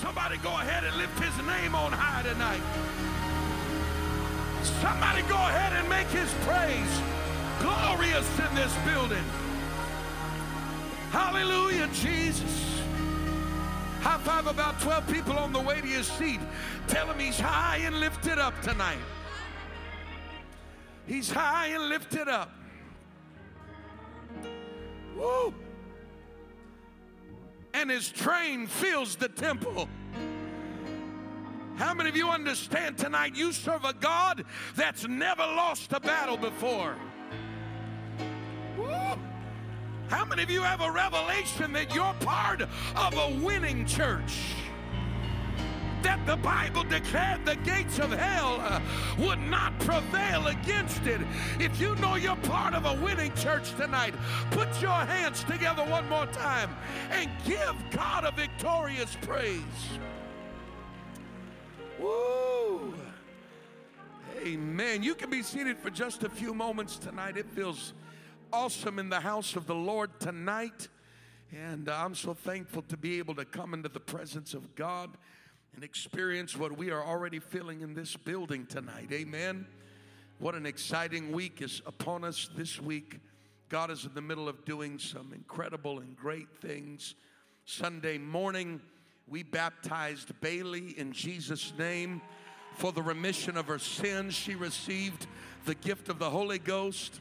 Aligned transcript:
Somebody 0.00 0.38
go 0.38 0.48
ahead 0.48 0.84
and 0.84 0.96
lift 0.96 1.18
his 1.22 1.36
name 1.46 1.74
on 1.74 1.92
high 1.92 2.22
tonight. 2.22 2.62
Somebody 4.80 5.20
go 5.28 5.34
ahead 5.34 5.74
and 5.74 5.86
make 5.90 6.06
his 6.06 6.32
praise 6.40 7.02
glorious 7.60 8.26
in 8.38 8.54
this 8.54 8.74
building. 8.86 9.22
Hallelujah, 11.10 11.86
Jesus. 11.92 12.80
High 14.00 14.16
five 14.20 14.46
about 14.46 14.80
12 14.80 15.06
people 15.06 15.38
on 15.38 15.52
the 15.52 15.60
way 15.60 15.82
to 15.82 15.86
your 15.86 16.02
seat. 16.02 16.40
Tell 16.88 17.06
him 17.06 17.18
he's 17.18 17.38
high 17.38 17.82
and 17.84 18.00
lifted 18.00 18.38
up 18.38 18.58
tonight. 18.62 19.04
He's 21.06 21.30
high 21.30 21.66
and 21.66 21.90
lifted 21.90 22.26
up. 22.26 22.50
Woo! 25.14 25.52
And 27.90 27.98
his 27.98 28.12
train 28.12 28.68
fills 28.68 29.16
the 29.16 29.28
temple. 29.28 29.88
How 31.74 31.92
many 31.92 32.08
of 32.08 32.16
you 32.16 32.28
understand 32.28 32.96
tonight 32.96 33.34
you 33.34 33.50
serve 33.50 33.84
a 33.84 33.92
God 33.92 34.44
that's 34.76 35.08
never 35.08 35.42
lost 35.42 35.92
a 35.92 35.98
battle 35.98 36.36
before? 36.36 36.94
Woo! 38.78 38.86
How 40.08 40.24
many 40.24 40.44
of 40.44 40.50
you 40.50 40.62
have 40.62 40.82
a 40.82 40.90
revelation 40.92 41.72
that 41.72 41.92
you're 41.92 42.14
part 42.20 42.60
of 42.60 43.12
a 43.16 43.44
winning 43.44 43.84
church? 43.86 44.54
The 46.30 46.36
Bible 46.36 46.84
declared 46.84 47.44
the 47.44 47.56
gates 47.56 47.98
of 47.98 48.12
hell 48.12 48.60
uh, 48.60 48.80
would 49.18 49.40
not 49.40 49.76
prevail 49.80 50.46
against 50.46 51.04
it. 51.04 51.20
If 51.58 51.80
you 51.80 51.96
know 51.96 52.14
you're 52.14 52.36
part 52.36 52.72
of 52.72 52.84
a 52.84 52.94
winning 53.04 53.34
church 53.34 53.74
tonight, 53.74 54.14
put 54.52 54.68
your 54.80 54.92
hands 54.92 55.42
together 55.42 55.82
one 55.84 56.08
more 56.08 56.26
time 56.26 56.70
and 57.10 57.28
give 57.44 57.74
God 57.90 58.24
a 58.24 58.30
victorious 58.30 59.16
praise. 59.22 59.60
Woo! 61.98 62.94
Amen. 64.46 65.02
You 65.02 65.16
can 65.16 65.30
be 65.30 65.42
seated 65.42 65.78
for 65.78 65.90
just 65.90 66.22
a 66.22 66.30
few 66.30 66.54
moments 66.54 66.96
tonight. 66.96 67.38
It 67.38 67.50
feels 67.50 67.92
awesome 68.52 69.00
in 69.00 69.08
the 69.08 69.18
house 69.18 69.56
of 69.56 69.66
the 69.66 69.74
Lord 69.74 70.10
tonight. 70.20 70.86
And 71.52 71.88
I'm 71.88 72.14
so 72.14 72.34
thankful 72.34 72.82
to 72.82 72.96
be 72.96 73.18
able 73.18 73.34
to 73.34 73.44
come 73.44 73.74
into 73.74 73.88
the 73.88 73.98
presence 73.98 74.54
of 74.54 74.76
God 74.76 75.10
and 75.74 75.84
experience 75.84 76.56
what 76.56 76.76
we 76.76 76.90
are 76.90 77.02
already 77.02 77.38
feeling 77.38 77.80
in 77.80 77.94
this 77.94 78.16
building 78.16 78.66
tonight. 78.66 79.08
Amen. 79.12 79.66
What 80.38 80.54
an 80.54 80.66
exciting 80.66 81.32
week 81.32 81.62
is 81.62 81.82
upon 81.86 82.24
us 82.24 82.48
this 82.56 82.80
week. 82.80 83.20
God 83.68 83.90
is 83.90 84.04
in 84.04 84.14
the 84.14 84.22
middle 84.22 84.48
of 84.48 84.64
doing 84.64 84.98
some 84.98 85.32
incredible 85.32 86.00
and 86.00 86.16
great 86.16 86.48
things. 86.60 87.14
Sunday 87.64 88.18
morning, 88.18 88.80
we 89.28 89.42
baptized 89.42 90.32
Bailey 90.40 90.98
in 90.98 91.12
Jesus' 91.12 91.72
name 91.78 92.20
for 92.74 92.90
the 92.90 93.02
remission 93.02 93.56
of 93.56 93.66
her 93.66 93.78
sins. 93.78 94.34
She 94.34 94.54
received 94.54 95.26
the 95.66 95.74
gift 95.74 96.08
of 96.08 96.18
the 96.18 96.30
Holy 96.30 96.58
Ghost. 96.58 97.20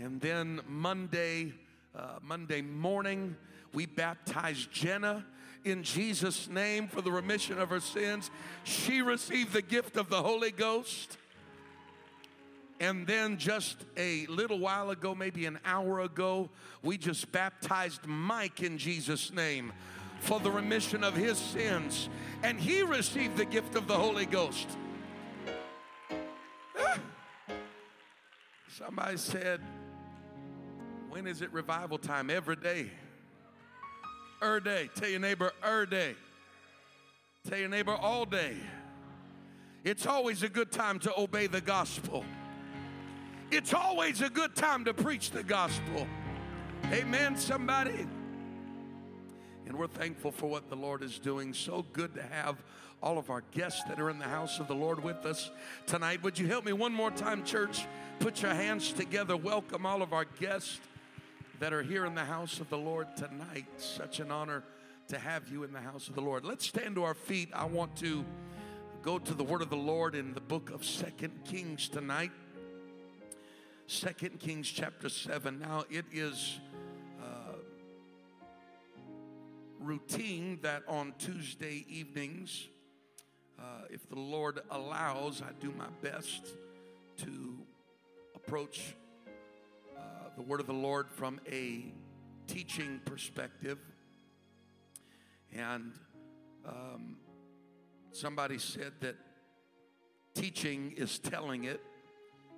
And 0.00 0.20
then 0.20 0.60
Monday, 0.66 1.52
uh, 1.94 2.18
Monday 2.22 2.62
morning, 2.62 3.36
we 3.74 3.86
baptized 3.86 4.72
Jenna 4.72 5.26
in 5.64 5.82
Jesus' 5.82 6.48
name 6.48 6.88
for 6.88 7.00
the 7.00 7.10
remission 7.10 7.58
of 7.58 7.70
her 7.70 7.80
sins. 7.80 8.30
She 8.64 9.02
received 9.02 9.52
the 9.52 9.62
gift 9.62 9.96
of 9.96 10.10
the 10.10 10.22
Holy 10.22 10.50
Ghost. 10.50 11.16
And 12.80 13.06
then 13.06 13.38
just 13.38 13.78
a 13.96 14.26
little 14.26 14.58
while 14.58 14.90
ago, 14.90 15.14
maybe 15.14 15.46
an 15.46 15.58
hour 15.64 16.00
ago, 16.00 16.50
we 16.82 16.98
just 16.98 17.30
baptized 17.32 18.06
Mike 18.06 18.62
in 18.62 18.78
Jesus' 18.78 19.32
name 19.32 19.72
for 20.20 20.40
the 20.40 20.50
remission 20.50 21.02
of 21.04 21.14
his 21.14 21.38
sins. 21.38 22.08
And 22.42 22.58
he 22.58 22.82
received 22.82 23.36
the 23.36 23.44
gift 23.44 23.74
of 23.74 23.86
the 23.86 23.94
Holy 23.94 24.26
Ghost. 24.26 24.68
Ah. 26.78 26.98
Somebody 28.68 29.16
said, 29.16 29.60
when 31.08 31.26
is 31.26 31.42
it 31.42 31.52
revival 31.52 31.96
time? 31.96 32.28
Every 32.28 32.56
day. 32.56 32.90
Er 34.44 34.60
day. 34.60 34.90
Tell 34.94 35.08
your 35.08 35.20
neighbor, 35.20 35.52
er 35.66 35.86
day. 35.86 36.14
Tell 37.48 37.58
your 37.58 37.70
neighbor 37.70 37.94
all 37.94 38.26
day. 38.26 38.56
It's 39.84 40.06
always 40.06 40.42
a 40.42 40.50
good 40.50 40.70
time 40.70 40.98
to 41.00 41.18
obey 41.18 41.46
the 41.46 41.62
gospel. 41.62 42.24
It's 43.50 43.72
always 43.72 44.20
a 44.20 44.28
good 44.28 44.54
time 44.54 44.84
to 44.84 44.92
preach 44.92 45.30
the 45.30 45.42
gospel. 45.42 46.06
Amen, 46.92 47.36
somebody. 47.36 48.06
And 49.66 49.78
we're 49.78 49.86
thankful 49.86 50.30
for 50.30 50.50
what 50.50 50.68
the 50.68 50.76
Lord 50.76 51.02
is 51.02 51.18
doing. 51.18 51.54
So 51.54 51.86
good 51.94 52.14
to 52.14 52.22
have 52.22 52.62
all 53.02 53.16
of 53.16 53.30
our 53.30 53.44
guests 53.52 53.82
that 53.84 53.98
are 53.98 54.10
in 54.10 54.18
the 54.18 54.24
house 54.24 54.60
of 54.60 54.68
the 54.68 54.74
Lord 54.74 55.02
with 55.02 55.24
us 55.24 55.50
tonight. 55.86 56.22
Would 56.22 56.38
you 56.38 56.48
help 56.48 56.66
me 56.66 56.74
one 56.74 56.92
more 56.92 57.10
time, 57.10 57.44
church? 57.44 57.86
Put 58.18 58.42
your 58.42 58.52
hands 58.52 58.92
together. 58.92 59.38
Welcome 59.38 59.86
all 59.86 60.02
of 60.02 60.12
our 60.12 60.26
guests 60.38 60.80
that 61.60 61.72
are 61.72 61.82
here 61.82 62.04
in 62.04 62.14
the 62.14 62.24
house 62.24 62.60
of 62.60 62.68
the 62.68 62.78
Lord 62.78 63.06
tonight. 63.16 63.66
Such 63.78 64.20
an 64.20 64.30
honor 64.30 64.64
to 65.08 65.18
have 65.18 65.48
you 65.48 65.64
in 65.64 65.72
the 65.72 65.80
house 65.80 66.08
of 66.08 66.14
the 66.14 66.20
Lord. 66.20 66.44
Let's 66.44 66.66
stand 66.66 66.96
to 66.96 67.04
our 67.04 67.14
feet. 67.14 67.48
I 67.54 67.64
want 67.64 67.96
to 67.96 68.24
go 69.02 69.18
to 69.18 69.34
the 69.34 69.44
word 69.44 69.62
of 69.62 69.70
the 69.70 69.76
Lord 69.76 70.14
in 70.14 70.34
the 70.34 70.40
book 70.40 70.70
of 70.70 70.84
Second 70.84 71.44
Kings 71.44 71.88
tonight. 71.88 72.32
Second 73.86 74.40
Kings 74.40 74.68
chapter 74.68 75.08
7. 75.08 75.58
Now, 75.58 75.84
it 75.90 76.06
is 76.12 76.58
uh, 77.22 77.56
routine 79.78 80.58
that 80.62 80.82
on 80.88 81.12
Tuesday 81.18 81.84
evenings, 81.88 82.68
uh, 83.58 83.62
if 83.90 84.08
the 84.08 84.18
Lord 84.18 84.60
allows, 84.70 85.42
I 85.42 85.52
do 85.60 85.72
my 85.76 85.88
best 86.02 86.46
to 87.18 87.58
approach 88.34 88.94
the 90.36 90.42
word 90.42 90.60
of 90.60 90.66
the 90.66 90.72
Lord 90.72 91.08
from 91.10 91.40
a 91.50 91.92
teaching 92.48 93.00
perspective. 93.04 93.78
And 95.54 95.92
um, 96.66 97.18
somebody 98.10 98.58
said 98.58 98.92
that 99.00 99.14
teaching 100.34 100.92
is 100.96 101.20
telling 101.20 101.64
it 101.64 101.80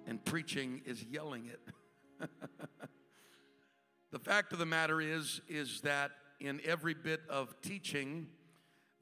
and 0.07 0.25
preaching 0.25 0.81
is 0.87 1.05
yelling 1.05 1.51
it. 1.53 2.31
the 4.11 4.19
fact 4.19 4.55
of 4.55 4.59
the 4.59 4.67
matter 4.67 5.01
is 5.03 5.43
is 5.47 5.83
that 5.83 6.13
in 6.41 6.61
every 6.65 6.95
bit 6.95 7.21
of 7.29 7.61
teaching 7.61 8.27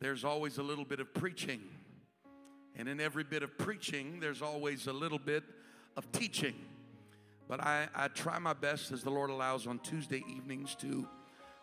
there's 0.00 0.24
always 0.24 0.58
a 0.58 0.62
little 0.62 0.84
bit 0.84 0.98
of 0.98 1.14
preaching. 1.14 1.60
And 2.76 2.88
in 2.88 3.00
every 3.00 3.22
bit 3.22 3.44
of 3.44 3.56
preaching 3.56 4.18
there's 4.18 4.42
always 4.42 4.88
a 4.88 4.92
little 4.92 5.20
bit 5.20 5.44
of 5.96 6.10
teaching. 6.10 6.56
But 7.48 7.60
I, 7.60 7.88
I 7.94 8.08
try 8.08 8.38
my 8.38 8.54
best 8.54 8.90
as 8.92 9.02
the 9.02 9.10
Lord 9.10 9.30
allows 9.30 9.66
on 9.66 9.78
Tuesday 9.80 10.24
evenings 10.28 10.74
to 10.76 11.06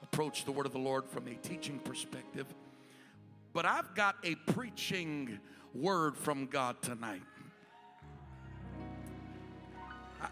approach 0.03 0.45
the 0.45 0.51
Word 0.51 0.65
of 0.65 0.73
the 0.73 0.79
Lord 0.79 1.05
from 1.05 1.27
a 1.27 1.33
teaching 1.35 1.79
perspective. 1.79 2.45
But 3.53 3.65
I've 3.65 3.93
got 3.95 4.15
a 4.23 4.35
preaching 4.35 5.39
word 5.73 6.17
from 6.17 6.45
God 6.45 6.81
tonight. 6.81 7.21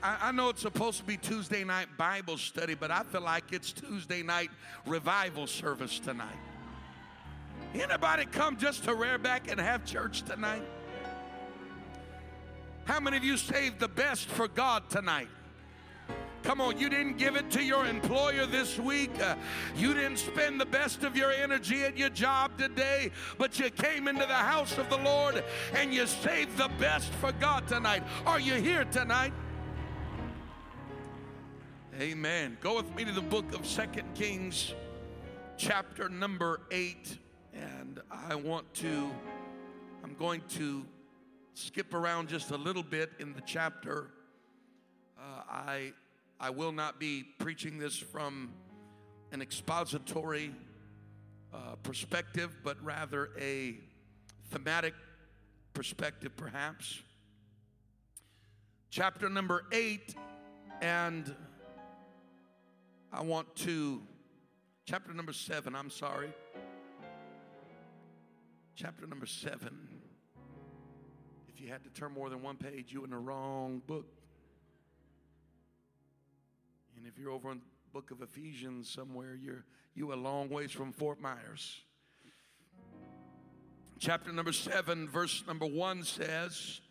I, 0.03 0.31
know 0.31 0.49
it's 0.49 0.61
supposed 0.61 0.99
to 0.99 1.03
be 1.03 1.17
Tuesday 1.17 1.63
night 1.63 1.87
Bible 1.97 2.37
study, 2.37 2.75
but 2.75 2.91
I 2.91 3.01
feel 3.03 3.21
like 3.21 3.51
it's 3.51 3.71
Tuesday 3.71 4.21
night 4.21 4.51
revival 4.85 5.47
service 5.47 5.99
tonight. 5.99 6.37
Anybody 7.73 8.25
come 8.25 8.57
just 8.57 8.83
to 8.83 8.93
rear 8.93 9.17
back 9.17 9.49
and 9.49 9.59
have 9.59 9.85
church 9.85 10.21
tonight? 10.21 10.61
How 12.85 12.99
many 12.99 13.17
of 13.17 13.23
you 13.23 13.35
saved 13.35 13.79
the 13.79 13.87
best 13.87 14.27
for 14.27 14.47
God 14.47 14.89
tonight? 14.89 15.27
Come 16.49 16.61
on, 16.61 16.79
you 16.79 16.89
didn't 16.89 17.19
give 17.19 17.35
it 17.35 17.51
to 17.51 17.63
your 17.63 17.85
employer 17.85 18.47
this 18.47 18.79
week. 18.79 19.11
Uh, 19.21 19.35
you 19.77 19.93
didn't 19.93 20.17
spend 20.17 20.59
the 20.59 20.65
best 20.65 21.03
of 21.03 21.15
your 21.15 21.31
energy 21.31 21.83
at 21.83 21.95
your 21.95 22.09
job 22.09 22.57
today, 22.57 23.11
but 23.37 23.59
you 23.59 23.69
came 23.69 24.07
into 24.07 24.25
the 24.25 24.33
house 24.33 24.75
of 24.79 24.89
the 24.89 24.97
Lord 24.97 25.43
and 25.75 25.93
you 25.93 26.07
saved 26.07 26.57
the 26.57 26.71
best 26.79 27.13
for 27.21 27.31
God 27.33 27.67
tonight. 27.67 28.01
Are 28.25 28.39
you 28.39 28.55
here 28.55 28.83
tonight? 28.85 29.31
Amen. 31.99 32.57
Go 32.61 32.77
with 32.77 32.95
me 32.95 33.05
to 33.05 33.11
the 33.11 33.21
book 33.21 33.53
of 33.53 33.67
Second 33.67 34.11
Kings, 34.15 34.73
chapter 35.55 36.09
number 36.09 36.61
8. 36.71 37.19
And 37.53 38.01
I 38.09 38.33
want 38.33 38.73
to, 38.73 39.11
I'm 40.03 40.15
going 40.15 40.41
to 40.55 40.83
skip 41.53 41.93
around 41.93 42.27
just 42.27 42.49
a 42.49 42.57
little 42.57 42.81
bit 42.81 43.11
in 43.19 43.33
the 43.33 43.41
chapter. 43.45 44.07
Uh, 45.15 45.43
I 45.47 45.93
I 46.41 46.51
will 46.51 46.71
not 46.71 46.99
be 46.99 47.23
preaching 47.37 47.79
this 47.79 47.97
from 47.97 48.53
an 49.33 49.41
expository 49.41 50.51
uh, 51.53 51.75
perspective, 51.83 52.55
but 52.63 52.81
rather 52.81 53.31
a 53.39 53.75
thematic 54.49 54.93
perspective, 55.73 56.35
perhaps. 56.37 57.01
Chapter 58.89 59.27
number 59.27 59.65
eight, 59.73 60.15
and 60.81 61.35
I 63.11 63.21
want 63.21 63.53
to, 63.57 64.01
chapter 64.85 65.13
number 65.13 65.33
seven, 65.33 65.75
I'm 65.75 65.89
sorry. 65.89 66.31
chapter 68.75 69.05
number 69.05 69.25
seven. 69.25 69.77
If 71.49 71.59
you 71.59 71.67
had 71.67 71.83
to 71.83 71.89
turn 71.89 72.13
more 72.13 72.29
than 72.29 72.41
one 72.41 72.55
page, 72.55 72.93
you 72.93 73.01
were 73.01 73.07
in 73.07 73.11
the 73.11 73.17
wrong 73.17 73.81
book. 73.85 74.05
If 77.09 77.17
you're 77.17 77.31
over 77.31 77.51
in 77.51 77.57
the 77.57 77.65
book 77.91 78.11
of 78.11 78.21
Ephesians 78.21 78.87
somewhere, 78.87 79.33
you're 79.33 79.65
you 79.95 80.13
a 80.13 80.15
long 80.15 80.47
ways 80.47 80.71
from 80.71 80.91
Fort 80.91 81.19
Myers. 81.19 81.81
Chapter 83.97 84.31
number 84.31 84.53
seven, 84.53 85.09
verse 85.09 85.43
number 85.47 85.65
one 85.65 86.03
says, 86.03 86.81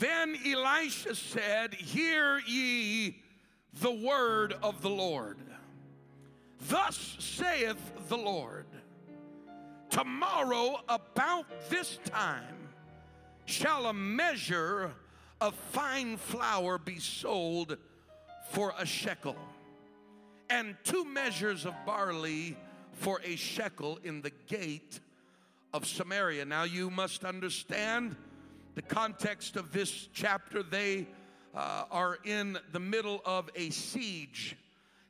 Then 0.00 0.38
Elisha 0.46 1.14
said, 1.14 1.74
Hear 1.74 2.40
ye 2.46 3.20
the 3.74 3.92
word 3.92 4.54
of 4.62 4.80
the 4.80 4.88
Lord. 4.88 5.36
Thus 6.68 7.16
saith 7.18 8.08
the 8.08 8.16
Lord, 8.16 8.66
Tomorrow 9.90 10.80
about 10.88 11.44
this 11.68 11.98
time 12.06 12.70
shall 13.44 13.84
a 13.84 13.92
measure 13.92 14.94
of 15.42 15.54
fine 15.54 16.16
flour 16.16 16.78
be 16.78 16.98
sold 16.98 17.76
for 18.50 18.74
a 18.78 18.86
shekel, 18.86 19.36
and 20.50 20.76
two 20.84 21.04
measures 21.04 21.64
of 21.64 21.74
barley 21.84 22.56
for 22.92 23.20
a 23.24 23.36
shekel 23.36 23.98
in 24.04 24.22
the 24.22 24.32
gate 24.46 25.00
of 25.72 25.86
Samaria. 25.86 26.44
Now 26.44 26.64
you 26.64 26.90
must 26.90 27.24
understand 27.24 28.16
the 28.74 28.82
context 28.82 29.56
of 29.56 29.72
this 29.72 30.08
chapter. 30.12 30.62
They 30.62 31.06
uh, 31.54 31.84
are 31.90 32.18
in 32.24 32.58
the 32.72 32.80
middle 32.80 33.20
of 33.24 33.50
a 33.56 33.70
siege, 33.70 34.56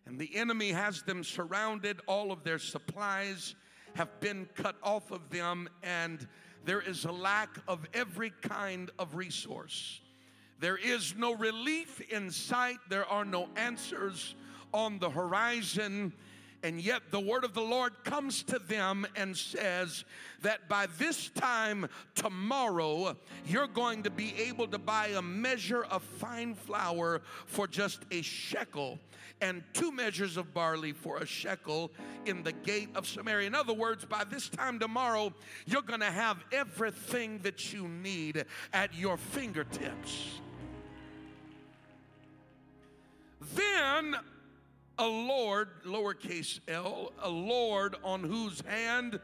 and 0.06 0.18
the 0.18 0.34
enemy 0.36 0.70
has 0.70 1.02
them 1.02 1.24
surrounded. 1.24 2.00
All 2.06 2.32
of 2.32 2.44
their 2.44 2.58
supplies 2.58 3.54
have 3.94 4.20
been 4.20 4.48
cut 4.54 4.76
off 4.82 5.10
of 5.10 5.30
them, 5.30 5.68
and 5.82 6.26
there 6.64 6.80
is 6.80 7.04
a 7.04 7.12
lack 7.12 7.50
of 7.68 7.86
every 7.92 8.32
kind 8.42 8.90
of 8.98 9.14
resource. 9.14 10.00
There 10.60 10.76
is 10.76 11.14
no 11.16 11.34
relief 11.34 12.00
in 12.10 12.30
sight, 12.30 12.78
there 12.88 13.06
are 13.06 13.24
no 13.24 13.48
answers 13.56 14.34
on 14.72 14.98
the 14.98 15.10
horizon. 15.10 16.12
And 16.62 16.80
yet, 16.80 17.02
the 17.10 17.20
word 17.20 17.44
of 17.44 17.52
the 17.52 17.60
Lord 17.60 17.92
comes 18.04 18.42
to 18.44 18.58
them 18.58 19.06
and 19.16 19.36
says 19.36 20.06
that 20.40 20.66
by 20.66 20.86
this 20.98 21.28
time 21.28 21.86
tomorrow, 22.14 23.16
you're 23.46 23.66
going 23.66 24.02
to 24.04 24.10
be 24.10 24.34
able 24.40 24.66
to 24.68 24.78
buy 24.78 25.08
a 25.08 25.20
measure 25.20 25.84
of 25.84 26.02
fine 26.02 26.54
flour 26.54 27.20
for 27.44 27.66
just 27.66 28.00
a 28.10 28.22
shekel 28.22 28.98
and 29.40 29.62
two 29.72 29.92
measures 29.92 30.36
of 30.36 30.54
barley 30.54 30.92
for 30.92 31.18
a 31.18 31.26
shekel 31.26 31.90
in 32.26 32.42
the 32.42 32.52
gate 32.52 32.88
of 32.94 33.06
Samaria. 33.06 33.46
In 33.46 33.54
other 33.54 33.74
words, 33.74 34.04
by 34.04 34.24
this 34.24 34.48
time 34.48 34.78
tomorrow, 34.78 35.32
you're 35.66 35.82
going 35.82 36.00
to 36.00 36.10
have 36.10 36.38
everything 36.52 37.38
that 37.38 37.72
you 37.72 37.88
need 37.88 38.44
at 38.72 38.94
your 38.94 39.16
fingertips. 39.16 40.40
Then 43.54 44.16
a 44.98 45.06
Lord, 45.06 45.68
lowercase 45.84 46.60
l, 46.68 47.12
a 47.20 47.28
Lord 47.28 47.96
on 48.02 48.22
whose 48.22 48.60
hand 48.62 49.20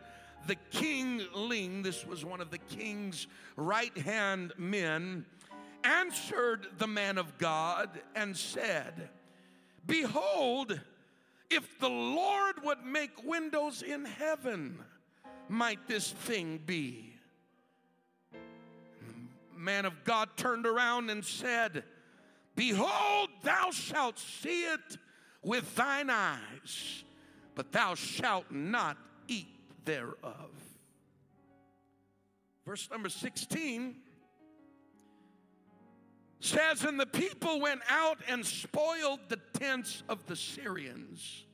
the 0.47 0.57
king 0.71 1.23
leaned, 1.35 1.85
this 1.85 2.07
was 2.07 2.25
one 2.25 2.41
of 2.41 2.51
the 2.51 2.59
king's 2.59 3.27
right 3.57 3.97
hand 3.99 4.53
men, 4.57 5.25
answered 5.85 6.67
the 6.79 6.87
man 6.87 7.19
of 7.19 7.39
God 7.39 8.01
and 8.15 8.37
said, 8.37 9.11
Behold, 9.87 10.81
if 11.51 11.79
the 11.81 11.89
Lord 11.89 12.63
would 12.65 12.85
make 12.85 13.25
windows 13.25 13.83
in 13.83 14.05
heaven, 14.05 14.79
might 15.49 15.87
this 15.89 16.11
thing 16.11 16.61
be? 16.65 17.15
The 18.33 19.59
man 19.59 19.85
of 19.85 20.05
God 20.05 20.29
turned 20.37 20.67
around 20.67 21.11
and 21.11 21.25
said, 21.25 21.85
Behold, 22.55 23.31
thou 23.43 23.71
shalt 23.71 24.19
see 24.19 24.65
it 24.65 24.99
with 25.43 25.75
thine 25.75 26.11
eyes, 26.11 27.05
but 27.55 27.73
thou 27.73 27.95
shalt 27.95 28.51
not 28.51 28.97
eat 29.29 29.49
thereof. 29.85 30.51
Verse 32.67 32.89
number 32.91 33.09
16 33.09 33.97
says, 36.41 36.85
And 36.85 36.99
the 36.99 37.07
people 37.07 37.61
went 37.61 37.81
out 37.89 38.19
and 38.29 38.45
spoiled 38.45 39.21
the 39.29 39.39
tents 39.55 40.03
of 40.09 40.27
the 40.27 40.37
Syrians. 40.37 41.45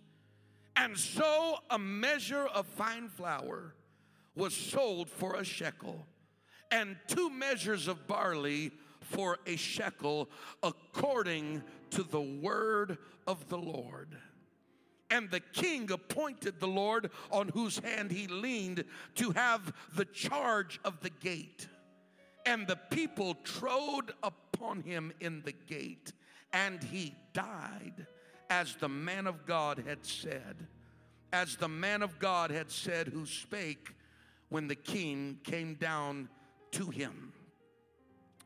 And 0.76 0.96
so 0.96 1.56
a 1.70 1.78
measure 1.78 2.46
of 2.46 2.66
fine 2.66 3.08
flour 3.08 3.74
was 4.34 4.54
sold 4.54 5.08
for 5.08 5.34
a 5.36 5.44
shekel, 5.44 6.06
and 6.70 6.96
two 7.08 7.30
measures 7.30 7.88
of 7.88 8.06
barley 8.06 8.70
for 9.00 9.38
a 9.46 9.56
shekel, 9.56 10.28
according 10.62 11.62
to 11.90 12.02
the 12.02 12.20
word 12.20 12.98
of 13.26 13.48
the 13.48 13.56
Lord. 13.58 14.16
And 15.10 15.30
the 15.30 15.40
king 15.40 15.90
appointed 15.90 16.58
the 16.58 16.66
Lord 16.66 17.10
on 17.30 17.48
whose 17.48 17.78
hand 17.78 18.10
he 18.10 18.26
leaned 18.26 18.84
to 19.14 19.30
have 19.30 19.72
the 19.94 20.04
charge 20.04 20.80
of 20.84 21.00
the 21.00 21.10
gate. 21.10 21.68
And 22.44 22.66
the 22.66 22.78
people 22.90 23.36
trode 23.44 24.12
upon 24.22 24.45
him 24.82 25.12
in 25.20 25.42
the 25.42 25.52
gate, 25.52 26.12
and 26.52 26.82
he 26.82 27.14
died 27.32 28.06
as 28.50 28.76
the 28.76 28.88
man 28.88 29.26
of 29.26 29.46
God 29.46 29.82
had 29.86 30.04
said. 30.04 30.66
As 31.32 31.56
the 31.56 31.68
man 31.68 32.02
of 32.02 32.18
God 32.18 32.50
had 32.50 32.70
said, 32.70 33.08
who 33.08 33.26
spake 33.26 33.94
when 34.48 34.68
the 34.68 34.74
king 34.74 35.38
came 35.42 35.74
down 35.74 36.28
to 36.72 36.90
him. 36.90 37.32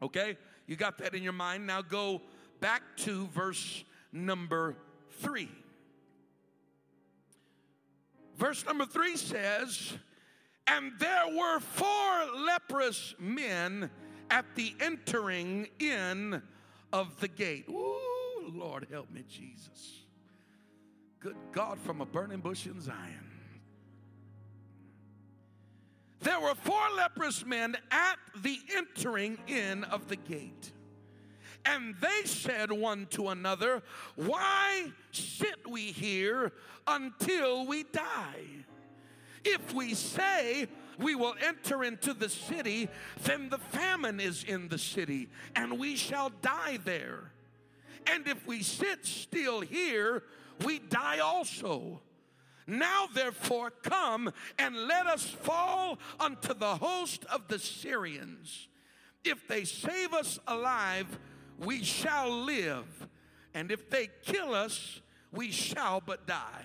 Okay? 0.02 0.36
You 0.66 0.76
got 0.76 0.98
that 0.98 1.14
in 1.14 1.22
your 1.22 1.32
mind? 1.32 1.66
Now 1.66 1.82
go 1.82 2.22
back 2.60 2.82
to 2.98 3.26
verse 3.28 3.84
number 4.12 4.76
three. 5.10 5.50
Verse 8.36 8.64
number 8.64 8.86
three 8.86 9.16
says, 9.16 9.92
And 10.66 10.92
there 10.98 11.28
were 11.28 11.60
four 11.60 12.26
leprous 12.46 13.14
men 13.18 13.90
at 14.30 14.44
the 14.54 14.74
entering 14.80 15.68
in 15.78 16.42
of 16.92 17.18
the 17.20 17.28
gate. 17.28 17.66
Ooh, 17.68 18.52
Lord, 18.52 18.86
help 18.90 19.10
me, 19.10 19.24
Jesus. 19.28 20.00
Good 21.20 21.36
God, 21.52 21.78
from 21.78 22.00
a 22.00 22.06
burning 22.06 22.40
bush 22.40 22.66
in 22.66 22.80
Zion. 22.80 23.30
There 26.20 26.40
were 26.40 26.54
four 26.54 26.82
leprous 26.96 27.44
men 27.46 27.76
at 27.90 28.16
the 28.42 28.58
entering 28.76 29.38
in 29.46 29.84
of 29.84 30.08
the 30.08 30.16
gate. 30.16 30.72
And 31.64 31.94
they 32.00 32.22
said 32.24 32.72
one 32.72 33.06
to 33.10 33.28
another, 33.28 33.82
Why 34.16 34.92
sit 35.12 35.68
we 35.68 35.92
here 35.92 36.52
until 36.86 37.66
we 37.66 37.84
die? 37.84 38.44
If 39.44 39.72
we 39.74 39.94
say 39.94 40.68
we 40.98 41.14
will 41.14 41.34
enter 41.40 41.84
into 41.84 42.14
the 42.14 42.28
city, 42.28 42.88
then 43.22 43.48
the 43.48 43.58
famine 43.58 44.20
is 44.20 44.44
in 44.44 44.68
the 44.68 44.78
city, 44.78 45.28
and 45.56 45.78
we 45.78 45.96
shall 45.96 46.30
die 46.42 46.78
there. 46.84 47.32
And 48.06 48.26
if 48.26 48.46
we 48.46 48.62
sit 48.62 49.04
still 49.04 49.60
here, 49.60 50.22
we 50.64 50.78
die 50.78 51.18
also. 51.18 52.00
Now, 52.66 53.06
therefore, 53.12 53.70
come 53.70 54.32
and 54.58 54.76
let 54.86 55.06
us 55.06 55.24
fall 55.24 55.98
unto 56.18 56.54
the 56.54 56.76
host 56.76 57.24
of 57.26 57.48
the 57.48 57.58
Syrians. 57.58 58.68
If 59.24 59.48
they 59.48 59.64
save 59.64 60.14
us 60.14 60.38
alive, 60.46 61.18
we 61.58 61.82
shall 61.82 62.30
live. 62.30 63.08
And 63.54 63.70
if 63.70 63.90
they 63.90 64.08
kill 64.24 64.54
us, 64.54 65.00
we 65.32 65.50
shall 65.50 66.00
but 66.00 66.26
die. 66.26 66.64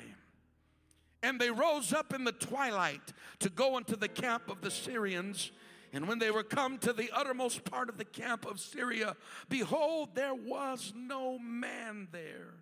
And 1.25 1.41
they 1.41 1.49
rose 1.49 1.91
up 1.91 2.13
in 2.13 2.23
the 2.23 2.31
twilight 2.31 3.01
to 3.39 3.49
go 3.49 3.77
into 3.77 3.95
the 3.95 4.07
camp 4.07 4.47
of 4.47 4.61
the 4.61 4.69
Syrians. 4.69 5.51
And 5.91 6.07
when 6.07 6.19
they 6.19 6.29
were 6.29 6.43
come 6.43 6.77
to 6.77 6.93
the 6.93 7.09
uttermost 7.11 7.63
part 7.63 7.89
of 7.89 7.97
the 7.97 8.05
camp 8.05 8.45
of 8.45 8.59
Syria, 8.59 9.15
behold, 9.49 10.09
there 10.13 10.35
was 10.35 10.93
no 10.95 11.39
man 11.39 12.09
there. 12.11 12.53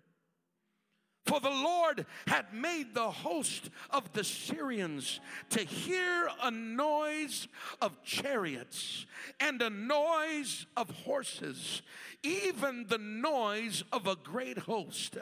For 1.26 1.40
the 1.40 1.48
Lord 1.48 2.04
had 2.26 2.52
made 2.52 2.94
the 2.94 3.10
host 3.10 3.70
of 3.90 4.12
the 4.12 4.24
Syrians 4.24 5.20
to 5.50 5.60
hear 5.64 6.28
a 6.42 6.50
noise 6.50 7.48
of 7.80 8.02
chariots 8.02 9.06
and 9.40 9.62
a 9.62 9.70
noise 9.70 10.66
of 10.76 10.90
horses, 10.90 11.80
even 12.22 12.86
the 12.88 12.98
noise 12.98 13.84
of 13.90 14.06
a 14.06 14.16
great 14.16 14.58
host. 14.58 15.16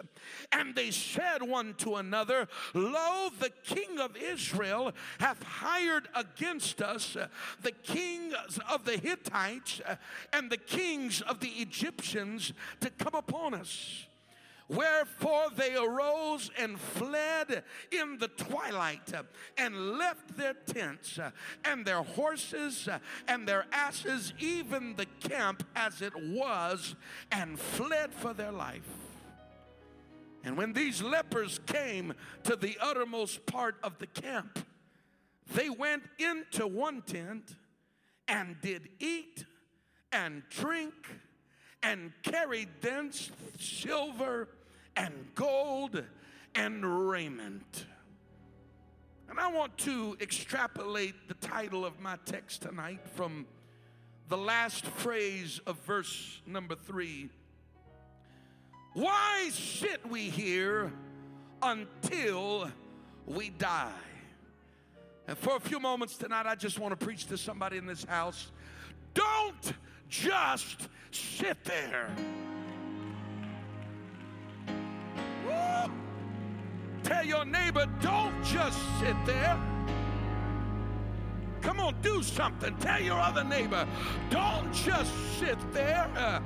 And 0.50 0.75
they 0.75 0.90
said 0.90 1.40
one 1.40 1.75
to 1.75 1.94
another, 1.94 2.49
Lo, 2.75 3.28
the 3.38 3.52
king 3.62 4.00
of 4.00 4.16
Israel 4.16 4.92
hath 5.21 5.42
hired 5.44 6.09
against 6.16 6.82
us 6.82 7.16
the 7.62 7.73
kings 7.73 8.59
of 8.68 8.85
the 8.85 8.97
Hittites 8.97 9.80
and 10.32 10.50
the 10.50 10.56
kings 10.56 11.21
of 11.23 11.38
the 11.38 11.49
Egyptians 11.49 12.52
to 12.80 12.90
come 12.90 13.14
upon 13.14 13.54
us. 13.54 14.06
Wherefore 14.69 15.49
they 15.57 15.76
arose 15.76 16.50
and 16.59 16.78
fled 16.78 17.64
in 17.90 18.19
the 18.19 18.28
twilight 18.28 19.12
and 19.59 19.99
left 19.99 20.37
their 20.37 20.54
tents 20.54 21.19
and 21.64 21.85
their 21.85 22.02
horses 22.02 22.88
and 23.28 23.47
their 23.47 23.66
asses, 23.73 24.33
even 24.38 24.97
the 24.97 25.07
camp 25.28 25.64
as 25.76 26.00
it 26.00 26.14
was, 26.16 26.95
and 27.31 27.59
fled 27.59 28.14
for 28.14 28.33
their 28.33 28.52
life. 28.52 28.88
And 30.45 30.57
when 30.57 30.73
these 30.73 31.02
lepers 31.02 31.61
came 31.66 32.14
to 32.45 32.57
the 32.57 32.76
uttermost 32.81 33.47
part 33.47 33.76
of 33.83 33.99
the 33.99 34.07
camp, 34.09 34.59
they 35.54 35.71
went 35.71 36.04
into 36.19 36.66
one 36.66 37.02
tent 37.02 37.57
and 38.26 38.57
did 38.61 38.88
eat 38.99 39.45
and 40.12 40.42
drink 40.50 40.95
and 41.83 42.12
carried 42.23 42.69
thence 42.81 43.31
silver 43.59 44.49
and 44.97 45.12
gold 45.35 46.03
and 46.55 47.09
raiment. 47.09 47.87
And 49.29 49.41
I 49.41 49.51
want 49.51 49.77
to 49.79 50.17
extrapolate 50.21 51.29
the 51.29 51.35
title 51.35 51.85
of 51.85 52.01
my 52.01 52.19
text 52.27 52.62
tonight 52.62 53.01
from 53.15 53.47
the 54.29 54.37
last 54.37 54.85
phrase 54.85 55.61
of 55.67 55.79
verse 55.81 56.41
number 56.47 56.75
three. 56.75 57.31
Why 58.95 59.49
sit 59.53 60.07
we 60.09 60.29
here 60.29 60.93
until 61.62 62.71
we 63.27 63.49
die? 63.49 63.91
And 65.27 65.39
for 65.39 65.57
a 65.57 65.61
few 65.61 65.81
moments 65.81 66.19
tonight, 66.19 66.47
I 66.47 66.55
just 66.55 66.79
want 66.79 66.99
to 66.99 67.03
preach 67.03 67.27
to 67.27 67.39
somebody 67.39 67.79
in 67.79 67.87
this 67.87 68.05
house. 68.05 68.51
Don't 69.15 69.73
just 70.12 70.88
sit 71.11 71.57
there. 71.64 72.11
Woo! 75.47 75.90
Tell 77.02 77.25
your 77.25 77.47
neighbor, 77.47 77.87
don't 78.02 78.45
just 78.45 78.78
sit 79.00 79.16
there. 79.25 79.59
Come 81.62 81.81
on, 81.81 81.99
do 82.02 82.23
something. 82.23 82.76
Tell 82.76 83.00
your 83.00 83.19
other 83.19 83.42
neighbor, 83.42 83.88
don't 84.28 84.71
just 84.75 85.11
sit 85.38 85.59
there. 85.73 86.11
Uh, 86.14 86.40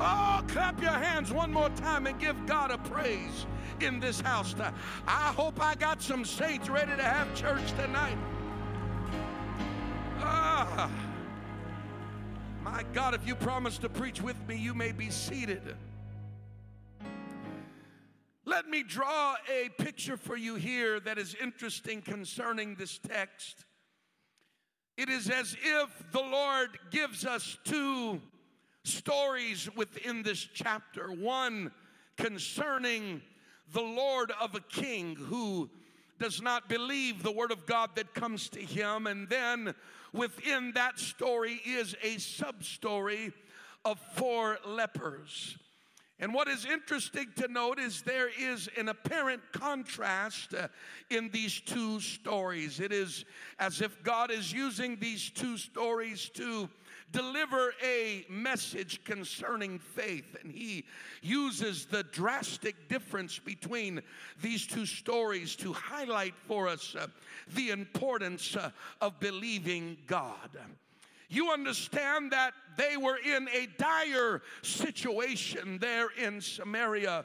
oh, 0.00 0.42
clap 0.48 0.82
your 0.82 0.90
hands 0.90 1.32
one 1.32 1.52
more 1.52 1.70
time 1.70 2.08
and 2.08 2.18
give 2.18 2.46
God 2.46 2.72
a 2.72 2.78
praise 2.78 3.46
in 3.80 4.00
this 4.00 4.20
house. 4.20 4.56
I 5.06 5.32
hope 5.36 5.62
I 5.62 5.76
got 5.76 6.02
some 6.02 6.24
saints 6.24 6.68
ready 6.68 6.96
to 6.96 7.02
have 7.02 7.32
church 7.36 7.70
tonight. 7.72 8.18
Ah, 10.18 10.90
my 12.72 12.82
God, 12.92 13.14
if 13.14 13.24
you 13.24 13.36
promise 13.36 13.78
to 13.78 13.88
preach 13.88 14.20
with 14.20 14.36
me, 14.48 14.56
you 14.56 14.74
may 14.74 14.90
be 14.90 15.08
seated. 15.08 15.62
Let 18.44 18.68
me 18.68 18.82
draw 18.82 19.36
a 19.48 19.68
picture 19.80 20.16
for 20.16 20.36
you 20.36 20.56
here 20.56 20.98
that 20.98 21.16
is 21.16 21.36
interesting 21.40 22.02
concerning 22.02 22.74
this 22.74 22.98
text. 22.98 23.64
It 24.96 25.08
is 25.08 25.30
as 25.30 25.56
if 25.62 26.10
the 26.10 26.20
Lord 26.20 26.70
gives 26.90 27.24
us 27.24 27.56
two 27.62 28.20
stories 28.82 29.70
within 29.76 30.24
this 30.24 30.48
chapter 30.52 31.12
one 31.12 31.70
concerning 32.16 33.22
the 33.72 33.82
Lord 33.82 34.32
of 34.40 34.56
a 34.56 34.60
king 34.60 35.14
who 35.14 35.70
does 36.18 36.40
not 36.40 36.68
believe 36.68 37.22
the 37.22 37.32
word 37.32 37.52
of 37.52 37.66
God 37.66 37.90
that 37.96 38.14
comes 38.14 38.48
to 38.50 38.60
him, 38.60 39.06
and 39.06 39.28
then 39.28 39.74
within 40.12 40.72
that 40.74 40.98
story 40.98 41.60
is 41.64 41.94
a 42.02 42.18
sub 42.18 42.64
story 42.64 43.32
of 43.84 43.98
four 44.14 44.58
lepers. 44.66 45.56
And 46.18 46.32
what 46.32 46.48
is 46.48 46.64
interesting 46.64 47.26
to 47.36 47.46
note 47.46 47.78
is 47.78 48.00
there 48.00 48.30
is 48.40 48.70
an 48.78 48.88
apparent 48.88 49.42
contrast 49.52 50.54
uh, 50.54 50.68
in 51.10 51.28
these 51.30 51.60
two 51.60 52.00
stories. 52.00 52.80
It 52.80 52.90
is 52.90 53.26
as 53.58 53.82
if 53.82 54.02
God 54.02 54.30
is 54.30 54.50
using 54.50 54.96
these 54.96 55.28
two 55.28 55.58
stories 55.58 56.30
to 56.30 56.70
deliver 57.12 57.72
a 57.84 58.24
message 58.28 59.02
concerning 59.04 59.78
faith. 59.78 60.36
And 60.42 60.52
he 60.52 60.84
uses 61.22 61.86
the 61.86 62.02
drastic 62.04 62.88
difference 62.88 63.38
between 63.38 64.02
these 64.42 64.66
two 64.66 64.86
stories 64.86 65.56
to 65.56 65.72
highlight 65.72 66.34
for 66.46 66.68
us 66.68 66.94
uh, 66.94 67.06
the 67.54 67.70
importance 67.70 68.56
uh, 68.56 68.70
of 69.00 69.18
believing 69.20 69.96
God. 70.06 70.58
You 71.28 71.50
understand 71.50 72.30
that 72.32 72.52
they 72.76 72.96
were 72.96 73.18
in 73.18 73.48
a 73.48 73.66
dire 73.78 74.42
situation 74.62 75.78
there 75.78 76.08
in 76.16 76.40
Samaria. 76.40 77.24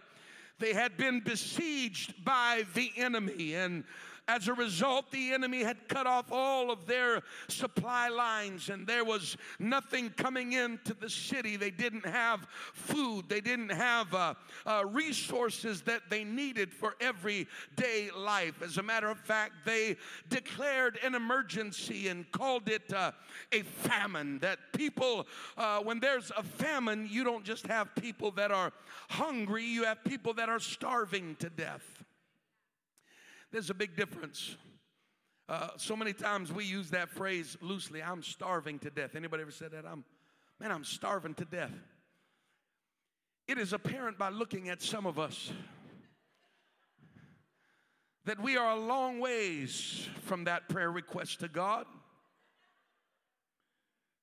They 0.59 0.73
had 0.73 0.97
been 0.97 1.19
besieged 1.19 2.23
by 2.23 2.65
the 2.73 2.91
enemy, 2.97 3.55
and 3.55 3.83
as 4.27 4.47
a 4.47 4.53
result, 4.53 5.11
the 5.11 5.33
enemy 5.33 5.63
had 5.63 5.87
cut 5.87 6.07
off 6.07 6.31
all 6.31 6.71
of 6.71 6.85
their 6.85 7.21
supply 7.49 8.07
lines, 8.07 8.69
and 8.69 8.87
there 8.87 9.03
was 9.03 9.35
nothing 9.59 10.09
coming 10.11 10.53
into 10.53 10.93
the 10.93 11.09
city. 11.09 11.57
They 11.57 11.71
didn't 11.71 12.05
have 12.05 12.47
food, 12.73 13.27
they 13.27 13.41
didn't 13.41 13.71
have 13.71 14.13
uh, 14.13 14.35
uh, 14.65 14.85
resources 14.87 15.81
that 15.81 16.03
they 16.09 16.23
needed 16.23 16.73
for 16.73 16.95
everyday 17.01 18.09
life. 18.15 18.61
As 18.61 18.77
a 18.77 18.83
matter 18.83 19.09
of 19.09 19.17
fact, 19.17 19.53
they 19.65 19.97
declared 20.29 20.99
an 21.03 21.15
emergency 21.15 22.07
and 22.07 22.31
called 22.31 22.69
it 22.69 22.93
uh, 22.93 23.11
a 23.51 23.63
famine. 23.63 24.39
That 24.39 24.59
people, 24.73 25.27
uh, 25.57 25.79
when 25.79 25.99
there's 25.99 26.31
a 26.37 26.43
famine, 26.43 27.07
you 27.09 27.23
don't 27.23 27.43
just 27.43 27.67
have 27.67 27.93
people 27.95 28.31
that 28.31 28.51
are 28.51 28.71
hungry, 29.09 29.65
you 29.65 29.83
have 29.83 30.03
people 30.03 30.33
that 30.35 30.47
are 30.47 30.59
starving 30.59 31.35
to 31.39 31.49
death. 31.49 32.00
There's 33.51 33.69
a 33.69 33.73
big 33.73 33.95
difference. 33.95 34.55
Uh, 35.49 35.69
so 35.77 35.95
many 35.95 36.13
times 36.13 36.51
we 36.51 36.63
use 36.63 36.89
that 36.91 37.09
phrase 37.09 37.57
loosely. 37.61 38.01
I'm 38.01 38.23
starving 38.23 38.79
to 38.79 38.89
death. 38.89 39.15
Anybody 39.15 39.41
ever 39.41 39.51
said 39.51 39.71
that? 39.71 39.85
I'm, 39.85 40.05
man, 40.59 40.71
I'm 40.71 40.85
starving 40.85 41.33
to 41.35 41.45
death. 41.45 41.73
It 43.47 43.57
is 43.57 43.73
apparent 43.73 44.17
by 44.17 44.29
looking 44.29 44.69
at 44.69 44.81
some 44.81 45.05
of 45.05 45.19
us 45.19 45.51
that 48.23 48.41
we 48.41 48.55
are 48.55 48.71
a 48.71 48.79
long 48.79 49.19
ways 49.19 50.07
from 50.21 50.45
that 50.45 50.69
prayer 50.69 50.91
request 50.91 51.41
to 51.41 51.47
God. 51.47 51.85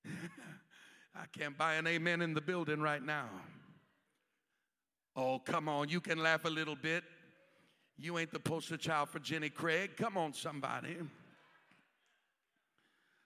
I 0.07 1.27
can't 1.37 1.59
buy 1.59 1.75
an 1.75 1.87
amen 1.87 2.23
in 2.23 2.33
the 2.33 2.41
building 2.41 2.81
right 2.81 3.03
now. 3.03 3.29
Oh, 5.17 5.41
come 5.41 5.69
on, 5.69 5.89
you 5.89 6.01
can 6.01 6.23
laugh 6.23 6.45
a 6.45 6.51
little 6.51 6.77
bit. 6.77 7.03
You 7.99 8.19
ain't 8.19 8.33
the 8.33 8.39
poster 8.39 8.77
child 8.77 9.09
for 9.09 9.19
Jenny 9.19 9.51
Craig. 9.51 9.97
Come 9.97 10.17
on, 10.17 10.33
somebody. 10.33 10.97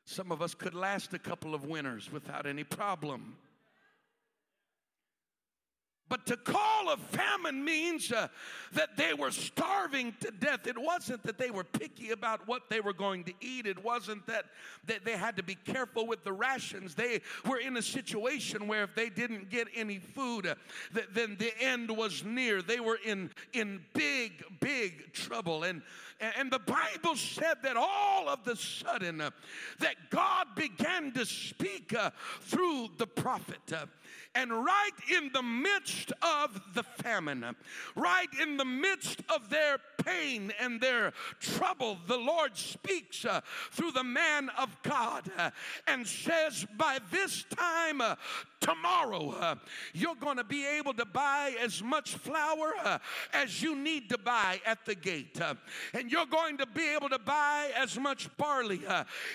Some 0.07 0.33
of 0.33 0.41
us 0.41 0.55
could 0.55 0.75
last 0.75 1.13
a 1.13 1.19
couple 1.19 1.55
of 1.55 1.67
winters 1.67 2.11
without 2.11 2.47
any 2.47 2.65
problem. 2.65 3.37
But 6.13 6.27
to 6.27 6.37
call 6.37 6.91
a 6.93 6.99
famine 6.99 7.65
means 7.65 8.13
uh, 8.13 8.29
that 8.75 8.99
they 8.99 9.15
were 9.15 9.31
starving 9.31 10.15
to 10.21 10.31
death. 10.31 10.67
It 10.67 10.77
wasn't 10.77 11.23
that 11.23 11.39
they 11.39 11.51
were 11.51 11.65
picky 11.65 12.11
about 12.11 12.47
what 12.47 12.69
they 12.69 12.81
were 12.81 12.93
going 12.93 13.25
to 13.25 13.33
eat. 13.41 13.67
It 13.67 13.83
wasn't 13.83 14.27
that, 14.27 14.45
that 14.89 15.07
they 15.07 15.17
had 15.17 15.37
to 15.37 15.43
be 15.43 15.55
careful 15.55 16.07
with 16.07 16.23
the 16.23 16.35
rations. 16.35 16.95
They 16.95 17.23
were 17.49 17.57
in 17.57 17.79
a 17.79 17.83
situation 17.83 18.69
where 18.69 18.85
if 18.85 18.95
they 18.95 19.09
didn't 19.09 19.49
get 19.49 19.69
any 19.75 20.01
food, 20.01 20.47
uh, 20.47 20.57
th- 20.93 21.09
then 21.15 21.37
the 21.39 21.59
end 21.59 21.91
was 21.91 22.23
near. 22.25 22.61
They 22.61 22.81
were 22.81 22.99
in, 23.03 23.31
in 23.55 23.81
big, 23.95 24.45
big 24.61 25.15
trouble. 25.15 25.65
And, 25.65 25.81
and 26.21 26.51
the 26.51 26.59
Bible 26.59 27.17
said 27.17 27.55
that 27.63 27.79
all 27.79 28.29
of 28.29 28.45
the 28.45 28.55
sudden 28.55 29.23
uh, 29.23 29.31
that 29.79 30.11
God 30.11 30.49
began 30.57 31.13
to 31.13 31.25
speak 31.25 31.95
uh, 31.99 32.11
through 32.43 32.91
the 32.99 33.07
prophet. 33.07 33.73
And 34.35 34.51
right 34.51 34.91
in 35.15 35.31
the 35.33 35.43
midst 35.43 36.13
of 36.23 36.59
the 36.75 36.83
famine, 36.83 37.45
right 37.95 38.29
in 38.41 38.57
the 38.57 38.65
midst 38.65 39.21
of 39.29 39.51
their 39.51 39.79
pain 40.05 40.53
and 40.59 40.81
their 40.81 41.13
trouble, 41.39 41.99
the 42.07 42.17
Lord 42.17 42.57
speaks 42.57 43.25
uh, 43.27 43.43
through 43.73 43.93
the 43.93 44.05
man 44.05 44.51
of 44.59 44.75
God 44.83 45.31
uh, 45.37 45.51
and 45.87 46.07
says, 46.07 46.67
By 46.79 46.99
this 47.11 47.45
time 47.55 48.01
uh, 48.01 48.17
tomorrow, 48.63 49.35
uh, 49.39 49.55
you're 49.93 50.15
going 50.15 50.39
to 50.39 50.45
be 50.45 50.67
able 50.67 50.95
to 50.95 51.05
buy 51.05 51.55
as 51.61 51.83
much 51.83 52.15
flour 52.15 52.73
uh, 52.83 52.99
as 53.35 53.63
you 53.63 53.77
need 53.77 54.09
to 54.09 54.17
buy 54.17 54.61
at 54.65 54.85
the 54.87 54.95
gate. 54.95 55.39
Uh, 55.41 55.55
and 55.93 56.11
you're 56.11 56.27
going 56.27 56.57
to 56.57 56.67
be 56.67 56.95
able 56.95 57.09
to 57.09 57.19
buy 57.19 57.71
as 57.77 57.99
much 57.99 58.35
barley. 58.37 58.81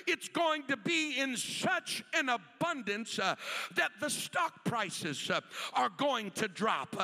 it's 0.07 0.29
going 0.29 0.63
to 0.63 0.77
be 0.77 1.19
in 1.19 1.37
such 1.37 2.03
an 2.13 2.29
abundance 2.29 3.17
that 3.17 3.91
the 3.99 4.09
stock 4.09 4.63
prices 4.63 5.29
are 5.73 5.89
going 5.97 6.31
to 6.31 6.47
drop. 6.47 6.95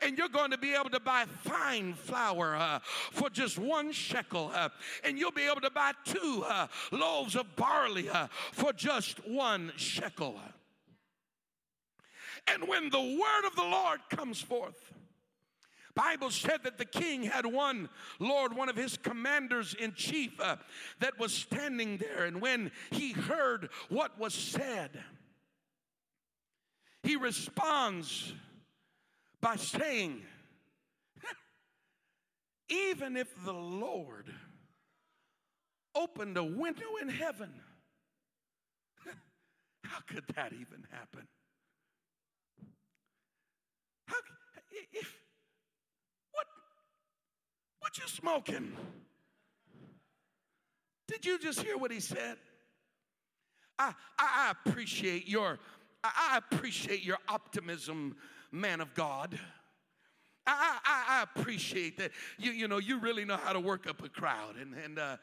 and 0.00 0.16
you're 0.16 0.28
going 0.28 0.50
to 0.50 0.58
be 0.58 0.74
able 0.74 0.90
to 0.90 1.00
buy 1.00 1.24
fine 1.42 1.92
flour 1.94 2.80
for 3.10 3.28
just 3.28 3.58
one 3.58 3.92
shekel, 3.92 4.50
uh, 4.54 4.68
and 5.04 5.18
you'll 5.18 5.32
be 5.32 5.42
able 5.42 5.60
to 5.60 5.70
buy 5.70 5.92
two 6.04 6.44
uh, 6.46 6.66
loaves 6.90 7.36
of 7.36 7.54
barley 7.56 8.08
uh, 8.08 8.26
for 8.52 8.72
just 8.72 9.26
one 9.26 9.72
shekel. 9.76 10.40
And 12.46 12.68
when 12.68 12.90
the 12.90 13.00
word 13.00 13.46
of 13.46 13.56
the 13.56 13.62
Lord 13.62 14.00
comes 14.10 14.40
forth, 14.40 14.92
Bible 15.94 16.30
said 16.30 16.62
that 16.64 16.78
the 16.78 16.84
king 16.84 17.22
had 17.22 17.44
one 17.44 17.88
Lord, 18.18 18.54
one 18.54 18.68
of 18.68 18.76
his 18.76 18.96
commanders 18.96 19.74
in 19.74 19.92
chief, 19.94 20.40
uh, 20.40 20.56
that 21.00 21.18
was 21.18 21.34
standing 21.34 21.98
there. 21.98 22.24
And 22.24 22.40
when 22.40 22.70
he 22.90 23.12
heard 23.12 23.68
what 23.88 24.18
was 24.18 24.32
said, 24.32 24.90
he 27.02 27.16
responds 27.16 28.32
by 29.40 29.56
saying, 29.56 30.22
Even 32.70 33.16
if 33.16 33.28
the 33.44 33.52
Lord 33.52 34.32
opened 35.94 36.38
a 36.38 36.44
window 36.44 36.96
in 37.02 37.08
heaven, 37.08 37.52
how 39.84 39.98
could 40.06 40.24
that 40.36 40.52
even 40.52 40.86
happen? 40.90 41.26
How, 44.12 44.18
if, 44.92 45.16
what, 46.32 46.46
what 47.80 47.98
you 47.98 48.06
smoking? 48.06 48.72
Did 51.08 51.26
you 51.26 51.38
just 51.38 51.62
hear 51.62 51.76
what 51.76 51.90
he 51.90 52.00
said? 52.00 52.36
I, 53.78 53.92
I, 54.18 54.52
appreciate 54.66 55.28
your 55.28 55.58
I 56.04 56.38
appreciate 56.38 57.02
your 57.02 57.18
optimism, 57.28 58.16
man 58.50 58.80
of 58.80 58.94
God. 58.94 59.38
I, 60.46 60.78
I, 60.84 61.04
I, 61.08 61.22
appreciate 61.22 61.98
that. 61.98 62.10
You, 62.38 62.50
you 62.50 62.68
know, 62.68 62.78
you 62.78 62.98
really 62.98 63.24
know 63.24 63.36
how 63.36 63.52
to 63.52 63.60
work 63.60 63.88
up 63.88 64.02
a 64.02 64.08
crowd 64.08 64.56
and, 64.60 64.74
and 64.74 64.98
uh, 64.98 65.16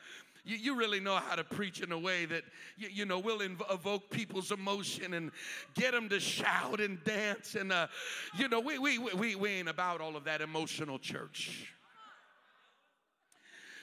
you, 0.49 0.57
you 0.57 0.75
really 0.75 0.99
know 0.99 1.15
how 1.15 1.35
to 1.35 1.43
preach 1.43 1.81
in 1.81 1.91
a 1.91 1.99
way 1.99 2.25
that, 2.25 2.43
you, 2.75 2.89
you 2.91 3.05
know, 3.05 3.19
will 3.19 3.39
inv- 3.39 3.71
evoke 3.71 4.09
people's 4.09 4.51
emotion 4.51 5.13
and 5.13 5.31
get 5.75 5.91
them 5.91 6.09
to 6.09 6.19
shout 6.19 6.79
and 6.79 7.03
dance. 7.03 7.53
And, 7.53 7.71
uh, 7.71 7.87
you 8.37 8.47
know, 8.47 8.59
we, 8.59 8.79
we, 8.79 8.97
we, 8.97 9.35
we 9.35 9.49
ain't 9.49 9.69
about 9.69 10.01
all 10.01 10.15
of 10.15 10.23
that 10.23 10.41
emotional 10.41 10.97
church. 10.97 11.71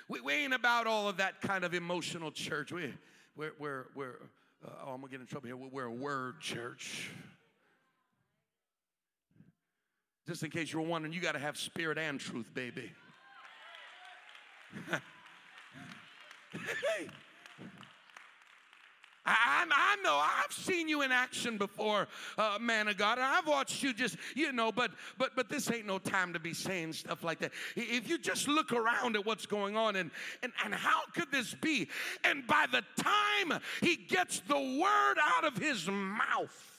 We, 0.08 0.20
we 0.20 0.32
ain't 0.32 0.54
about 0.54 0.88
all 0.88 1.08
of 1.08 1.18
that 1.18 1.40
kind 1.40 1.64
of 1.64 1.72
emotional 1.72 2.32
church. 2.32 2.72
We, 2.72 2.92
we're, 3.36 3.52
we're, 3.58 3.86
we're 3.94 4.16
uh, 4.66 4.70
oh, 4.86 4.90
I'm 4.90 5.00
gonna 5.00 5.10
get 5.10 5.20
in 5.20 5.26
trouble 5.26 5.46
here. 5.46 5.56
We're 5.56 5.84
a 5.84 5.90
word 5.90 6.40
church. 6.40 7.10
Just 10.26 10.42
in 10.42 10.50
case 10.50 10.72
you 10.72 10.80
were 10.80 10.86
wondering, 10.86 11.12
you 11.12 11.20
got 11.20 11.32
to 11.32 11.38
have 11.38 11.56
spirit 11.56 11.98
and 11.98 12.18
truth, 12.18 12.52
baby. 12.52 12.90
I, 19.26 19.66
I, 19.68 19.96
know 20.02 20.14
I've 20.22 20.52
seen 20.52 20.88
you 20.88 21.02
in 21.02 21.10
action 21.10 21.58
before, 21.58 22.06
uh, 22.38 22.58
man 22.60 22.86
of 22.86 22.96
God, 22.96 23.18
and 23.18 23.26
I've 23.26 23.46
watched 23.46 23.82
you 23.82 23.92
just, 23.92 24.16
you 24.36 24.52
know, 24.52 24.70
but 24.70 24.92
but 25.18 25.34
but 25.34 25.48
this 25.48 25.70
ain't 25.70 25.86
no 25.86 25.98
time 25.98 26.32
to 26.32 26.38
be 26.38 26.54
saying 26.54 26.92
stuff 26.92 27.24
like 27.24 27.40
that. 27.40 27.50
If 27.74 28.08
you 28.08 28.18
just 28.18 28.46
look 28.46 28.72
around 28.72 29.16
at 29.16 29.26
what's 29.26 29.46
going 29.46 29.76
on 29.76 29.96
and 29.96 30.12
and, 30.44 30.52
and 30.64 30.72
how 30.72 31.02
could 31.12 31.32
this 31.32 31.54
be? 31.54 31.88
And 32.22 32.46
by 32.46 32.66
the 32.70 32.82
time 32.96 33.60
he 33.80 33.96
gets 33.96 34.40
the 34.40 34.54
word 34.54 35.16
out 35.20 35.44
of 35.44 35.58
his 35.58 35.88
mouth, 35.88 36.75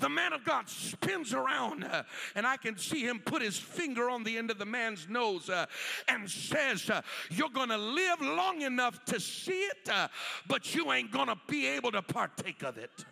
the 0.00 0.08
man 0.08 0.32
of 0.32 0.44
God 0.44 0.68
spins 0.68 1.32
around, 1.32 1.84
uh, 1.84 2.02
and 2.34 2.46
I 2.46 2.56
can 2.56 2.76
see 2.76 3.02
him 3.02 3.20
put 3.20 3.42
his 3.42 3.58
finger 3.58 4.10
on 4.10 4.24
the 4.24 4.36
end 4.36 4.50
of 4.50 4.58
the 4.58 4.66
man's 4.66 5.08
nose 5.08 5.48
uh, 5.48 5.66
and 6.08 6.28
says, 6.28 6.90
uh, 6.90 7.02
You're 7.30 7.50
going 7.50 7.68
to 7.68 7.78
live 7.78 8.20
long 8.20 8.62
enough 8.62 9.04
to 9.06 9.20
see 9.20 9.62
it, 9.62 9.88
uh, 9.90 10.08
but 10.48 10.74
you 10.74 10.92
ain't 10.92 11.10
going 11.12 11.28
to 11.28 11.38
be 11.46 11.66
able 11.66 11.92
to 11.92 12.02
partake 12.02 12.62
of 12.62 12.78
it. 12.78 13.04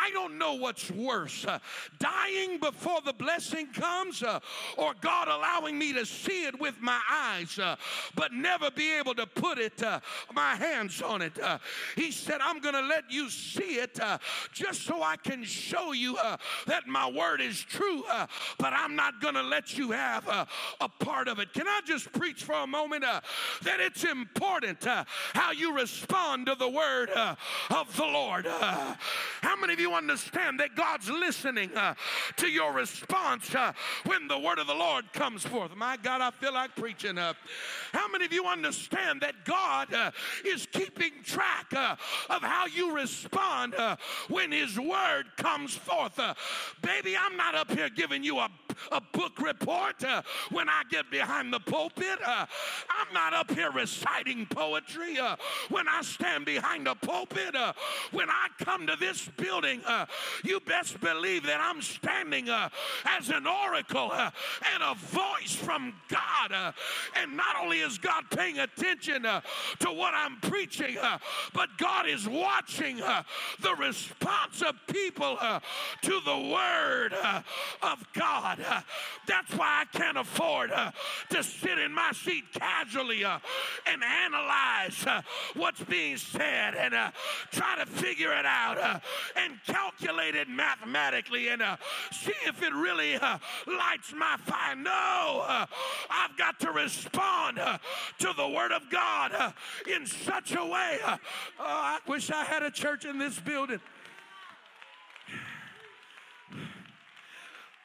I 0.00 0.10
don't 0.10 0.38
know 0.38 0.54
what's 0.54 0.90
worse 0.90 1.44
uh, 1.44 1.58
dying 1.98 2.58
before 2.58 3.00
the 3.04 3.12
blessing 3.12 3.66
comes 3.72 4.22
uh, 4.22 4.40
or 4.76 4.94
God 5.00 5.28
allowing 5.28 5.78
me 5.78 5.92
to 5.92 6.06
see 6.06 6.44
it 6.44 6.58
with 6.58 6.80
my 6.80 7.00
eyes 7.10 7.58
uh, 7.58 7.76
but 8.14 8.32
never 8.32 8.70
be 8.70 8.92
able 8.94 9.14
to 9.14 9.26
put 9.26 9.58
it, 9.58 9.82
uh, 9.82 10.00
my 10.34 10.54
hands 10.54 11.02
on 11.02 11.22
it. 11.22 11.38
Uh, 11.38 11.58
he 11.96 12.10
said, 12.10 12.40
I'm 12.40 12.60
going 12.60 12.74
to 12.74 12.82
let 12.82 13.10
you 13.10 13.30
see 13.30 13.76
it 13.76 13.98
uh, 14.00 14.18
just 14.52 14.82
so 14.82 15.02
I 15.02 15.16
can 15.16 15.44
show 15.44 15.92
you 15.92 16.18
that 16.66 16.86
my 16.86 17.10
word 17.10 17.40
is 17.40 17.60
true, 17.60 18.04
but 18.58 18.72
I'm 18.72 18.96
not 18.96 19.20
going 19.20 19.34
to 19.34 19.42
let 19.42 19.76
you 19.76 19.90
have 19.90 20.26
a 20.80 20.88
part 20.88 21.28
of 21.28 21.38
it. 21.38 21.52
Can 21.52 21.66
I 21.66 21.80
just 21.84 22.12
preach 22.12 22.44
for 22.44 22.54
a 22.54 22.66
moment 22.66 23.02
that 23.02 23.80
it's 23.80 24.04
important 24.04 24.84
how 24.84 25.52
you 25.52 25.74
respond 25.74 26.46
to 26.46 26.54
the 26.54 26.68
word 26.68 27.10
of 27.10 27.96
the 27.96 28.04
Lord? 28.04 28.46
How 29.44 29.56
many 29.56 29.74
of 29.74 29.80
you 29.80 29.92
understand 29.92 30.58
that 30.60 30.74
God's 30.74 31.10
listening 31.10 31.70
uh, 31.76 31.94
to 32.36 32.48
your 32.48 32.72
response 32.72 33.54
uh, 33.54 33.74
when 34.06 34.26
the 34.26 34.38
word 34.38 34.58
of 34.58 34.66
the 34.66 34.74
Lord 34.74 35.12
comes 35.12 35.42
forth? 35.42 35.76
My 35.76 35.98
God, 36.02 36.22
I 36.22 36.30
feel 36.30 36.54
like 36.54 36.74
preaching. 36.74 37.18
Uh, 37.18 37.34
how 37.92 38.08
many 38.08 38.24
of 38.24 38.32
you 38.32 38.46
understand 38.46 39.20
that 39.20 39.44
God 39.44 39.92
uh, 39.92 40.12
is 40.46 40.66
keeping 40.72 41.12
track 41.22 41.66
uh, 41.76 41.94
of 42.30 42.40
how 42.40 42.64
you 42.64 42.96
respond 42.96 43.74
uh, 43.74 43.96
when 44.28 44.50
His 44.50 44.80
word 44.80 45.24
comes 45.36 45.74
forth? 45.74 46.18
baby, 46.80 47.14
I'm 47.14 47.36
not 47.36 47.54
up 47.54 47.70
here 47.70 47.90
giving 47.90 48.24
you 48.24 48.38
a, 48.38 48.48
a 48.92 49.00
book 49.12 49.38
report 49.40 50.02
when 50.50 50.68
I 50.68 50.82
get 50.90 51.10
behind 51.10 51.52
the 51.52 51.60
pulpit. 51.60 52.18
I'm 52.26 53.12
not 53.12 53.32
up 53.32 53.50
here 53.50 53.70
reciting 53.70 54.46
poetry 54.46 55.18
when 55.68 55.88
I 55.88 56.02
stand 56.02 56.44
behind 56.44 56.86
the 56.86 56.94
pulpit. 56.94 57.54
when 58.12 58.30
I 58.30 58.48
come 58.58 58.86
to 58.86 58.96
this 58.96 59.28
building, 59.36 59.80
uh, 59.86 60.06
you 60.42 60.60
best 60.60 61.00
believe 61.00 61.44
that 61.44 61.60
I'm 61.60 61.82
standing 61.82 62.48
uh, 62.48 62.68
as 63.04 63.30
an 63.30 63.46
oracle 63.46 64.10
uh, 64.12 64.30
and 64.74 64.82
a 64.82 64.94
voice 64.94 65.54
from 65.54 65.94
God. 66.08 66.52
Uh, 66.52 66.72
and 67.16 67.36
not 67.36 67.56
only 67.62 67.80
is 67.80 67.98
God 67.98 68.24
paying 68.30 68.58
attention 68.58 69.26
uh, 69.26 69.40
to 69.80 69.90
what 69.90 70.14
I'm 70.14 70.36
preaching, 70.40 70.96
uh, 70.98 71.18
but 71.52 71.68
God 71.78 72.08
is 72.08 72.28
watching 72.28 72.96
the 72.96 73.74
response 73.78 74.62
of 74.62 74.74
people 74.86 75.38
to 76.02 76.20
the 76.24 76.52
word 76.52 77.12
of 77.82 78.04
God. 78.12 78.63
That's 79.26 79.54
why 79.54 79.82
I 79.82 79.96
can't 79.96 80.18
afford 80.18 80.70
to 80.70 81.42
sit 81.42 81.78
in 81.78 81.92
my 81.92 82.12
seat 82.12 82.44
casually 82.52 83.24
and 83.24 84.02
analyze 84.04 85.04
what's 85.54 85.82
being 85.84 86.16
said 86.16 86.74
and 86.74 86.94
try 87.50 87.76
to 87.78 87.86
figure 87.86 88.32
it 88.32 88.46
out 88.46 89.02
and 89.36 89.58
calculate 89.66 90.34
it 90.34 90.48
mathematically 90.48 91.48
and 91.48 91.62
uh, 91.62 91.76
see 92.12 92.32
if 92.46 92.62
it 92.62 92.72
really 92.72 93.14
uh, 93.16 93.38
lights 93.66 94.12
my 94.16 94.36
fire. 94.44 94.76
No, 94.76 95.44
uh, 95.46 95.66
I've 96.10 96.36
got 96.36 96.58
to 96.60 96.70
respond 96.70 97.58
uh, 97.58 97.78
to 98.18 98.32
the 98.36 98.48
Word 98.48 98.72
of 98.72 98.88
God 98.90 99.32
uh, 99.34 99.52
in 99.92 100.06
such 100.06 100.54
a 100.54 100.64
way. 100.64 100.98
Uh, 101.04 101.16
oh, 101.58 101.64
I 101.64 101.98
wish 102.06 102.30
I 102.30 102.44
had 102.44 102.62
a 102.62 102.70
church 102.70 103.04
in 103.04 103.18
this 103.18 103.38
building. 103.38 103.80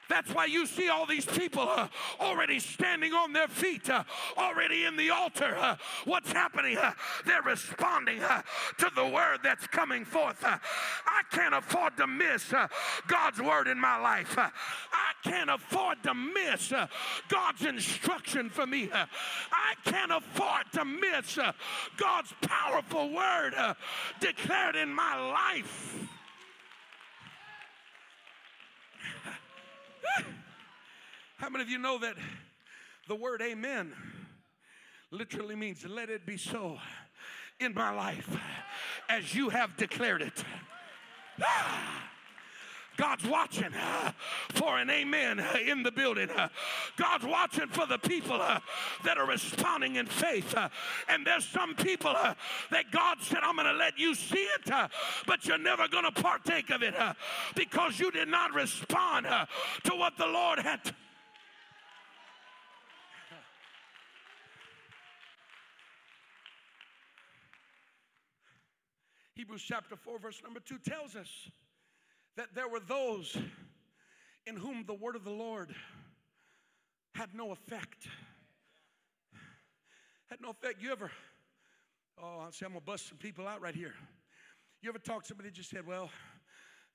That's 0.09 0.33
why 0.33 0.45
you 0.45 0.65
see 0.65 0.89
all 0.89 1.05
these 1.05 1.25
people 1.25 1.69
uh, 1.69 1.87
already 2.19 2.59
standing 2.59 3.13
on 3.13 3.31
their 3.31 3.47
feet, 3.47 3.89
uh, 3.89 4.03
already 4.37 4.85
in 4.85 4.97
the 4.97 5.11
altar. 5.11 5.55
Uh, 5.55 5.75
what's 6.05 6.31
happening? 6.31 6.77
Uh, 6.77 6.93
they're 7.25 7.43
responding 7.43 8.21
uh, 8.23 8.41
to 8.79 8.89
the 8.95 9.05
word 9.05 9.39
that's 9.43 9.67
coming 9.67 10.03
forth. 10.03 10.43
Uh, 10.43 10.57
I 11.05 11.21
can't 11.31 11.53
afford 11.53 11.95
to 11.97 12.07
miss 12.07 12.51
God's 13.07 13.39
word 13.39 13.67
in 13.67 13.79
my 13.79 13.99
life. 13.99 14.35
I 14.37 14.49
can't 15.23 15.51
afford 15.51 16.01
to 16.03 16.13
miss 16.15 16.73
God's 17.27 17.65
instruction 17.65 18.49
for 18.49 18.65
me. 18.65 18.89
I 18.91 19.73
can't 19.85 20.11
afford 20.11 20.63
to 20.73 20.85
miss 20.85 21.37
God's 21.97 22.33
powerful 22.41 23.13
word 23.13 23.53
declared 24.19 24.75
in 24.75 24.89
my 24.89 25.15
life. 25.15 26.09
How 31.37 31.49
many 31.49 31.63
of 31.63 31.69
you 31.69 31.77
know 31.77 31.97
that 31.99 32.15
the 33.07 33.15
word 33.15 33.41
amen 33.41 33.93
literally 35.11 35.55
means 35.55 35.85
let 35.85 36.09
it 36.09 36.25
be 36.25 36.37
so 36.37 36.77
in 37.59 37.73
my 37.73 37.91
life 37.91 38.29
as 39.07 39.33
you 39.33 39.49
have 39.49 39.75
declared 39.77 40.21
it? 40.21 40.43
Ah! 41.41 42.09
God's 42.99 43.25
watching 43.25 43.69
for 44.49 44.77
an 44.77 44.89
amen 44.89 45.41
in 45.65 45.83
the 45.83 45.91
building. 45.91 46.27
God's 46.97 47.23
watching 47.23 47.67
for 47.67 47.85
the 47.85 47.97
people 47.97 48.37
that 49.05 49.17
are 49.17 49.25
responding 49.25 49.95
in 49.95 50.05
faith. 50.05 50.53
And 51.07 51.25
there's 51.25 51.45
some 51.45 51.75
people 51.75 52.13
that 52.13 52.91
God 52.91 53.17
said, 53.21 53.39
I'm 53.41 53.55
going 53.55 53.67
to 53.67 53.73
let 53.73 53.97
you 53.97 54.13
see 54.13 54.45
it, 54.57 54.69
but 55.25 55.45
you're 55.45 55.57
never 55.57 55.87
going 55.87 56.03
to 56.03 56.11
partake 56.11 56.71
of 56.71 56.83
it 56.83 56.93
because 57.55 58.01
you 58.01 58.11
did 58.11 58.27
not 58.27 58.53
respond 58.53 59.27
to 59.85 59.91
what 59.95 60.17
the 60.17 60.27
Lord 60.27 60.59
had. 60.59 60.81
Hebrews 69.35 69.63
chapter 69.65 69.95
4, 69.95 70.19
verse 70.19 70.41
number 70.43 70.59
2 70.59 70.79
tells 70.79 71.15
us 71.15 71.49
that 72.37 72.47
there 72.55 72.67
were 72.67 72.79
those 72.79 73.37
in 74.45 74.55
whom 74.55 74.83
the 74.85 74.93
word 74.93 75.15
of 75.15 75.23
the 75.23 75.31
Lord 75.31 75.73
had 77.13 77.33
no 77.33 77.51
effect. 77.51 78.07
Had 80.29 80.41
no 80.41 80.51
effect. 80.51 80.81
You 80.81 80.91
ever, 80.91 81.11
oh, 82.21 82.39
I'll 82.41 82.51
say 82.51 82.65
I'm 82.65 82.71
gonna 82.73 82.81
bust 82.81 83.07
some 83.07 83.17
people 83.17 83.47
out 83.47 83.61
right 83.61 83.75
here. 83.75 83.93
You 84.81 84.89
ever 84.89 84.99
talk 84.99 85.23
to 85.23 85.27
somebody 85.27 85.51
just 85.51 85.69
said, 85.69 85.85
well, 85.85 86.09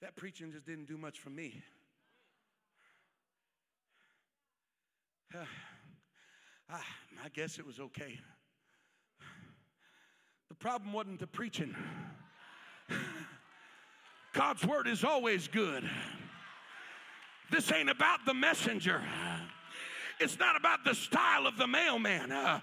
that 0.01 0.16
preaching 0.16 0.51
just 0.53 0.66
didn't 0.66 0.87
do 0.87 0.97
much 0.97 1.18
for 1.18 1.31
me? 1.31 1.62
Uh, 5.35 5.44
I 6.70 7.29
guess 7.33 7.59
it 7.59 7.66
was 7.66 7.81
okay. 7.81 8.18
The 10.49 10.55
problem 10.55 10.92
wasn't 10.92 11.20
the 11.20 11.27
preaching. 11.27 11.75
God's 14.35 14.66
word 14.66 14.88
is 14.88 15.05
always 15.05 15.47
good. 15.47 15.88
This 17.51 17.70
ain't 17.70 17.88
about 17.88 18.27
the 18.27 18.35
messenger. 18.35 19.01
It's 20.18 20.38
not 20.38 20.57
about 20.57 20.85
the 20.85 20.94
style 20.94 21.47
of 21.47 21.57
the 21.57 21.68
mailman. 21.68 22.33
Uh, 22.33 22.61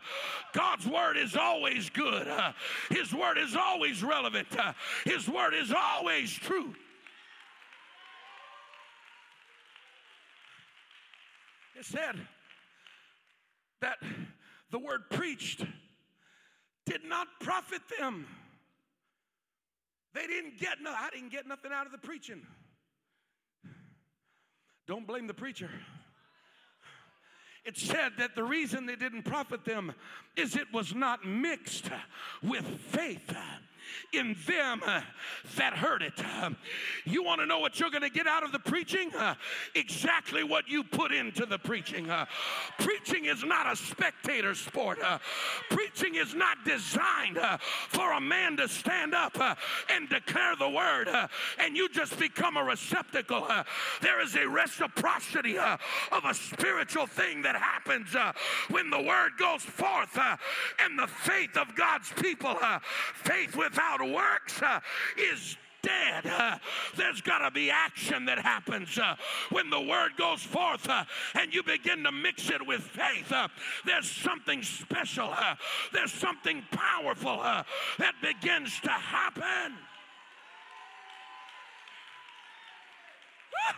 God's 0.53 0.85
word 0.85 1.17
is 1.17 1.35
always 1.35 1.89
good. 1.89 2.27
Uh, 2.27 2.51
his 2.89 3.13
word 3.13 3.37
is 3.37 3.55
always 3.55 4.03
relevant. 4.03 4.47
Uh, 4.57 4.73
his 5.05 5.29
word 5.29 5.53
is 5.53 5.73
always 5.75 6.31
true. 6.31 6.75
It 11.77 11.85
said 11.85 12.15
that 13.79 13.97
the 14.71 14.79
word 14.79 15.09
preached 15.09 15.65
did 16.85 17.03
not 17.05 17.27
profit 17.39 17.81
them. 17.97 18.27
They 20.13 20.27
didn't 20.27 20.59
get 20.59 20.81
no, 20.81 20.91
I 20.91 21.09
didn't 21.11 21.31
get 21.31 21.47
nothing 21.47 21.71
out 21.73 21.85
of 21.85 21.91
the 21.91 21.97
preaching. 21.97 22.41
Don't 24.87 25.07
blame 25.07 25.27
the 25.27 25.33
preacher. 25.33 25.69
It 27.63 27.77
said 27.77 28.13
that 28.17 28.35
the 28.35 28.43
reason 28.43 28.85
they 28.85 28.95
didn't 28.95 29.23
profit 29.23 29.63
them 29.63 29.93
is 30.35 30.55
it 30.55 30.71
was 30.73 30.95
not 30.95 31.25
mixed 31.25 31.89
with 32.41 32.65
faith 32.65 33.33
in 34.13 34.35
them 34.47 34.81
uh, 34.85 35.01
that 35.57 35.73
heard 35.73 36.01
it. 36.01 36.13
Uh, 36.41 36.51
you 37.05 37.23
want 37.23 37.39
to 37.41 37.45
know 37.45 37.59
what 37.59 37.79
you're 37.79 37.89
going 37.89 38.01
to 38.01 38.09
get 38.09 38.27
out 38.27 38.43
of 38.43 38.51
the 38.51 38.59
preaching? 38.59 39.11
Uh, 39.15 39.35
exactly 39.75 40.43
what 40.43 40.67
you 40.67 40.83
put 40.83 41.11
into 41.11 41.45
the 41.45 41.57
preaching. 41.57 42.09
Uh, 42.09 42.25
preaching 42.79 43.25
is 43.25 43.43
not 43.43 43.71
a 43.71 43.75
spectator 43.75 44.55
sport. 44.55 44.99
Uh, 45.03 45.17
preaching 45.69 46.15
is 46.15 46.33
not 46.33 46.57
designed 46.65 47.37
uh, 47.37 47.57
for 47.89 48.13
a 48.13 48.21
man 48.21 48.57
to 48.57 48.67
stand 48.67 49.13
up 49.13 49.37
and 49.89 50.09
declare 50.09 50.55
the 50.55 50.69
word 50.69 51.07
and 51.59 51.75
you 51.75 51.89
just 51.89 52.17
become 52.19 52.57
a 52.57 52.63
receptacle. 52.63 53.47
there 54.01 54.21
is 54.21 54.35
a 54.35 54.47
reciprocity 54.47 55.57
of 55.57 55.79
a 56.25 56.33
spiritual 56.33 57.07
thing 57.07 57.41
that 57.41 57.55
happens 57.55 58.15
when 58.69 58.89
the 58.89 59.01
word 59.01 59.31
goes 59.37 59.61
forth 59.61 60.17
and 60.79 60.97
the 60.97 61.07
faith 61.07 61.57
of 61.57 61.75
God's 61.75 62.11
people, 62.13 62.57
faith 63.15 63.55
without 63.55 63.80
works 64.13 64.61
uh, 64.61 64.79
is 65.17 65.57
dead. 65.81 66.25
Uh, 66.25 66.57
there's 66.95 67.21
got 67.21 67.39
to 67.39 67.51
be 67.51 67.71
action 67.71 68.25
that 68.25 68.39
happens 68.39 68.97
uh, 68.97 69.15
when 69.51 69.69
the 69.69 69.79
word 69.79 70.11
goes 70.17 70.41
forth 70.41 70.87
uh, 70.89 71.03
and 71.39 71.53
you 71.53 71.63
begin 71.63 72.03
to 72.03 72.11
mix 72.11 72.49
it 72.49 72.65
with 72.65 72.81
faith. 72.81 73.31
Uh, 73.31 73.47
there's 73.85 74.09
something 74.09 74.63
special, 74.63 75.29
uh, 75.31 75.55
there's 75.93 76.11
something 76.11 76.63
powerful 76.71 77.39
uh, 77.41 77.63
that 77.97 78.15
begins 78.21 78.79
to 78.81 78.89
happen. 78.89 79.77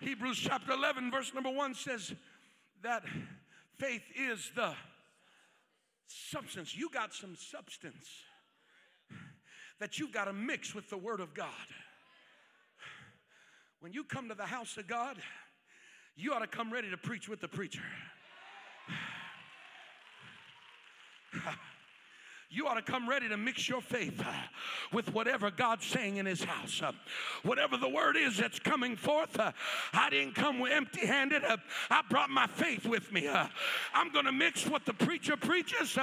Hebrews 0.00 0.38
chapter 0.38 0.72
11, 0.72 1.10
verse 1.10 1.32
number 1.34 1.50
1 1.50 1.74
says 1.74 2.14
that 2.82 3.04
faith 3.78 4.02
is 4.14 4.50
the 4.54 4.74
substance. 6.06 6.76
You 6.76 6.90
got 6.90 7.14
some 7.14 7.36
substance 7.36 8.08
that 9.80 9.98
you've 9.98 10.12
got 10.12 10.26
to 10.26 10.32
mix 10.32 10.74
with 10.74 10.88
the 10.90 10.96
Word 10.96 11.20
of 11.20 11.34
God. 11.34 11.48
When 13.80 13.92
you 13.92 14.04
come 14.04 14.28
to 14.28 14.34
the 14.34 14.46
house 14.46 14.76
of 14.76 14.86
God, 14.86 15.16
you 16.16 16.32
ought 16.32 16.38
to 16.38 16.46
come 16.46 16.72
ready 16.72 16.90
to 16.90 16.96
preach 16.96 17.28
with 17.28 17.40
the 17.40 17.48
preacher. 17.48 17.82
you 22.54 22.68
ought 22.68 22.74
to 22.74 22.82
come 22.82 23.08
ready 23.08 23.28
to 23.28 23.36
mix 23.36 23.68
your 23.68 23.80
faith 23.80 24.22
with 24.92 25.12
whatever 25.12 25.50
God's 25.50 25.84
saying 25.84 26.18
in 26.18 26.26
His 26.26 26.44
house. 26.44 26.80
Whatever 27.42 27.76
the 27.76 27.88
word 27.88 28.16
is 28.16 28.36
that's 28.36 28.58
coming 28.58 28.96
forth, 28.96 29.38
I 29.92 30.10
didn't 30.10 30.34
come 30.34 30.64
empty 30.64 31.06
handed. 31.06 31.42
I 31.90 32.02
brought 32.08 32.30
my 32.30 32.46
faith 32.46 32.86
with 32.86 33.12
me. 33.12 33.28
I'm 33.28 34.12
going 34.12 34.24
to 34.26 34.32
mix 34.32 34.66
what 34.66 34.86
the 34.86 34.94
preacher 34.94 35.36
preaches 35.36 35.98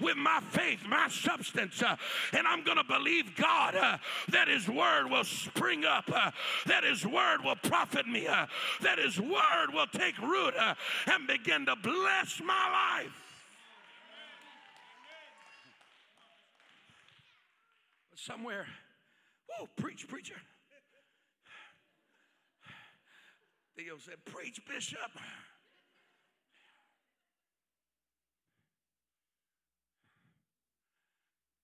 with 0.00 0.16
my 0.16 0.40
faith, 0.50 0.80
my 0.88 1.08
substance, 1.08 1.82
and 2.32 2.46
I'm 2.46 2.64
going 2.64 2.78
to 2.78 2.84
believe 2.84 3.36
God 3.36 4.00
that 4.28 4.48
His 4.48 4.68
word 4.68 5.10
will 5.10 5.24
spring 5.24 5.84
up, 5.84 6.06
that 6.66 6.84
His 6.84 7.06
word 7.06 7.44
will 7.44 7.56
profit 7.56 8.06
me, 8.06 8.26
that 8.80 8.98
His 8.98 9.20
word 9.20 9.68
will 9.72 9.86
take 9.86 10.18
root 10.18 10.54
and 11.06 11.26
begin 11.26 11.66
to 11.66 11.76
bless 11.76 12.40
my 12.42 13.02
life. 13.02 13.29
Somewhere. 18.20 18.66
Whoa, 19.46 19.68
preach, 19.76 20.06
preacher. 20.06 20.36
Theo 23.76 23.96
said, 23.98 24.16
Preach, 24.26 24.60
Bishop. 24.68 24.98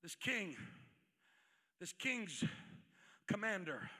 This 0.03 0.15
king, 0.15 0.57
this 1.81 1.93
king's 1.93 2.45
commander, 3.27 3.91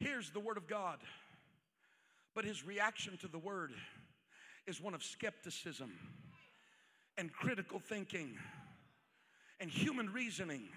hears 0.00 0.30
the 0.30 0.40
word 0.40 0.56
of 0.56 0.66
God, 0.66 0.98
but 2.34 2.44
his 2.44 2.66
reaction 2.66 3.16
to 3.18 3.28
the 3.28 3.38
word 3.38 3.70
is 4.66 4.80
one 4.80 4.92
of 4.92 5.04
skepticism 5.04 5.92
and 7.16 7.32
critical 7.32 7.78
thinking 7.78 8.36
and 9.60 9.70
human 9.70 10.10
reasoning. 10.12 10.70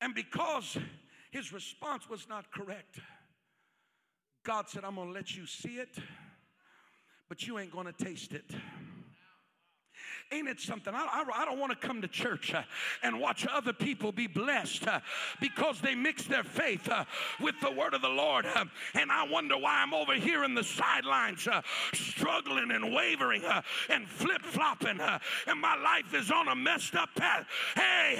And 0.00 0.14
because 0.14 0.76
his 1.30 1.52
response 1.52 2.08
was 2.08 2.28
not 2.28 2.50
correct, 2.52 3.00
God 4.44 4.68
said, 4.68 4.84
I'm 4.84 4.94
going 4.94 5.08
to 5.08 5.12
let 5.12 5.36
you 5.36 5.46
see 5.46 5.76
it, 5.78 5.98
but 7.28 7.46
you 7.46 7.58
ain't 7.58 7.72
going 7.72 7.86
to 7.86 8.04
taste 8.04 8.32
it. 8.32 8.50
Ain't 10.30 10.46
it 10.46 10.60
something? 10.60 10.94
I, 10.94 10.98
I, 10.98 11.42
I 11.42 11.44
don't 11.46 11.58
want 11.58 11.72
to 11.72 11.86
come 11.86 12.02
to 12.02 12.08
church 12.08 12.52
uh, 12.52 12.62
and 13.02 13.18
watch 13.18 13.46
other 13.50 13.72
people 13.72 14.12
be 14.12 14.26
blessed 14.26 14.86
uh, 14.86 15.00
because 15.40 15.80
they 15.80 15.94
mix 15.94 16.24
their 16.24 16.42
faith 16.42 16.86
uh, 16.90 17.06
with 17.40 17.54
the 17.62 17.70
word 17.70 17.94
of 17.94 18.02
the 18.02 18.10
Lord. 18.10 18.44
Uh, 18.44 18.66
and 18.92 19.10
I 19.10 19.26
wonder 19.26 19.56
why 19.56 19.80
I'm 19.80 19.94
over 19.94 20.12
here 20.12 20.44
in 20.44 20.54
the 20.54 20.62
sidelines 20.62 21.48
uh, 21.48 21.62
struggling 21.94 22.72
and 22.72 22.94
wavering 22.94 23.42
uh, 23.42 23.62
and 23.88 24.06
flip 24.06 24.42
flopping, 24.42 25.00
and 25.00 25.60
my 25.60 25.76
life 25.76 26.12
is 26.12 26.30
on 26.30 26.48
a 26.48 26.54
messed 26.54 26.94
up 26.94 27.08
path. 27.14 27.46
Hey, 27.74 28.18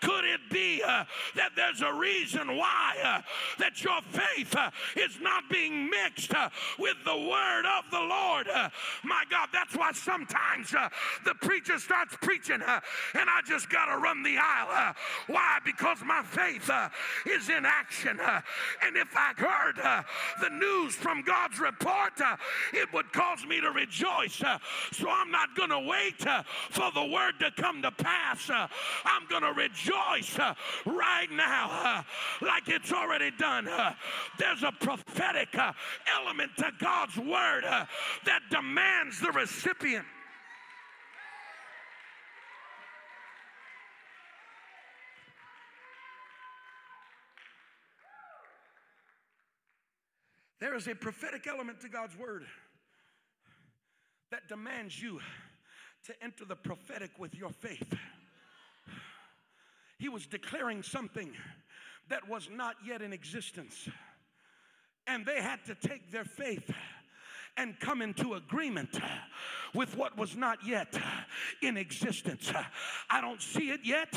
could 0.00 0.24
it 0.24 0.40
be 0.50 0.80
that 0.80 1.50
there's 1.56 1.82
a 1.82 1.92
reason 1.92 2.56
why 2.56 3.22
that 3.58 3.84
your 3.84 4.00
faith 4.10 4.56
is 4.96 5.20
not 5.20 5.44
being 5.50 5.90
mixed 5.90 6.32
with 6.78 6.96
the 7.04 7.16
word 7.16 7.64
of 7.66 7.90
the 7.90 8.00
Lord? 8.00 8.46
my 9.04 9.24
God, 9.30 9.48
that's 9.52 9.76
why 9.76 9.92
sometimes 9.92 10.70
the 10.70 11.34
preacher 11.50 11.80
starts 11.80 12.16
preaching, 12.20 12.62
uh, 12.62 12.78
and 13.14 13.28
I 13.28 13.40
just 13.44 13.68
got 13.70 13.86
to 13.86 13.98
run 13.98 14.22
the 14.22 14.36
aisle. 14.38 14.68
Uh, 14.70 14.92
why? 15.26 15.58
Because 15.64 15.98
my 16.06 16.22
faith 16.22 16.70
uh, 16.70 16.88
is 17.26 17.48
in 17.48 17.66
action. 17.66 18.20
Uh, 18.20 18.40
and 18.86 18.96
if 18.96 19.08
I 19.16 19.32
heard 19.36 19.80
uh, 19.80 20.04
the 20.40 20.50
news 20.50 20.94
from 20.94 21.22
God's 21.22 21.58
report, 21.58 22.12
uh, 22.24 22.36
it 22.72 22.92
would 22.92 23.12
cause 23.12 23.44
me 23.44 23.60
to 23.62 23.72
rejoice. 23.72 24.36
so 24.92 25.10
I'm 25.10 25.32
not 25.32 25.56
going 25.56 25.70
to 25.70 25.80
wait 25.80 26.20
for 26.70 26.92
the 26.94 27.06
word 27.12 27.32
to 27.40 27.50
come 27.60 27.82
to 27.82 27.90
pass. 27.90 28.48
I'm 28.48 29.26
going 29.28 29.42
to 29.42 29.52
rejoice 29.52 30.38
right 30.86 31.30
now 31.32 32.04
like 32.42 32.68
it's 32.68 32.92
already 32.92 33.32
done. 33.32 33.68
there's 34.38 34.62
a 34.62 34.70
prophetic 34.70 35.48
element 36.16 36.52
to 36.58 36.70
God's 36.78 37.16
word 37.16 37.64
that 37.64 38.42
demands 38.52 39.18
the 39.18 39.32
recipient. 39.32 40.06
There 50.60 50.74
is 50.74 50.86
a 50.88 50.94
prophetic 50.94 51.46
element 51.46 51.80
to 51.80 51.88
God's 51.88 52.16
word 52.16 52.44
that 54.30 54.46
demands 54.48 55.00
you 55.00 55.20
to 56.06 56.14
enter 56.22 56.44
the 56.44 56.56
prophetic 56.56 57.10
with 57.18 57.34
your 57.34 57.50
faith. 57.50 57.94
He 59.98 60.08
was 60.08 60.26
declaring 60.26 60.82
something 60.82 61.32
that 62.08 62.28
was 62.28 62.48
not 62.52 62.76
yet 62.86 63.02
in 63.02 63.12
existence. 63.12 63.88
And 65.06 65.24
they 65.24 65.40
had 65.40 65.64
to 65.64 65.74
take 65.74 66.10
their 66.10 66.24
faith 66.24 66.70
and 67.56 67.78
come 67.80 68.00
into 68.02 68.34
agreement 68.34 69.00
with 69.74 69.96
what 69.96 70.16
was 70.16 70.36
not 70.36 70.58
yet 70.64 70.98
in 71.62 71.76
existence. 71.76 72.52
I 73.08 73.20
don't 73.20 73.42
see 73.42 73.70
it 73.70 73.80
yet, 73.82 74.12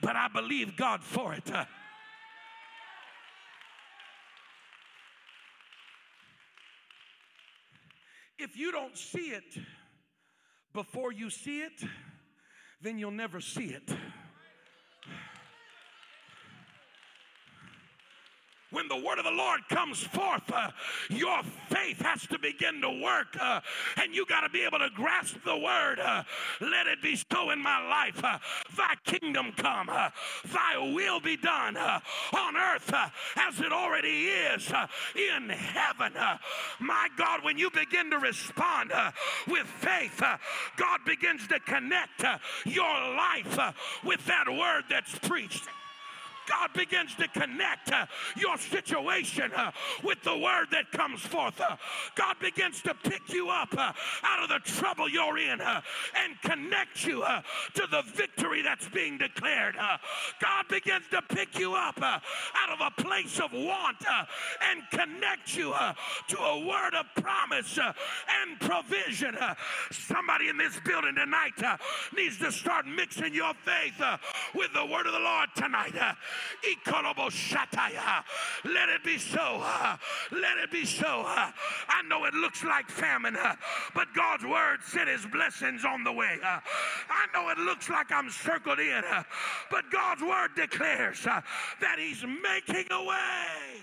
but 0.00 0.16
I 0.16 0.28
believe 0.28 0.76
God 0.76 1.02
for 1.02 1.34
it. 1.34 1.50
If 8.38 8.56
you 8.56 8.72
don't 8.72 8.96
see 8.96 9.30
it 9.30 9.56
before 10.72 11.12
you 11.12 11.30
see 11.30 11.60
it, 11.60 11.82
then 12.80 12.98
you'll 12.98 13.10
never 13.10 13.40
see 13.40 13.66
it. 13.66 13.90
When 18.74 18.88
the 18.88 18.96
word 18.96 19.18
of 19.18 19.24
the 19.24 19.30
Lord 19.30 19.60
comes 19.68 20.02
forth, 20.02 20.42
uh, 20.52 20.70
your 21.08 21.42
faith 21.70 22.00
has 22.02 22.26
to 22.26 22.38
begin 22.38 22.80
to 22.80 22.90
work, 23.02 23.28
uh, 23.40 23.60
and 24.02 24.14
you 24.14 24.26
got 24.26 24.40
to 24.40 24.48
be 24.48 24.64
able 24.64 24.80
to 24.80 24.90
grasp 24.94 25.36
the 25.44 25.56
word. 25.56 26.00
Uh, 26.00 26.24
let 26.60 26.88
it 26.88 27.00
be 27.00 27.16
so 27.30 27.50
in 27.50 27.62
my 27.62 27.86
life. 27.88 28.22
Uh, 28.22 28.38
thy 28.76 28.94
kingdom 29.04 29.52
come, 29.56 29.88
uh, 29.88 30.10
thy 30.52 30.92
will 30.92 31.20
be 31.20 31.36
done 31.36 31.76
uh, 31.76 32.00
on 32.36 32.56
earth 32.56 32.92
as 33.36 33.60
it 33.60 33.72
already 33.72 34.24
is 34.26 34.72
in 35.14 35.48
heaven. 35.48 36.12
my 36.80 37.08
God, 37.16 37.44
when 37.44 37.56
you 37.56 37.70
begin 37.70 38.10
to 38.10 38.18
respond 38.18 38.92
with 39.46 39.66
faith, 39.66 40.20
God 40.76 41.00
begins 41.06 41.46
to 41.48 41.60
connect 41.60 42.24
your 42.64 42.84
life 42.84 43.58
with 44.04 44.24
that 44.26 44.48
word 44.48 44.84
that's 44.90 45.16
preached. 45.20 45.68
God 46.46 46.72
begins 46.74 47.14
to 47.16 47.28
connect 47.28 47.92
uh, 47.92 48.06
your 48.36 48.56
situation 48.58 49.50
uh, 49.56 49.70
with 50.02 50.22
the 50.22 50.36
word 50.36 50.66
that 50.72 50.90
comes 50.90 51.20
forth. 51.20 51.60
Uh, 51.60 51.76
God 52.14 52.36
begins 52.40 52.82
to 52.82 52.94
pick 52.94 53.32
you 53.32 53.48
up 53.48 53.68
uh, 53.76 53.92
out 54.22 54.42
of 54.42 54.48
the 54.48 54.58
trouble 54.64 55.08
you're 55.08 55.38
in 55.38 55.60
uh, 55.60 55.80
and 56.14 56.40
connect 56.42 57.06
you 57.06 57.22
uh, 57.22 57.40
to 57.74 57.86
the 57.90 58.02
victory 58.14 58.62
that's 58.62 58.88
being 58.88 59.18
declared. 59.18 59.76
God 60.40 60.68
begins 60.68 61.04
to 61.10 61.22
pick 61.22 61.58
you 61.58 61.74
up 61.74 62.00
out 62.02 62.20
of 62.72 62.80
a 62.80 63.02
place 63.02 63.40
of 63.40 63.52
want 63.52 63.96
and 64.70 64.82
connect 64.90 65.56
you 65.56 65.74
to 66.28 66.38
a 66.38 66.66
word 66.66 66.94
of 66.94 67.06
promise 67.22 67.78
and 67.78 68.60
provision. 68.60 69.36
somebody 69.90 70.48
in 70.48 70.56
this 70.56 70.78
building 70.84 71.14
tonight 71.14 71.78
needs 72.16 72.38
to 72.38 72.52
start 72.52 72.86
mixing 72.86 73.34
your 73.34 73.54
faith 73.54 74.00
with 74.54 74.72
the 74.74 74.84
word 74.86 75.06
of 75.06 75.12
the 75.12 75.18
Lord 75.18 75.48
tonight. 75.54 75.94
Let 78.64 78.88
it 78.88 79.04
be 79.04 79.18
so. 79.18 79.60
Uh, 79.62 79.96
let 80.32 80.58
it 80.58 80.70
be 80.70 80.84
so. 80.84 81.24
Uh. 81.26 81.50
I 81.88 82.02
know 82.08 82.24
it 82.24 82.34
looks 82.34 82.64
like 82.64 82.88
famine, 82.88 83.36
uh, 83.36 83.54
but 83.94 84.08
God's 84.14 84.44
word 84.44 84.78
said 84.82 85.08
his 85.08 85.26
blessings 85.26 85.84
on 85.84 86.04
the 86.04 86.12
way. 86.12 86.38
I 86.42 87.26
know 87.32 87.50
it 87.50 87.58
looks 87.58 87.88
like 87.90 88.10
I'm 88.10 88.30
circled 88.30 88.78
in, 88.78 89.02
but 89.70 89.90
God's 89.90 90.22
word 90.22 90.50
declares 90.56 91.22
that 91.24 91.98
he's 91.98 92.24
making 92.24 92.86
a 92.90 93.04
way. 93.04 93.82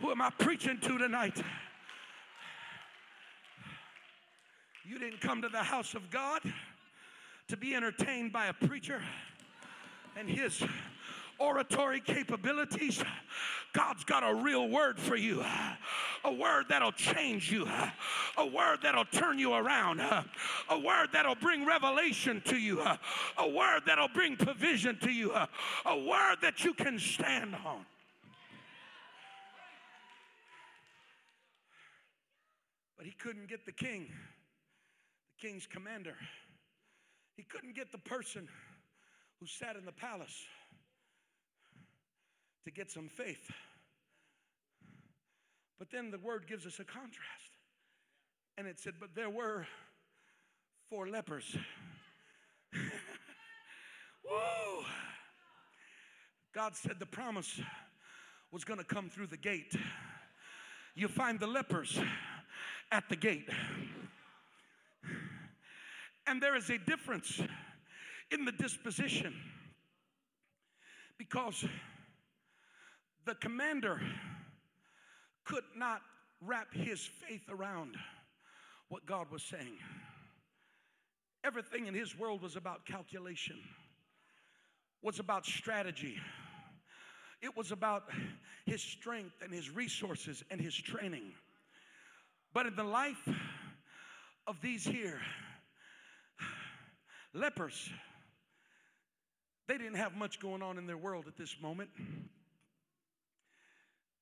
Who 0.00 0.10
am 0.10 0.22
I 0.22 0.30
preaching 0.30 0.78
to 0.80 0.98
tonight? 0.98 1.42
You 4.84 4.98
didn't 4.98 5.20
come 5.20 5.42
to 5.42 5.48
the 5.48 5.62
house 5.62 5.94
of 5.94 6.10
God 6.10 6.40
to 7.48 7.56
be 7.56 7.74
entertained 7.74 8.32
by 8.32 8.46
a 8.46 8.52
preacher 8.52 9.02
and 10.16 10.28
his 10.28 10.62
oratory 11.38 12.00
capabilities, 12.00 13.02
God's 13.72 14.04
got 14.04 14.22
a 14.22 14.34
real 14.34 14.68
word 14.68 14.98
for 14.98 15.16
you. 15.16 15.44
A 16.24 16.32
word 16.32 16.66
that'll 16.68 16.92
change 16.92 17.50
you. 17.50 17.66
A 18.36 18.46
word 18.46 18.80
that'll 18.82 19.06
turn 19.06 19.38
you 19.38 19.54
around. 19.54 20.00
A 20.00 20.78
word 20.78 21.08
that'll 21.12 21.36
bring 21.36 21.64
revelation 21.64 22.42
to 22.46 22.56
you. 22.56 22.80
A 22.80 23.48
word 23.48 23.82
that'll 23.86 24.08
bring 24.08 24.36
provision 24.36 24.98
to 25.00 25.10
you. 25.10 25.32
A 25.32 25.98
word 25.98 26.36
that 26.42 26.64
you 26.64 26.74
can 26.74 26.98
stand 26.98 27.54
on. 27.64 27.86
But 32.98 33.06
he 33.06 33.12
couldn't 33.12 33.48
get 33.48 33.64
the 33.64 33.72
king, 33.72 34.08
the 35.40 35.48
king's 35.48 35.66
commander. 35.66 36.16
He 37.34 37.44
couldn't 37.44 37.74
get 37.74 37.92
the 37.92 37.98
person 37.98 38.46
who 39.40 39.46
sat 39.46 39.76
in 39.76 39.86
the 39.86 39.92
palace 39.92 40.44
to 42.64 42.70
get 42.70 42.90
some 42.90 43.08
faith. 43.08 43.50
But 45.78 45.90
then 45.90 46.10
the 46.10 46.18
word 46.18 46.46
gives 46.46 46.66
us 46.66 46.78
a 46.78 46.84
contrast. 46.84 47.56
And 48.58 48.66
it 48.66 48.78
said, 48.78 48.94
But 49.00 49.14
there 49.14 49.30
were 49.30 49.66
four 50.90 51.08
lepers. 51.08 51.56
Woo! 52.74 54.84
God 56.54 56.76
said 56.76 56.96
the 56.98 57.06
promise 57.06 57.60
was 58.52 58.64
going 58.64 58.78
to 58.78 58.84
come 58.84 59.08
through 59.08 59.28
the 59.28 59.38
gate. 59.38 59.74
You 60.94 61.08
find 61.08 61.40
the 61.40 61.46
lepers 61.46 61.98
at 62.92 63.08
the 63.08 63.16
gate. 63.16 63.48
And 66.26 66.42
there 66.42 66.56
is 66.56 66.68
a 66.68 66.76
difference 66.76 67.40
in 68.30 68.44
the 68.44 68.52
disposition 68.52 69.34
because 71.18 71.64
the 73.26 73.34
commander 73.36 74.00
could 75.44 75.64
not 75.76 76.00
wrap 76.40 76.72
his 76.72 77.00
faith 77.00 77.42
around 77.50 77.96
what 78.88 79.04
God 79.06 79.30
was 79.30 79.42
saying. 79.42 79.76
Everything 81.44 81.86
in 81.86 81.94
his 81.94 82.18
world 82.18 82.42
was 82.42 82.56
about 82.56 82.86
calculation, 82.86 83.56
was 85.02 85.18
about 85.18 85.46
strategy. 85.46 86.16
It 87.42 87.56
was 87.56 87.72
about 87.72 88.04
his 88.66 88.82
strength 88.82 89.42
and 89.42 89.52
his 89.52 89.70
resources 89.70 90.44
and 90.50 90.60
his 90.60 90.74
training. 90.74 91.32
But 92.52 92.66
in 92.66 92.76
the 92.76 92.84
life 92.84 93.28
of 94.46 94.60
these 94.60 94.84
here 94.84 95.20
lepers, 97.32 97.90
they 99.70 99.78
didn't 99.78 99.98
have 99.98 100.16
much 100.16 100.40
going 100.40 100.62
on 100.62 100.78
in 100.78 100.86
their 100.88 100.96
world 100.96 101.26
at 101.28 101.36
this 101.36 101.54
moment. 101.62 101.90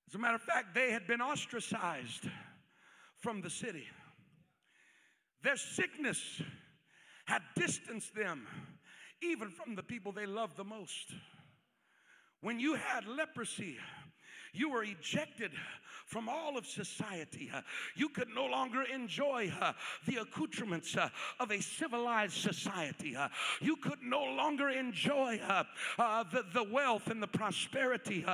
As 0.07 0.15
a 0.15 0.19
matter 0.19 0.35
of 0.35 0.43
fact, 0.43 0.75
they 0.75 0.93
had 0.93 1.07
been 1.07 1.23
ostracized 1.23 2.29
from 3.17 3.41
the 3.41 3.49
city. 3.49 3.87
Their 5.43 5.57
sickness 5.57 6.43
had 7.25 7.41
distanced 7.57 8.15
them 8.15 8.47
even 9.23 9.49
from 9.49 9.75
the 9.75 9.83
people 9.83 10.13
they 10.13 10.27
loved 10.27 10.59
the 10.59 10.65
most. 10.65 11.15
When 12.43 12.61
you 12.61 12.75
had 12.75 13.07
leprosy, 13.07 13.79
you 14.53 14.71
were 14.71 14.85
ejected 14.85 15.53
from 16.09 16.29
all 16.29 16.57
of 16.57 16.67
society. 16.67 17.51
Uh, 17.55 17.61
you 17.95 18.09
could 18.09 18.29
no 18.35 18.47
longer 18.47 18.83
enjoy 18.83 19.53
uh, 19.61 19.75
the 20.07 20.17
accoutrements 20.17 20.97
uh, 20.97 21.11
of 21.39 21.51
a 21.51 21.61
civilized 21.61 22.33
society. 22.33 23.15
Uh, 23.15 23.29
you 23.61 23.77
could 23.77 24.03
no 24.03 24.25
longer 24.25 24.71
enjoy 24.71 25.39
uh, 25.47 25.65
uh, 25.99 26.25
the, 26.33 26.45
the 26.55 26.65
wealth 26.65 27.09
and 27.09 27.23
the 27.23 27.27
prosperity 27.27 28.25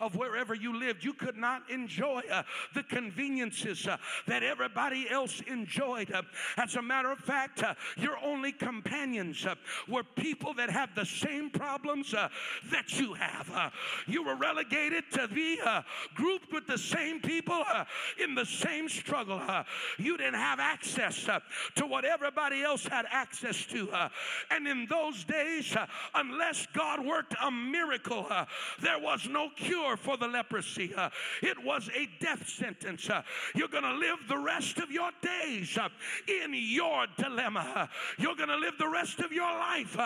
of 0.00 0.14
wherever 0.14 0.54
you 0.54 0.78
lived. 0.78 1.02
You 1.02 1.12
could 1.12 1.36
not 1.36 1.68
enjoy 1.68 2.22
the 2.72 2.84
conveniences 2.84 3.88
that 4.26 4.42
everybody 4.44 5.10
else 5.10 5.40
enjoyed. 5.48 6.14
As 6.56 6.76
a 6.76 6.82
matter 6.82 7.10
of 7.10 7.18
fact, 7.18 7.64
your 7.96 8.16
only 8.22 8.52
companions 8.52 9.44
were 9.88 10.04
people 10.04 10.54
that 10.54 10.70
had 10.70 10.90
the 10.94 11.04
same 11.04 11.50
problems 11.50 12.12
that 12.12 13.00
you 13.00 13.14
have. 13.14 13.72
You 14.06 14.24
were 14.24 14.36
relegated 14.36 15.04
to 15.12 15.26
be 15.26 15.58
grouped 16.14 16.52
with 16.52 16.66
the 16.66 16.78
same 16.78 17.20
people 17.20 17.62
uh, 17.68 17.84
in 18.22 18.34
the 18.34 18.44
same 18.44 18.88
struggle. 18.88 19.40
Uh, 19.46 19.64
you 19.98 20.16
didn't 20.16 20.34
have 20.34 20.60
access 20.60 21.28
uh, 21.28 21.40
to 21.76 21.86
what 21.86 22.04
everybody 22.04 22.62
else 22.62 22.86
had 22.86 23.06
access 23.10 23.64
to. 23.66 23.90
Uh, 23.90 24.08
and 24.50 24.66
in 24.66 24.86
those 24.88 25.24
days, 25.24 25.74
uh, 25.76 25.86
unless 26.14 26.66
God 26.74 27.04
worked 27.04 27.34
a 27.42 27.50
miracle, 27.50 28.26
uh, 28.30 28.44
there 28.80 28.98
was 28.98 29.28
no 29.28 29.48
cure 29.50 29.96
for 29.96 30.16
the 30.16 30.28
leprosy. 30.28 30.92
it 31.42 31.62
was 31.62 31.90
a 31.94 32.08
death 32.20 32.48
sentence. 32.48 33.08
you're 33.54 33.68
going 33.68 33.84
to 33.84 33.94
live 33.94 34.18
the 34.28 34.38
rest 34.38 34.78
of 34.78 34.90
your 34.90 35.10
days 35.22 35.78
in 36.28 36.52
your 36.54 37.06
dilemma. 37.16 37.88
you're 38.18 38.36
going 38.36 38.48
to 38.48 38.56
live 38.56 38.74
the 38.78 38.88
rest 38.88 39.20
of 39.20 39.32
your 39.32 39.50
life 39.50 39.96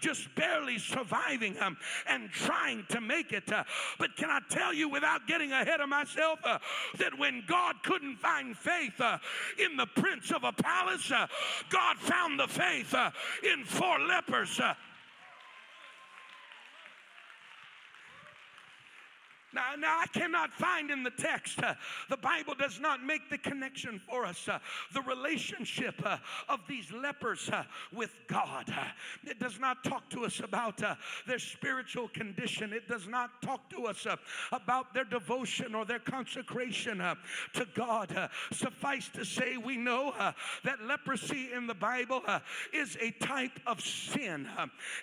just 0.00 0.34
barely 0.34 0.78
surviving 0.78 1.58
um, 1.60 1.76
and 2.06 2.30
trying 2.30 2.84
to 2.88 3.00
make 3.00 3.32
it. 3.32 3.50
but 3.98 4.16
can 4.16 4.30
I 4.30 4.40
tell 4.48 4.72
you, 4.72 4.88
without 4.88 5.07
getting 5.26 5.52
ahead 5.52 5.80
of 5.80 5.88
myself, 5.88 6.38
that 6.44 7.08
that 7.08 7.18
when 7.18 7.42
God 7.46 7.82
couldn't 7.82 8.16
find 8.16 8.56
faith 8.56 9.00
uh, 9.00 9.18
in 9.58 9.76
the 9.76 9.86
prince 9.86 10.30
of 10.30 10.44
a 10.44 10.52
palace, 10.52 11.10
uh, 11.10 11.26
God 11.70 11.96
found 11.96 12.38
the 12.38 12.46
faith 12.46 12.92
uh, 12.92 13.10
in 13.42 13.64
four 13.64 13.98
lepers. 14.00 14.60
Now, 19.54 19.74
now, 19.78 19.98
I 20.00 20.06
cannot 20.06 20.52
find 20.52 20.90
in 20.90 21.02
the 21.02 21.10
text, 21.10 21.62
uh, 21.62 21.74
the 22.10 22.18
Bible 22.18 22.54
does 22.54 22.78
not 22.80 23.02
make 23.02 23.30
the 23.30 23.38
connection 23.38 23.98
for 23.98 24.26
us, 24.26 24.46
uh, 24.46 24.58
the 24.92 25.00
relationship 25.02 25.94
uh, 26.04 26.18
of 26.50 26.60
these 26.68 26.92
lepers 26.92 27.48
uh, 27.48 27.64
with 27.90 28.14
God. 28.26 28.68
Uh, 28.68 28.84
it 29.24 29.40
does 29.40 29.58
not 29.58 29.82
talk 29.84 30.08
to 30.10 30.26
us 30.26 30.40
about 30.40 30.82
uh, 30.82 30.96
their 31.26 31.38
spiritual 31.38 32.08
condition, 32.08 32.74
it 32.74 32.88
does 32.88 33.08
not 33.08 33.40
talk 33.40 33.70
to 33.70 33.86
us 33.86 34.06
about 34.52 34.92
their 34.92 35.04
devotion 35.04 35.74
or 35.74 35.86
their 35.86 35.98
consecration 35.98 36.98
to 37.54 37.66
God. 37.74 38.30
suffice 38.52 39.08
to 39.14 39.24
say, 39.24 39.56
we 39.56 39.78
know 39.78 40.12
that 40.64 40.82
leprosy 40.82 41.52
in 41.54 41.66
the 41.66 41.74
Bible 41.74 42.22
is 42.72 42.98
a 43.00 43.12
type 43.12 43.58
of 43.66 43.80
sin, 43.80 44.46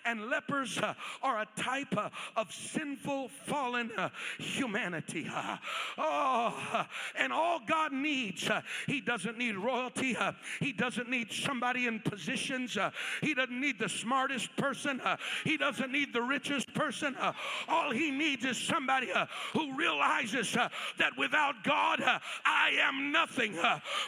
and 0.06 0.30
lepers 0.30 0.80
are 1.24 1.42
a 1.42 1.48
type 1.56 1.96
of 2.36 2.54
sinful, 2.54 3.30
fallen 3.46 3.92
humanity. 4.38 5.30
Uh, 5.34 5.58
oh, 5.98 6.86
and 7.17 7.32
all 7.32 7.60
God 7.65 7.91
needs, 7.93 8.50
uh, 8.50 8.62
He 8.88 9.02
doesn't 9.02 9.38
need 9.38 9.56
royalty, 9.56 10.15
uh, 10.15 10.34
He 10.60 10.71
doesn't 10.71 11.10
need 11.10 11.32
somebody 11.32 11.88
in 11.88 12.00
positions, 12.00 12.78
uh, 12.78 12.91
He 13.21 13.34
doesn't 13.34 13.60
need 13.60 13.80
the 13.80 13.89
smartest 13.89 14.56
person, 14.56 15.00
uh, 15.02 15.17
He 15.43 15.58
doesn't 15.58 15.91
need 15.91 16.13
the 16.13 16.21
richest 16.21 16.74
person. 16.74 17.15
Uh, 17.15 17.34
all 17.67 17.91
He 17.91 18.12
needs 18.12 18.45
is 18.45 18.58
somebody 18.58 19.12
who 19.54 19.76
realizes 19.76 20.52
that 20.54 21.12
without 21.17 21.63
God, 21.63 22.02
I 22.45 22.71
am 22.82 23.12
nothing. 23.12 23.58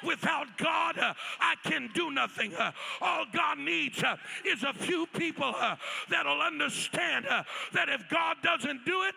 Without 0.04 0.48
God, 0.58 0.96
I 0.98 1.56
can 1.64 1.90
do 1.94 2.12
nothing. 2.12 2.54
All 3.02 3.26
God 3.34 3.60
needs 3.60 4.04
is 4.46 4.64
a 4.64 4.74
few 4.74 5.06
people 5.08 5.54
that'll 6.10 6.42
understand 6.42 7.26
that 7.26 7.90
if 7.90 8.08
God 8.10 8.38
doesn't 8.42 8.86
do 8.86 9.04
it, 9.04 9.16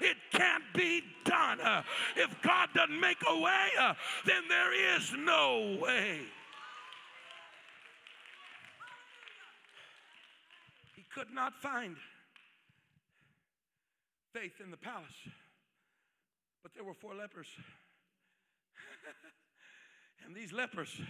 it 0.00 0.16
can't 0.32 0.51
be 0.74 1.02
done. 1.24 1.60
Uh, 1.60 1.82
if 2.16 2.34
God 2.42 2.68
doesn't 2.74 2.98
make 2.98 3.18
a 3.28 3.38
way, 3.38 3.68
uh, 3.78 3.94
then 4.26 4.42
there 4.48 4.96
is 4.96 5.12
no 5.18 5.78
way. 5.80 6.20
He 10.96 11.04
could 11.14 11.32
not 11.32 11.54
find 11.54 11.96
faith 14.32 14.60
in 14.62 14.70
the 14.70 14.76
palace, 14.76 15.06
but 16.62 16.72
there 16.74 16.84
were 16.84 16.94
four 16.94 17.14
lepers. 17.14 17.48
and 20.26 20.34
these 20.34 20.52
lepers, 20.52 21.00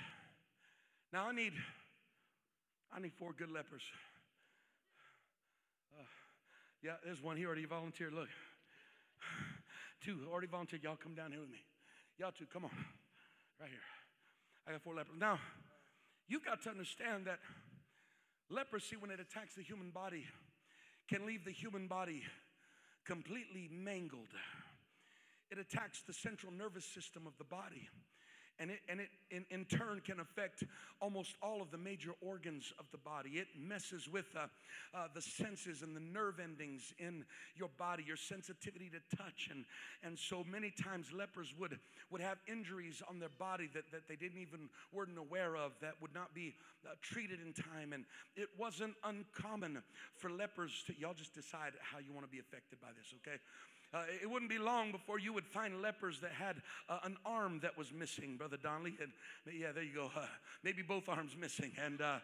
now 1.12 1.28
I 1.28 1.32
need, 1.32 1.52
I 2.92 3.00
need 3.00 3.12
four 3.18 3.32
good 3.32 3.50
lepers. 3.50 3.82
Uh, 5.98 6.04
yeah, 6.82 6.94
there's 7.04 7.22
one. 7.22 7.36
He 7.36 7.46
already 7.46 7.64
volunteered. 7.64 8.12
Look. 8.12 8.28
Two 10.04 10.18
already 10.30 10.48
volunteered. 10.48 10.82
Y'all 10.82 10.96
come 10.96 11.14
down 11.14 11.30
here 11.30 11.40
with 11.40 11.50
me. 11.50 11.64
Y'all 12.18 12.32
two, 12.36 12.46
come 12.52 12.64
on. 12.64 12.70
Right 13.60 13.70
here. 13.70 13.78
I 14.66 14.72
got 14.72 14.82
four 14.82 14.94
lepers. 14.94 15.14
Now, 15.18 15.38
you've 16.28 16.44
got 16.44 16.62
to 16.62 16.70
understand 16.70 17.26
that 17.26 17.38
leprosy, 18.50 18.96
when 18.96 19.10
it 19.10 19.20
attacks 19.20 19.54
the 19.54 19.62
human 19.62 19.90
body, 19.90 20.24
can 21.08 21.26
leave 21.26 21.44
the 21.44 21.52
human 21.52 21.86
body 21.86 22.22
completely 23.06 23.68
mangled. 23.70 24.34
It 25.50 25.58
attacks 25.58 26.02
the 26.06 26.12
central 26.12 26.52
nervous 26.52 26.84
system 26.84 27.26
of 27.26 27.36
the 27.38 27.44
body 27.44 27.88
and 28.58 28.70
it, 28.70 28.80
and 28.88 29.00
it 29.00 29.08
in, 29.30 29.44
in 29.50 29.64
turn 29.64 30.00
can 30.04 30.20
affect 30.20 30.64
almost 31.00 31.36
all 31.42 31.62
of 31.62 31.70
the 31.70 31.78
major 31.78 32.12
organs 32.20 32.72
of 32.78 32.84
the 32.92 32.98
body. 32.98 33.30
It 33.30 33.48
messes 33.58 34.08
with 34.08 34.26
uh, 34.36 34.46
uh, 34.94 35.08
the 35.14 35.22
senses 35.22 35.82
and 35.82 35.96
the 35.96 36.00
nerve 36.00 36.38
endings 36.38 36.92
in 36.98 37.24
your 37.56 37.70
body, 37.78 38.04
your 38.06 38.16
sensitivity 38.16 38.90
to 38.90 39.16
touch. 39.16 39.48
And, 39.50 39.64
and 40.02 40.18
so 40.18 40.44
many 40.50 40.70
times 40.70 41.12
lepers 41.12 41.54
would, 41.58 41.78
would 42.10 42.20
have 42.20 42.38
injuries 42.46 43.02
on 43.08 43.18
their 43.18 43.32
body 43.38 43.68
that, 43.74 43.84
that 43.92 44.08
they 44.08 44.16
didn't 44.16 44.40
even 44.40 44.68
weren't 44.92 45.18
aware 45.18 45.56
of 45.56 45.72
that 45.80 45.94
would 46.00 46.14
not 46.14 46.34
be 46.34 46.54
uh, 46.86 46.90
treated 47.00 47.40
in 47.44 47.52
time. 47.52 47.92
And 47.92 48.04
it 48.36 48.48
wasn't 48.58 48.94
uncommon 49.04 49.82
for 50.16 50.30
lepers 50.30 50.84
to, 50.86 50.98
y'all 50.98 51.14
just 51.14 51.34
decide 51.34 51.72
how 51.80 51.98
you 51.98 52.12
want 52.12 52.26
to 52.26 52.30
be 52.30 52.38
affected 52.38 52.80
by 52.80 52.88
this, 52.96 53.14
okay? 53.26 53.38
Uh, 53.94 54.04
it 54.22 54.30
wouldn't 54.30 54.50
be 54.50 54.58
long 54.58 54.90
before 54.90 55.18
you 55.18 55.32
would 55.34 55.46
find 55.46 55.82
lepers 55.82 56.18
that 56.20 56.32
had 56.32 56.56
uh, 56.88 56.98
an 57.04 57.16
arm 57.26 57.60
that 57.62 57.76
was 57.76 57.92
missing, 57.92 58.36
Brother 58.36 58.56
Donnelly. 58.56 58.94
And 59.00 59.12
yeah, 59.54 59.72
there 59.72 59.82
you 59.82 59.94
go. 59.94 60.10
Uh, 60.16 60.24
maybe 60.62 60.80
both 60.80 61.08
arms 61.10 61.36
missing. 61.38 61.72
And 61.82 62.00
uh, 62.00 62.18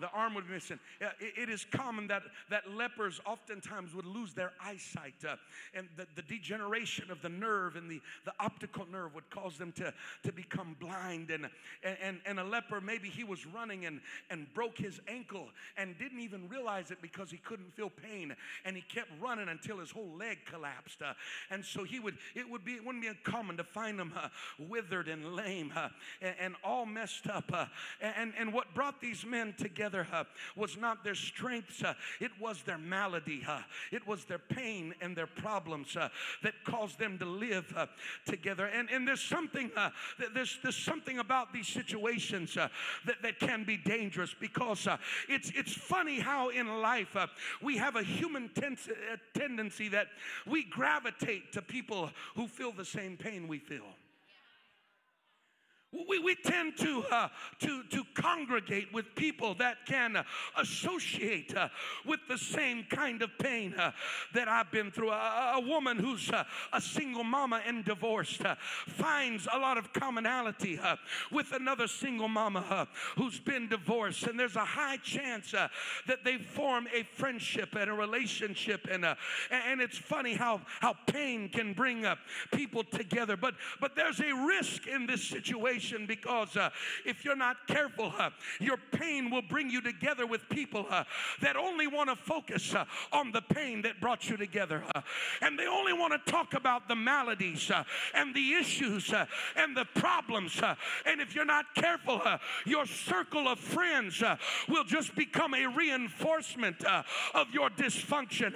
the 0.00 0.08
arm 0.10 0.34
would 0.34 0.46
be 0.46 0.54
missing. 0.54 0.78
it 1.20 1.48
is 1.48 1.64
common 1.70 2.06
that, 2.08 2.22
that 2.50 2.70
lepers 2.70 3.20
oftentimes 3.26 3.94
would 3.94 4.06
lose 4.06 4.34
their 4.34 4.52
eyesight, 4.60 5.14
uh, 5.28 5.36
and 5.74 5.88
the, 5.96 6.06
the 6.16 6.22
degeneration 6.22 7.10
of 7.10 7.22
the 7.22 7.28
nerve 7.28 7.76
and 7.76 7.90
the, 7.90 8.00
the 8.24 8.32
optical 8.40 8.86
nerve 8.90 9.14
would 9.14 9.28
cause 9.30 9.56
them 9.56 9.72
to, 9.72 9.92
to 10.22 10.32
become 10.32 10.76
blind. 10.80 11.30
And, 11.30 11.48
and, 11.82 12.18
and 12.26 12.40
a 12.40 12.44
leper, 12.44 12.80
maybe 12.80 13.08
he 13.08 13.24
was 13.24 13.46
running 13.46 13.86
and, 13.86 14.00
and 14.30 14.52
broke 14.54 14.78
his 14.78 15.00
ankle 15.08 15.48
and 15.76 15.96
didn't 15.98 16.20
even 16.20 16.48
realize 16.48 16.90
it 16.90 16.98
because 17.00 17.30
he 17.30 17.38
couldn't 17.38 17.72
feel 17.74 17.90
pain. 17.90 18.34
And 18.64 18.76
he 18.76 18.82
kept 18.82 19.10
running 19.20 19.48
until 19.48 19.78
his 19.78 19.90
whole 19.90 20.12
leg 20.18 20.38
collapsed. 20.50 21.02
Uh, 21.02 21.14
and 21.50 21.64
so 21.64 21.84
he 21.84 22.00
would, 22.00 22.16
it, 22.34 22.48
would 22.48 22.64
be, 22.64 22.72
it 22.72 22.84
wouldn't 22.84 23.02
be 23.02 23.08
uncommon 23.08 23.56
to 23.58 23.64
find 23.64 24.00
him 24.00 24.12
uh, 24.16 24.28
withered 24.58 25.08
and 25.08 25.34
lame 25.34 25.72
uh, 25.76 25.88
and, 26.20 26.34
and, 26.40 26.54
all 26.64 26.86
messed 26.86 27.26
up. 27.26 27.44
Uh, 27.52 27.66
and, 28.00 28.32
and 28.38 28.52
what 28.52 28.72
brought 28.74 29.00
these 29.00 29.24
men 29.26 29.54
together? 29.58 29.83
Together 29.84 30.06
uh, 30.12 30.24
was 30.56 30.76
not 30.76 31.04
their 31.04 31.14
strengths, 31.14 31.82
uh, 31.82 31.94
it 32.20 32.30
was 32.40 32.62
their 32.62 32.78
malady. 32.78 33.42
Uh, 33.46 33.60
it 33.92 34.06
was 34.06 34.24
their 34.24 34.38
pain 34.38 34.94
and 35.00 35.14
their 35.14 35.26
problems 35.26 35.96
uh, 35.96 36.08
that 36.42 36.54
caused 36.64 36.98
them 36.98 37.18
to 37.18 37.26
live 37.26 37.70
uh, 37.76 37.86
together. 38.24 38.66
And, 38.66 38.88
and 38.90 39.06
there's 39.06 39.20
something 39.20 39.70
uh, 39.76 39.90
there's, 40.34 40.58
there's 40.62 40.76
something 40.76 41.18
about 41.18 41.52
these 41.52 41.68
situations 41.68 42.54
that, 42.54 42.70
that 43.22 43.38
can 43.40 43.64
be 43.64 43.76
dangerous 43.76 44.34
because 44.38 44.88
it's, 45.28 45.50
it's 45.54 45.74
funny 45.74 46.18
how 46.18 46.48
in 46.48 46.80
life 46.80 47.16
we 47.62 47.76
have 47.76 47.96
a 47.96 48.02
human 48.02 48.48
ten- 48.54 48.78
tendency 49.34 49.88
that 49.88 50.08
we 50.46 50.64
gravitate 50.64 51.52
to 51.52 51.62
people 51.62 52.10
who 52.34 52.46
feel 52.46 52.72
the 52.72 52.84
same 52.84 53.16
pain 53.16 53.46
we 53.48 53.58
feel. 53.58 53.84
We, 56.08 56.18
we 56.18 56.34
tend 56.34 56.76
to, 56.78 57.04
uh, 57.10 57.28
to, 57.60 57.82
to 57.84 58.02
congregate 58.14 58.92
with 58.92 59.14
people 59.14 59.54
that 59.56 59.86
can 59.86 60.16
uh, 60.16 60.24
associate 60.56 61.56
uh, 61.56 61.68
with 62.04 62.20
the 62.28 62.36
same 62.36 62.84
kind 62.90 63.22
of 63.22 63.30
pain 63.38 63.74
uh, 63.74 63.92
that 64.34 64.48
I've 64.48 64.70
been 64.72 64.90
through. 64.90 65.10
A, 65.10 65.54
a 65.56 65.60
woman 65.60 65.98
who's 65.98 66.30
uh, 66.30 66.44
a 66.72 66.80
single 66.80 67.22
mama 67.22 67.60
and 67.66 67.84
divorced 67.84 68.44
uh, 68.44 68.56
finds 68.86 69.46
a 69.52 69.58
lot 69.58 69.78
of 69.78 69.92
commonality 69.92 70.80
with 71.30 71.52
another 71.52 71.86
single 71.86 72.28
mama 72.28 72.88
who's 73.16 73.38
been 73.38 73.68
divorced, 73.68 74.24
and 74.24 74.38
there's 74.38 74.56
a 74.56 74.64
high 74.64 74.96
chance 74.98 75.52
that 75.52 76.24
they 76.24 76.38
form 76.38 76.88
a 76.94 77.02
friendship 77.02 77.76
and 77.76 77.90
a 77.90 77.92
relationship. 77.92 78.88
And, 78.90 79.04
and 79.50 79.80
it's 79.80 79.98
funny 79.98 80.34
how, 80.34 80.62
how 80.80 80.94
pain 81.06 81.48
can 81.48 81.72
bring 81.72 82.04
people 82.52 82.82
together, 82.84 83.36
but, 83.36 83.54
but 83.80 83.94
there's 83.94 84.20
a 84.20 84.32
risk 84.32 84.86
in 84.86 85.06
this 85.06 85.22
situation 85.22 85.83
situation 85.84 86.06
because 86.06 86.56
uh, 86.56 86.70
if 87.04 87.24
you're 87.24 87.36
not 87.36 87.56
careful, 87.66 88.12
uh, 88.18 88.30
your 88.60 88.76
pain 88.92 89.30
will 89.30 89.42
bring 89.42 89.70
you 89.70 89.80
together 89.80 90.26
with 90.26 90.48
people 90.48 90.86
uh, 90.90 91.04
that 91.40 91.56
only 91.56 91.86
want 91.86 92.08
to 92.08 92.16
focus 92.16 92.74
uh, 92.74 92.84
on 93.12 93.32
the 93.32 93.42
pain 93.42 93.82
that 93.82 94.00
brought 94.00 94.28
you 94.28 94.36
together. 94.36 94.82
Uh, 94.94 95.00
and 95.42 95.58
they 95.58 95.66
only 95.66 95.92
want 95.92 96.12
to 96.12 96.30
talk 96.30 96.54
about 96.54 96.88
the 96.88 96.94
maladies 96.94 97.70
uh, 97.70 97.84
and 98.14 98.34
the 98.34 98.52
issues 98.54 99.12
and 99.56 99.76
the 99.76 99.84
problems. 99.94 100.60
and 101.06 101.20
if 101.20 101.34
you're 101.34 101.44
not 101.44 101.66
careful, 101.74 102.20
your 102.64 102.86
circle 102.86 103.48
of 103.48 103.58
friends 103.58 104.22
will 104.68 104.84
just 104.84 105.14
become 105.14 105.54
a 105.54 105.66
reinforcement 105.66 106.82
of 107.34 107.46
your 107.52 107.70
dysfunction. 107.70 108.52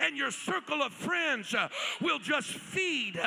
and 0.00 0.16
your 0.16 0.30
circle 0.30 0.82
of 0.82 0.92
friends 0.92 1.54
will 2.00 2.18
just 2.18 2.48
feed 2.48 3.20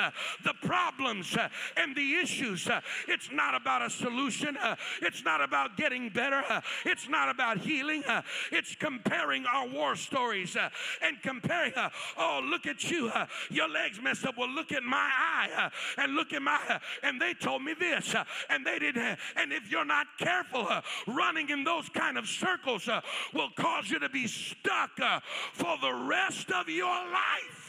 the 0.44 0.54
problems 0.62 1.38
and 1.78 1.96
the 1.96 2.16
issues. 2.16 2.68
it's 3.08 3.30
not 3.36 3.56
about 3.56 3.82
a 3.82 3.90
solution. 3.90 4.58
Uh, 4.58 4.76
it's 5.02 5.24
not 5.24 5.42
about 5.42 5.78
getting 5.78 6.10
better. 6.10 6.44
Uh, 6.50 6.62
it's 6.86 7.08
not 7.10 7.30
about 7.30 7.58
healing. 7.58 8.04
Uh, 8.06 8.22
it's 8.52 8.76
comparing 8.76 9.46
our 9.46 9.68
war 9.68 9.96
stories 9.96 10.56
uh, 10.56 10.70
and 11.02 11.22
comparing, 11.22 11.74
uh, 11.76 11.90
oh, 12.18 12.42
look 12.44 12.66
at 12.66 12.90
you. 12.90 13.10
Uh, 13.10 13.26
your 13.50 13.70
legs 13.70 14.02
messed 14.02 14.26
up. 14.26 14.38
Well, 14.38 14.50
look 14.50 14.72
at 14.72 14.84
my 14.84 15.10
eye 15.14 15.70
and 15.98 16.16
look 16.16 16.34
at 16.34 16.42
my, 16.42 16.60
and 17.04 17.22
they 17.22 17.34
told 17.34 17.64
me 17.64 17.74
this 17.80 18.16
and 18.50 18.66
they 18.66 18.80
didn't. 18.80 19.18
And 19.36 19.52
if 19.52 19.70
you're 19.72 19.86
not 19.86 20.08
careful, 20.18 20.68
running 21.08 21.50
in 21.50 21.64
those 21.64 21.90
kind 21.90 22.18
of 22.18 22.28
circles 22.28 22.90
will 23.34 23.50
cause 23.56 23.90
you 23.90 24.00
to 24.00 24.10
be 24.10 24.28
stuck 24.28 24.92
for 25.54 25.78
the 25.82 25.94
rest 25.94 26.52
of 26.52 26.70
your 26.70 26.88
life. 26.88 27.65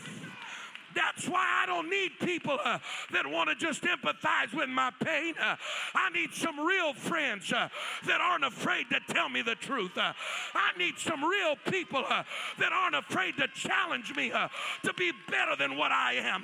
That's 0.96 1.28
why 1.28 1.46
I 1.62 1.66
don't 1.66 1.90
need 1.90 2.12
people 2.20 2.58
uh, 2.64 2.78
that 3.12 3.26
want 3.26 3.50
to 3.50 3.54
just 3.54 3.82
empathize 3.82 4.54
with 4.54 4.70
my 4.70 4.90
pain. 5.04 5.34
Uh, 5.38 5.54
I 5.94 6.08
need 6.10 6.32
some 6.32 6.58
real 6.58 6.94
friends 6.94 7.52
uh, 7.52 7.68
that 8.06 8.22
aren't 8.22 8.46
afraid 8.46 8.86
to 8.90 9.12
tell 9.12 9.28
me 9.28 9.42
the 9.42 9.56
truth. 9.56 9.96
Uh, 9.96 10.14
I 10.54 10.76
need 10.78 10.98
some 10.98 11.22
real 11.22 11.54
people 11.70 12.02
uh, 12.08 12.22
that 12.58 12.72
aren't 12.72 12.96
afraid 12.96 13.36
to 13.36 13.46
challenge 13.48 14.16
me 14.16 14.32
uh, 14.32 14.48
to 14.84 14.94
be 14.94 15.12
better 15.30 15.54
than 15.54 15.76
what 15.76 15.92
I 15.92 16.14
am, 16.14 16.42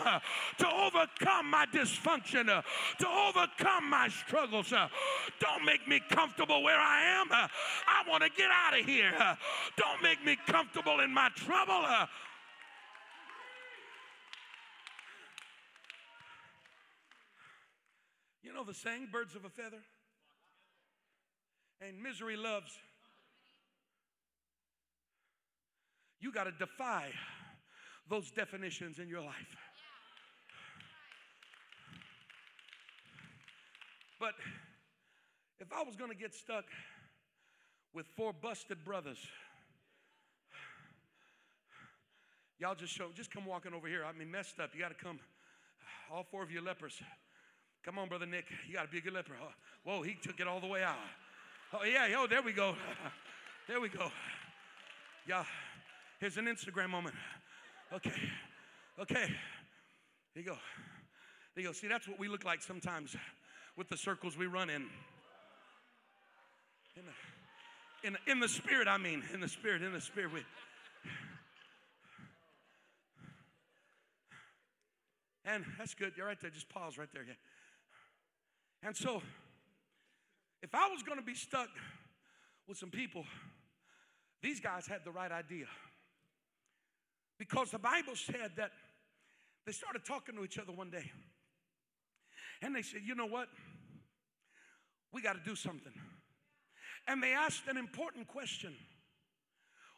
to 0.59 0.70
overcome 0.70 1.50
my 1.50 1.64
dysfunction, 1.72 2.46
to 2.46 3.09
overcome 3.09 3.88
my 3.88 4.09
struggles. 4.09 4.68
don't 4.68 5.64
make 5.64 5.88
me 5.88 6.00
comfortable 6.11 6.62
where 6.62 6.78
I 6.78 7.20
am. 7.20 7.28
I 7.32 8.09
want 8.09 8.22
to 8.22 8.28
get 8.28 8.50
out 8.53 8.78
of 8.78 8.84
here. 8.84 9.12
don't 9.76 10.03
make 10.03 10.22
me 10.24 10.36
comfortable 10.46 11.00
in 11.00 11.12
my 11.12 11.30
trouble. 11.34 11.86
You 18.43 18.53
know 18.53 18.64
the 18.64 18.74
saying, 18.74 19.09
birds 19.12 19.36
of 19.36 19.45
a 19.45 19.49
feather? 19.49 19.82
And 21.80 22.03
misery 22.03 22.36
loves. 22.36 22.72
You 26.20 26.32
got 26.32 26.45
to 26.45 26.53
defy 26.53 27.11
those 28.09 28.30
definitions 28.30 28.99
in 28.99 29.09
your 29.09 29.20
life. 29.20 29.57
But 34.20 34.34
if 35.59 35.72
I 35.72 35.82
was 35.82 35.97
going 35.97 36.11
to 36.11 36.16
get 36.16 36.32
stuck 36.32 36.64
with 37.93 38.07
four 38.16 38.32
busted 38.32 38.84
brothers, 38.84 39.18
y'all 42.59 42.76
just 42.76 42.93
show, 42.93 43.09
just 43.14 43.32
come 43.32 43.45
walking 43.45 43.74
over 43.74 43.88
here. 43.88 44.05
I 44.05 44.16
mean, 44.16 44.30
messed 44.30 44.61
up. 44.61 44.70
You 44.74 44.80
got 44.80 44.97
to 44.97 45.05
come. 45.05 45.18
All 46.12 46.24
four 46.30 46.45
of 46.45 46.53
you 46.53 46.61
lepers. 46.61 47.03
Come 47.85 47.99
on, 47.99 48.09
Brother 48.09 48.26
Nick. 48.26 48.47
You 48.68 48.74
got 48.74 48.85
to 48.85 48.89
be 48.89 48.99
a 48.99 49.01
good 49.01 49.12
leper. 49.12 49.33
Oh, 49.43 49.49
whoa, 49.85 50.03
he 50.03 50.14
took 50.14 50.39
it 50.39 50.47
all 50.47 50.61
the 50.61 50.68
way 50.68 50.85
out. 50.85 50.97
Oh, 51.72 51.85
yeah, 51.85 52.07
yo, 52.07 52.26
there 52.26 52.43
we 52.43 52.53
go. 52.53 52.76
there 53.68 53.80
we 53.80 53.89
go. 53.89 54.11
Yeah, 55.26 55.45
here's 56.20 56.37
an 56.37 56.47
Instagram 56.47 56.91
moment. 56.91 57.14
Okay, 57.93 58.12
okay. 59.01 59.26
There 60.35 60.43
you 60.43 60.45
go. 60.45 60.57
There 61.55 61.62
you 61.62 61.68
go. 61.68 61.72
See, 61.72 61.89
that's 61.89 62.07
what 62.07 62.18
we 62.18 62.28
look 62.28 62.45
like 62.45 62.62
sometimes 62.62 63.16
with 63.76 63.89
the 63.89 63.97
circles 63.97 64.37
we 64.37 64.47
run 64.47 64.70
in. 64.70 64.87
In 66.95 67.03
the, 67.07 68.09
in, 68.09 68.16
in 68.26 68.41
the 68.41 68.49
spirit, 68.49 68.87
I 68.87 68.99
mean, 68.99 69.22
in 69.35 69.41
the 69.41 69.49
spirit, 69.49 69.83
in 69.83 69.93
the 69.93 70.01
spirit. 70.01 70.33
We, 70.33 70.41
and 75.45 75.64
that's 75.78 75.95
good. 75.95 76.12
You're 76.16 76.26
right 76.26 76.41
there. 76.41 76.51
Just 76.51 76.68
pause 76.68 76.97
right 76.97 77.09
there. 77.12 77.24
Yeah. 77.26 77.35
And 78.83 78.97
so, 78.97 79.22
if 80.62 80.74
I 80.74 80.89
was 80.91 81.03
going 81.03 81.18
to 81.18 81.24
be 81.24 81.35
stuck 81.35 81.68
with 82.66 82.78
some 82.78 82.91
people, 82.91 83.24
these 84.43 84.61
guys 84.61 84.87
had 84.87 85.01
the 85.05 85.11
right 85.11 85.30
idea. 85.30 85.66
Because 87.39 87.70
the 87.70 87.78
Bible 87.78 88.14
said 88.14 88.53
that 88.57 88.70
they 89.66 89.72
started 89.72 90.05
talking 90.05 90.37
to 90.37 90.45
each 90.45 90.59
other 90.59 90.72
one 90.72 90.91
day. 90.91 91.11
And 92.61 92.74
they 92.74 92.83
said, 92.83 93.01
you 93.05 93.14
know 93.14 93.26
what? 93.26 93.49
We 95.12 95.22
got 95.22 95.35
to 95.35 95.43
do 95.45 95.55
something. 95.55 95.93
And 97.07 97.22
they 97.22 97.33
asked 97.33 97.64
an 97.68 97.76
important 97.76 98.28
question 98.28 98.74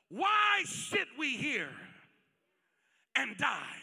Why 0.09 0.63
sit 0.65 1.07
we 1.19 1.37
here 1.37 1.71
and 3.15 3.37
die? 3.37 3.77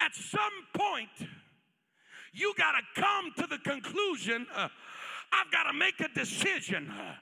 At 0.00 0.14
some 0.14 0.52
point, 0.74 1.30
you 2.32 2.52
got 2.56 2.72
to 2.72 3.00
come 3.00 3.32
to 3.38 3.46
the 3.46 3.58
conclusion 3.58 4.46
uh, 4.54 4.68
I've 5.32 5.50
got 5.50 5.64
to 5.64 5.72
make 5.72 5.98
a 6.00 6.08
decision. 6.08 6.90
Uh, 6.90 7.14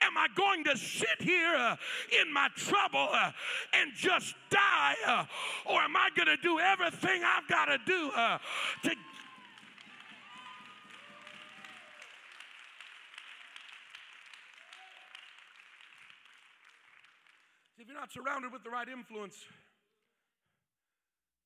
am 0.00 0.16
I 0.16 0.26
going 0.34 0.64
to 0.64 0.76
sit 0.76 1.20
here 1.20 1.54
uh, 1.54 1.76
in 2.20 2.32
my 2.32 2.48
trouble 2.56 3.08
uh, 3.12 3.30
and 3.74 3.92
just 3.94 4.34
die? 4.50 4.94
Uh, 5.06 5.24
or 5.66 5.80
am 5.80 5.96
I 5.96 6.08
going 6.16 6.28
to 6.28 6.42
do 6.42 6.58
everything 6.58 7.22
I've 7.24 7.48
got 7.48 7.66
to 7.66 7.78
do 7.86 8.10
uh, 8.16 8.38
to 8.84 8.90
If 17.78 17.88
you're 17.88 17.98
not 17.98 18.12
surrounded 18.12 18.52
with 18.52 18.62
the 18.62 18.70
right 18.70 18.88
influence, 18.88 19.34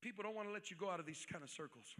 people 0.03 0.23
don't 0.23 0.35
want 0.35 0.47
to 0.47 0.53
let 0.53 0.69
you 0.69 0.77
go 0.77 0.87
out 0.87 0.99
of 0.99 1.07
these 1.07 1.25
kind 1.29 1.43
of 1.43 1.49
circles. 1.49 1.95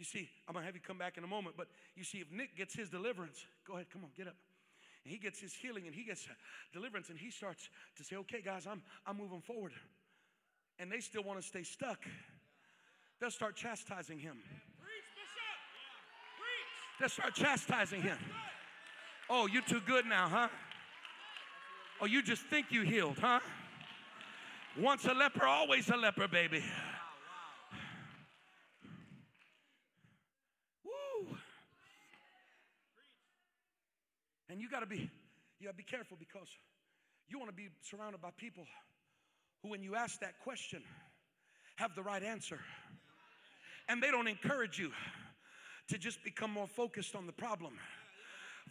You 0.00 0.06
see, 0.06 0.30
I'm 0.48 0.54
going 0.54 0.62
to 0.62 0.66
have 0.66 0.74
you 0.74 0.80
come 0.80 0.96
back 0.96 1.18
in 1.18 1.24
a 1.24 1.26
moment, 1.26 1.56
but 1.58 1.68
you 1.94 2.04
see, 2.04 2.20
if 2.20 2.32
Nick 2.32 2.56
gets 2.56 2.74
his 2.74 2.88
deliverance, 2.88 3.44
go 3.68 3.74
ahead, 3.74 3.88
come 3.92 4.02
on, 4.02 4.08
get 4.16 4.26
up. 4.26 4.36
And 5.04 5.12
he 5.12 5.18
gets 5.18 5.38
his 5.38 5.52
healing 5.52 5.84
and 5.84 5.94
he 5.94 6.04
gets 6.04 6.26
deliverance 6.72 7.10
and 7.10 7.18
he 7.18 7.30
starts 7.30 7.68
to 7.98 8.04
say, 8.04 8.16
okay, 8.16 8.40
guys, 8.40 8.66
I'm, 8.66 8.82
I'm 9.06 9.18
moving 9.18 9.42
forward. 9.42 9.72
And 10.78 10.90
they 10.90 11.00
still 11.00 11.22
want 11.22 11.38
to 11.38 11.46
stay 11.46 11.64
stuck. 11.64 11.98
They'll 13.20 13.30
start 13.30 13.56
chastising 13.56 14.18
him. 14.18 14.38
They'll 16.98 17.10
start 17.10 17.34
chastising 17.34 18.00
him. 18.00 18.16
Oh, 19.28 19.48
you're 19.48 19.60
too 19.60 19.82
good 19.86 20.06
now, 20.06 20.28
huh? 20.30 20.48
Oh, 22.00 22.06
you 22.06 22.22
just 22.22 22.40
think 22.44 22.68
you 22.70 22.84
healed, 22.84 23.18
huh? 23.20 23.40
Once 24.78 25.04
a 25.04 25.12
leper, 25.12 25.44
always 25.44 25.90
a 25.90 25.96
leper, 25.96 26.26
baby. 26.26 26.62
And 34.50 34.60
you 34.60 34.68
got 34.68 34.80
to 34.80 34.86
be 34.86 35.08
you 35.58 35.66
got 35.66 35.72
to 35.72 35.76
be 35.76 35.84
careful 35.84 36.16
because 36.18 36.48
you 37.28 37.38
want 37.38 37.50
to 37.50 37.56
be 37.56 37.68
surrounded 37.82 38.20
by 38.20 38.30
people 38.36 38.64
who 39.62 39.70
when 39.70 39.82
you 39.82 39.94
ask 39.94 40.18
that 40.20 40.40
question 40.42 40.82
have 41.76 41.94
the 41.94 42.02
right 42.02 42.22
answer. 42.22 42.58
And 43.88 44.02
they 44.02 44.10
don't 44.10 44.26
encourage 44.26 44.78
you 44.78 44.90
to 45.88 45.98
just 45.98 46.22
become 46.24 46.50
more 46.50 46.66
focused 46.66 47.14
on 47.14 47.26
the 47.26 47.32
problem. 47.32 47.74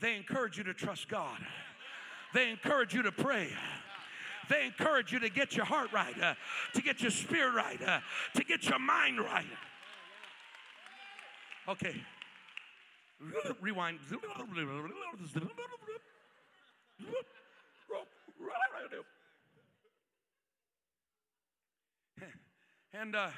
They 0.02 0.16
encourage 0.16 0.58
you 0.58 0.64
to 0.66 0.74
trust 0.74 1.10
God. 1.10 1.38
They 2.34 2.50
encourage 2.50 2.94
you 2.94 3.02
to 3.04 3.12
pray. 3.12 3.50
They 4.50 4.66
encourage 4.66 5.12
you 5.12 5.20
to 5.20 5.30
get 5.30 5.56
your 5.56 5.66
heart 5.66 5.92
right, 5.94 6.20
uh, 6.22 6.34
to 6.74 6.82
get 6.82 7.02
your 7.02 7.12
spirit 7.12 7.54
right, 7.54 7.82
uh, 7.82 8.00
to 8.36 8.44
get 8.44 8.68
your 8.68 8.80
mind 8.80 9.20
right. 9.20 9.46
Okay. 11.68 11.96
Rewind. 13.62 14.00
And 22.94 23.16
uh, 23.16 23.30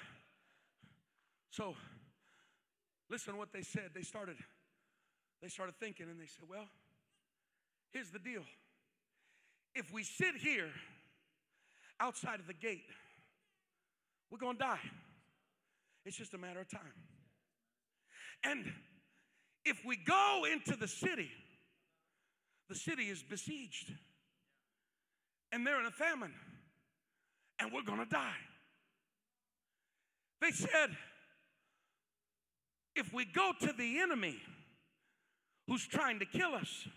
so, 1.49 1.75
listen 3.09 3.37
what 3.37 3.51
they 3.53 3.61
said. 3.61 3.89
They 3.93 4.01
started, 4.01 4.37
they 5.41 5.49
started 5.49 5.75
thinking, 5.79 6.07
and 6.09 6.19
they 6.19 6.25
said, 6.25 6.45
"Well, 6.49 6.65
here's 7.91 8.09
the 8.09 8.19
deal. 8.19 8.43
If 9.75 9.91
we 9.93 10.03
sit 10.03 10.35
here 10.35 10.69
outside 11.99 12.39
of 12.39 12.47
the 12.47 12.53
gate, 12.53 12.85
we're 14.31 14.39
gonna 14.39 14.57
die. 14.57 14.79
It's 16.05 16.17
just 16.17 16.33
a 16.33 16.37
matter 16.37 16.61
of 16.61 16.69
time. 16.69 16.93
And 18.43 18.65
if 19.65 19.83
we 19.85 19.95
go 19.95 20.45
into 20.51 20.75
the 20.75 20.87
city, 20.87 21.29
the 22.69 22.75
city 22.75 23.03
is 23.03 23.21
besieged 23.21 23.93
and 25.51 25.65
they're 25.65 25.79
in 25.79 25.85
a 25.85 25.91
famine 25.91 26.33
and 27.59 27.71
we're 27.71 27.83
going 27.83 27.99
to 27.99 28.05
die. 28.05 28.31
They 30.41 30.51
said, 30.51 30.95
if 32.95 33.13
we 33.13 33.25
go 33.25 33.51
to 33.59 33.73
the 33.77 33.99
enemy 33.99 34.37
who's 35.67 35.85
trying 35.85 36.19
to 36.19 36.25
kill 36.25 36.53
us, 36.53 36.87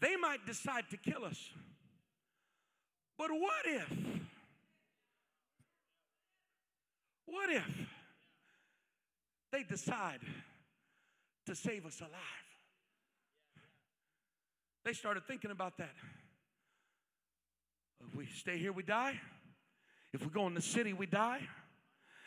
they 0.00 0.16
might 0.16 0.46
decide 0.46 0.84
to 0.90 0.96
kill 0.96 1.24
us. 1.24 1.38
But 3.18 3.30
what 3.30 3.66
if? 3.66 3.90
What 7.26 7.50
if 7.50 7.88
they 9.54 9.62
decide 9.62 10.18
to 11.46 11.54
save 11.54 11.86
us 11.86 12.00
alive. 12.00 12.10
They 14.84 14.92
started 14.92 15.26
thinking 15.28 15.52
about 15.52 15.78
that. 15.78 15.94
If 18.06 18.16
we 18.16 18.26
stay 18.26 18.58
here, 18.58 18.72
we 18.72 18.82
die. 18.82 19.20
If 20.12 20.22
we 20.22 20.28
go 20.28 20.48
in 20.48 20.54
the 20.54 20.62
city, 20.62 20.92
we 20.92 21.06
die. 21.06 21.40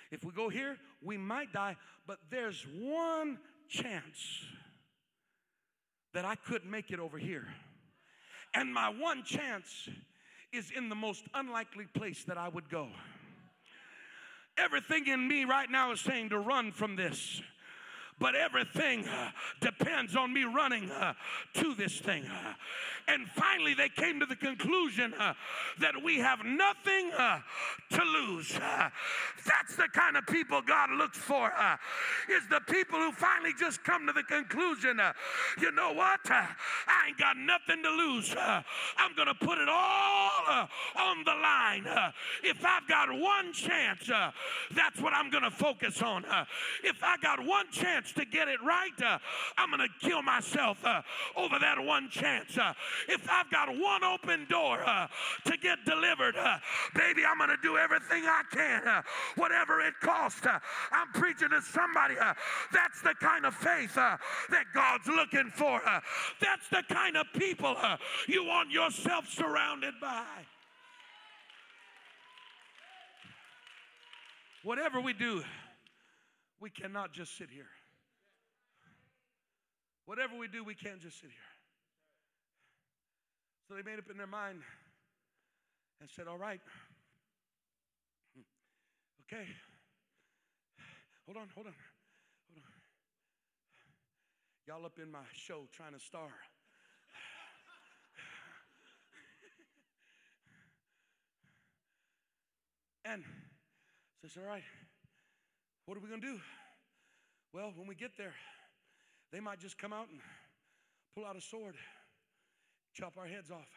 If 0.10 0.24
we 0.24 0.32
go 0.32 0.48
here, 0.48 0.78
we 1.04 1.18
might 1.18 1.52
die. 1.52 1.76
But 2.08 2.20
there's 2.32 2.66
one 2.80 3.40
chance 3.70 4.46
that 6.14 6.24
I 6.24 6.36
couldn't 6.36 6.72
make 6.72 6.92
it 6.92 7.00
over 7.00 7.18
here. 7.18 7.48
and 8.54 8.74
my 8.74 8.90
one 8.90 9.24
chance 9.24 9.90
is 10.54 10.72
in 10.72 10.88
the 10.88 10.96
most 10.96 11.26
unlikely 11.34 11.86
place 11.94 12.24
that 12.24 12.38
I 12.38 12.48
would 12.48 12.70
go. 12.70 12.88
Everything 14.58 15.08
in 15.08 15.28
me 15.28 15.46
right 15.46 15.70
now 15.70 15.92
is 15.92 16.02
saying 16.02 16.30
to 16.30 16.40
run 16.40 16.72
from 16.72 16.96
this 16.96 17.42
but 18.20 18.36
everything 18.36 19.08
uh, 19.08 19.30
depends 19.62 20.16
on 20.16 20.34
me 20.34 20.44
running 20.44 20.90
uh, 20.92 21.14
to 21.54 21.76
this 21.76 22.00
thing. 22.00 22.26
Uh, 22.26 22.54
and 23.08 23.28
finally, 23.30 23.74
they 23.74 23.90
came 23.90 24.20
to 24.20 24.26
the 24.26 24.36
conclusion 24.36 25.14
uh, 25.14 25.34
that 25.80 25.94
we 26.04 26.18
have 26.18 26.40
nothing 26.44 27.12
uh, 27.18 27.40
to 27.92 28.04
lose. 28.04 28.56
Uh. 28.56 28.90
That's 29.46 29.76
the 29.78 29.88
kind 29.94 30.18
of 30.18 30.26
people 30.28 30.62
God 30.62 30.90
looks 30.92 31.18
for. 31.18 31.52
is 32.30 32.44
the 32.50 32.60
people 32.72 33.00
who 33.00 33.12
finally 33.12 33.54
just 33.58 33.84
come 33.84 34.08
to 34.08 34.14
the 34.14 34.24
conclusion, 34.24 35.00
you 35.62 35.72
know 35.72 35.94
what? 35.94 36.20
I 36.30 36.48
ain't 37.08 37.18
got 37.18 37.38
nothing 37.38 37.82
to 37.84 37.90
lose. 37.90 38.36
I'm 38.38 39.16
going 39.16 39.30
to 39.30 39.36
put 39.36 39.58
it 39.58 39.70
all 39.70 40.68
on 40.98 41.24
the 41.24 41.32
line. 41.32 41.88
if 42.44 42.66
I've 42.66 42.88
got 42.90 43.10
one 43.10 43.54
chance, 43.54 44.10
that's 44.76 45.00
what 45.00 45.14
I'm 45.14 45.30
going 45.30 45.44
to 45.44 45.52
focus 45.52 46.02
on. 46.02 46.26
if 46.84 47.02
I 47.02 47.16
got 47.22 47.46
one 47.46 47.72
chance 47.72 48.07
to 48.14 48.26
get 48.26 48.48
it 48.48 48.62
right, 48.64 49.20
I'm 49.58 49.70
going 49.70 49.88
to 49.88 50.08
kill 50.08 50.22
myself 50.22 50.84
over 51.36 51.60
that 51.60 51.84
one 51.84 52.10
chance. 52.10 52.58
If 53.08 53.28
I've 53.30 53.50
got 53.50 53.70
one 53.70 54.04
open 54.04 54.46
door 54.50 54.80
uh, 54.86 55.08
to 55.46 55.58
get 55.58 55.80
delivered, 55.86 56.36
uh, 56.36 56.58
baby, 56.96 57.24
I'm 57.26 57.38
going 57.38 57.50
to 57.50 57.58
do 57.62 57.78
everything 57.78 58.24
I 58.26 58.42
can, 58.52 58.88
uh, 58.88 59.02
whatever 59.36 59.82
it 59.82 59.94
costs. 60.02 60.46
Uh, 60.46 60.60
I'm 60.92 61.12
preaching 61.14 61.50
to 61.50 61.62
somebody. 61.62 62.16
Uh, 62.18 62.34
that's 62.74 63.02
the 63.02 63.14
kind 63.20 63.46
of 63.46 63.54
faith 63.54 63.98
uh, 63.98 64.18
that 64.50 64.66
God's 64.74 65.08
looking 65.08 65.52
for. 65.56 65.82
that's 66.42 66.68
the 66.70 66.84
kind 66.90 67.18
of 67.18 67.26
people 67.34 67.76
you 68.28 68.46
want 68.46 68.72
yourself 68.72 69.28
surrounded 69.30 69.94
by. 70.02 70.26
Whatever 74.64 75.00
we 75.00 75.14
do, 75.14 75.44
we 76.60 76.70
cannot 76.70 77.14
just 77.14 77.38
sit 77.38 77.50
here. 77.50 77.77
Whatever 80.08 80.38
we 80.38 80.48
do, 80.48 80.64
we 80.64 80.74
can't 80.74 81.02
just 81.02 81.20
sit 81.20 81.30
here. 81.30 81.52
So 83.68 83.76
they 83.76 83.84
made 83.84 84.00
up 84.00 84.10
in 84.10 84.16
their 84.16 84.26
mind 84.26 84.62
and 86.00 86.10
said, 86.10 86.28
All 86.30 86.38
right, 86.38 86.62
okay, 89.28 89.44
hold 91.26 91.36
on, 91.36 91.50
hold 91.54 91.68
on, 91.68 91.74
hold 92.48 92.56
on. 92.56 92.64
Y'all 94.66 94.86
up 94.86 94.98
in 94.98 95.12
my 95.12 95.20
show 95.34 95.68
trying 95.74 95.92
to 95.92 96.00
star. 96.00 96.30
and 103.04 103.24
says, 104.22 104.38
All 104.38 104.48
right, 104.48 104.64
what 105.86 105.98
are 105.98 106.02
we 106.02 106.08
going 106.08 106.22
to 106.22 106.28
do? 106.28 106.40
Well, 107.52 107.74
when 107.76 107.88
we 107.88 107.96
get 107.96 108.12
there, 108.18 108.34
they 109.32 109.40
might 109.40 109.60
just 109.60 109.78
come 109.78 109.94
out 109.94 110.08
and 110.10 110.20
pull 111.16 111.26
out 111.26 111.36
a 111.36 111.42
sword 111.42 111.76
chop 112.98 113.14
our 113.14 113.28
heads 113.28 113.52
off. 113.52 113.70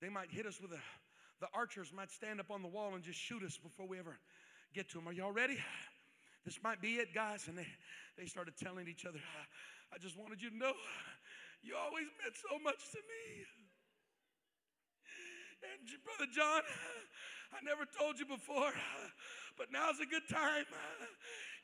They 0.00 0.08
might 0.08 0.30
hit 0.30 0.46
us 0.46 0.58
with 0.58 0.72
a, 0.72 0.80
the 1.40 1.48
archers 1.52 1.92
might 1.94 2.10
stand 2.10 2.40
up 2.40 2.50
on 2.50 2.62
the 2.62 2.68
wall 2.68 2.94
and 2.94 3.04
just 3.04 3.20
shoot 3.20 3.42
us 3.42 3.58
before 3.58 3.86
we 3.86 3.98
ever 3.98 4.16
get 4.72 4.88
to 4.90 4.98
them. 4.98 5.08
Are 5.08 5.12
y'all 5.12 5.32
ready? 5.32 5.58
This 6.44 6.58
might 6.64 6.80
be 6.80 6.96
it, 7.04 7.12
guys. 7.14 7.48
And 7.48 7.58
they, 7.58 7.66
they 8.16 8.24
started 8.24 8.56
telling 8.56 8.88
each 8.88 9.04
other, 9.04 9.20
I 9.92 9.98
just 9.98 10.16
wanted 10.16 10.40
you 10.40 10.48
to 10.48 10.56
know 10.56 10.72
you 11.62 11.76
always 11.76 12.08
meant 12.22 12.32
so 12.32 12.56
much 12.64 12.80
to 12.92 12.98
me. 12.98 13.44
And 15.68 15.84
Brother 16.04 16.32
John, 16.32 16.62
I 17.52 17.60
never 17.64 17.84
told 17.84 18.18
you 18.18 18.24
before, 18.24 18.72
but 19.58 19.68
now's 19.70 20.00
a 20.00 20.08
good 20.08 20.28
time. 20.30 20.64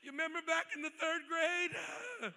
You 0.03 0.13
remember 0.13 0.41
back 0.47 0.67
in 0.77 0.83
the 0.83 0.93
third 0.93 1.23
grade? 1.29 2.33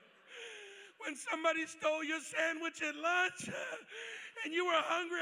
When 1.05 1.15
somebody 1.15 1.65
stole 1.65 2.03
your 2.03 2.19
sandwich 2.19 2.81
at 2.81 2.95
lunch 2.95 3.49
and 4.43 4.53
you 4.53 4.65
were 4.65 4.71
hungry, 4.75 5.19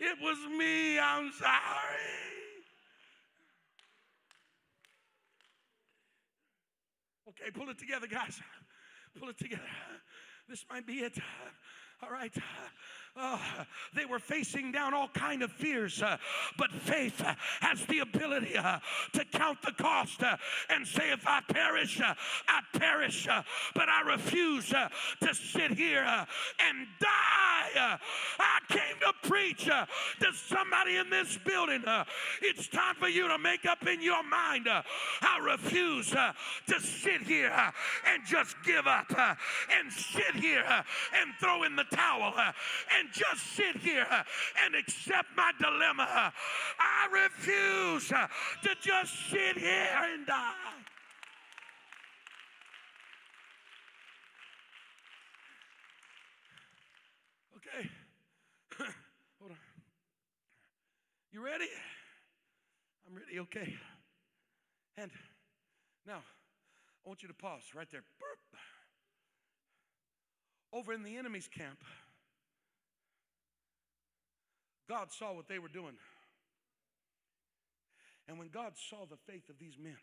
it 0.00 0.18
was 0.20 0.38
me. 0.58 0.98
I'm 0.98 1.30
sorry. 1.32 2.26
Okay, 7.28 7.50
pull 7.52 7.68
it 7.68 7.78
together, 7.78 8.06
guys. 8.06 8.40
Pull 9.18 9.28
it 9.30 9.38
together. 9.38 9.62
This 10.48 10.64
might 10.70 10.86
be 10.86 11.00
it. 11.00 11.18
All 12.02 12.10
right. 12.10 12.34
Uh, 13.18 13.38
they 13.94 14.04
were 14.04 14.18
facing 14.18 14.70
down 14.70 14.92
all 14.92 15.08
kind 15.08 15.42
of 15.42 15.50
fears, 15.50 16.02
uh, 16.02 16.18
but 16.58 16.70
faith 16.70 17.22
uh, 17.24 17.34
has 17.60 17.82
the 17.86 18.00
ability 18.00 18.54
uh, 18.58 18.78
to 19.14 19.24
count 19.32 19.56
the 19.62 19.72
cost 19.72 20.22
uh, 20.22 20.36
and 20.68 20.86
say, 20.86 21.10
if 21.12 21.26
I 21.26 21.40
perish, 21.48 21.98
uh, 21.98 22.12
I 22.46 22.60
perish, 22.78 23.26
uh, 23.26 23.42
but 23.74 23.88
I 23.88 24.02
refuse 24.02 24.70
uh, 24.70 24.90
to 25.22 25.34
sit 25.34 25.70
here 25.70 26.04
and 26.04 26.86
die. 27.00 27.98
I 28.38 28.58
came 28.68 28.96
to 29.00 29.28
preach 29.28 29.64
to 29.64 29.86
somebody 30.34 30.96
in 30.96 31.08
this 31.08 31.38
building. 31.38 31.82
it's 32.42 32.68
time 32.68 32.96
for 32.96 33.08
you 33.08 33.28
to 33.28 33.38
make 33.38 33.64
up 33.64 33.86
in 33.86 34.02
your 34.02 34.22
mind. 34.24 34.68
I 34.68 35.38
refuse 35.42 36.10
to 36.10 36.80
sit 36.80 37.22
here 37.22 37.52
and 38.06 38.22
just 38.26 38.56
give 38.64 38.86
up 38.86 39.10
and 39.10 39.92
sit 39.92 40.34
here 40.34 40.64
and 40.66 41.32
throw 41.40 41.62
in 41.62 41.76
the 41.76 41.84
towel 41.84 42.34
and 42.98 43.05
and 43.06 43.14
just 43.14 43.54
sit 43.54 43.76
here 43.76 44.06
and 44.64 44.74
accept 44.74 45.28
my 45.36 45.52
dilemma. 45.60 46.32
I 46.78 47.24
refuse 47.24 48.08
to 48.08 48.70
just 48.80 49.30
sit 49.30 49.56
here 49.56 49.88
and 50.12 50.26
die. 50.26 50.52
Okay. 57.56 57.88
Hold 59.40 59.52
on. 59.52 59.56
You 61.32 61.44
ready? 61.44 61.66
I'm 63.06 63.16
ready. 63.16 63.40
Okay. 63.40 63.74
And 64.96 65.10
now, 66.06 66.22
I 67.04 67.08
want 67.08 67.22
you 67.22 67.28
to 67.28 67.34
pause 67.34 67.62
right 67.74 67.88
there. 67.90 68.02
Burp. 68.18 68.60
Over 70.72 70.92
in 70.92 71.02
the 71.02 71.16
enemy's 71.16 71.48
camp, 71.48 71.78
God 74.88 75.12
saw 75.12 75.32
what 75.32 75.48
they 75.48 75.58
were 75.58 75.68
doing. 75.68 75.94
And 78.28 78.38
when 78.38 78.48
God 78.48 78.72
saw 78.90 79.06
the 79.08 79.16
faith 79.30 79.48
of 79.48 79.58
these 79.58 79.76
men, 79.80 79.96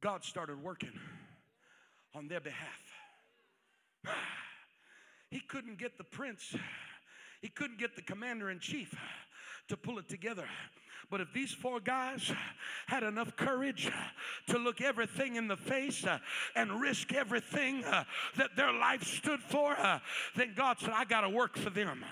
God 0.00 0.24
started 0.24 0.62
working 0.62 0.92
on 2.14 2.28
their 2.28 2.40
behalf. 2.40 2.80
He 5.30 5.40
couldn't 5.40 5.78
get 5.78 5.98
the 5.98 6.04
prince, 6.04 6.54
he 7.42 7.48
couldn't 7.48 7.80
get 7.80 7.96
the 7.96 8.02
commander 8.02 8.50
in 8.50 8.60
chief 8.60 8.94
to 9.66 9.76
pull 9.76 9.98
it 9.98 10.08
together. 10.08 10.44
But 11.10 11.20
if 11.20 11.32
these 11.32 11.52
four 11.52 11.80
guys 11.80 12.32
had 12.86 13.02
enough 13.02 13.36
courage 13.36 13.90
to 14.48 14.58
look 14.58 14.80
everything 14.80 15.36
in 15.36 15.48
the 15.48 15.56
face 15.56 16.04
uh, 16.04 16.18
and 16.54 16.80
risk 16.80 17.12
everything 17.12 17.84
uh, 17.84 18.04
that 18.36 18.56
their 18.56 18.72
life 18.72 19.04
stood 19.04 19.40
for, 19.40 19.72
uh, 19.72 19.98
then 20.36 20.54
God 20.56 20.78
said, 20.78 20.90
I 20.94 21.04
got 21.04 21.22
to 21.22 21.28
work 21.28 21.56
for 21.56 21.70
them. 21.70 22.04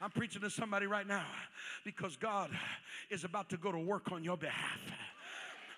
I'm 0.00 0.10
preaching 0.10 0.42
to 0.42 0.50
somebody 0.50 0.86
right 0.86 1.06
now 1.06 1.24
because 1.84 2.16
God 2.16 2.50
is 3.10 3.24
about 3.24 3.48
to 3.50 3.56
go 3.56 3.72
to 3.72 3.78
work 3.78 4.12
on 4.12 4.22
your 4.22 4.36
behalf. 4.36 4.78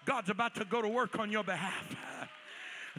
God's 0.04 0.30
about 0.30 0.54
to 0.56 0.64
go 0.64 0.82
to 0.82 0.88
work 0.88 1.18
on 1.18 1.30
your 1.30 1.44
behalf. 1.44 1.96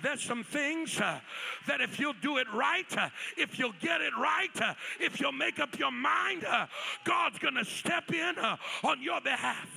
There's 0.02 0.22
some 0.22 0.44
things 0.44 1.00
uh, 1.00 1.20
that 1.68 1.82
if 1.82 2.00
you'll 2.00 2.14
do 2.22 2.38
it 2.38 2.48
right, 2.54 2.86
uh, 2.98 3.10
if 3.38 3.60
you'll 3.60 3.74
get 3.82 4.00
it 4.00 4.14
right, 4.18 4.62
uh, 4.62 4.74
if 5.00 5.20
you'll 5.20 5.34
make 5.34 5.60
up 5.60 5.78
your 5.78 5.92
mind, 5.92 6.46
uh, 6.46 6.68
God's 7.04 7.38
going 7.40 7.56
to 7.56 7.66
step 7.66 8.12
in 8.14 8.38
uh, 8.38 8.56
on 8.84 9.02
your 9.02 9.20
behalf. 9.20 9.68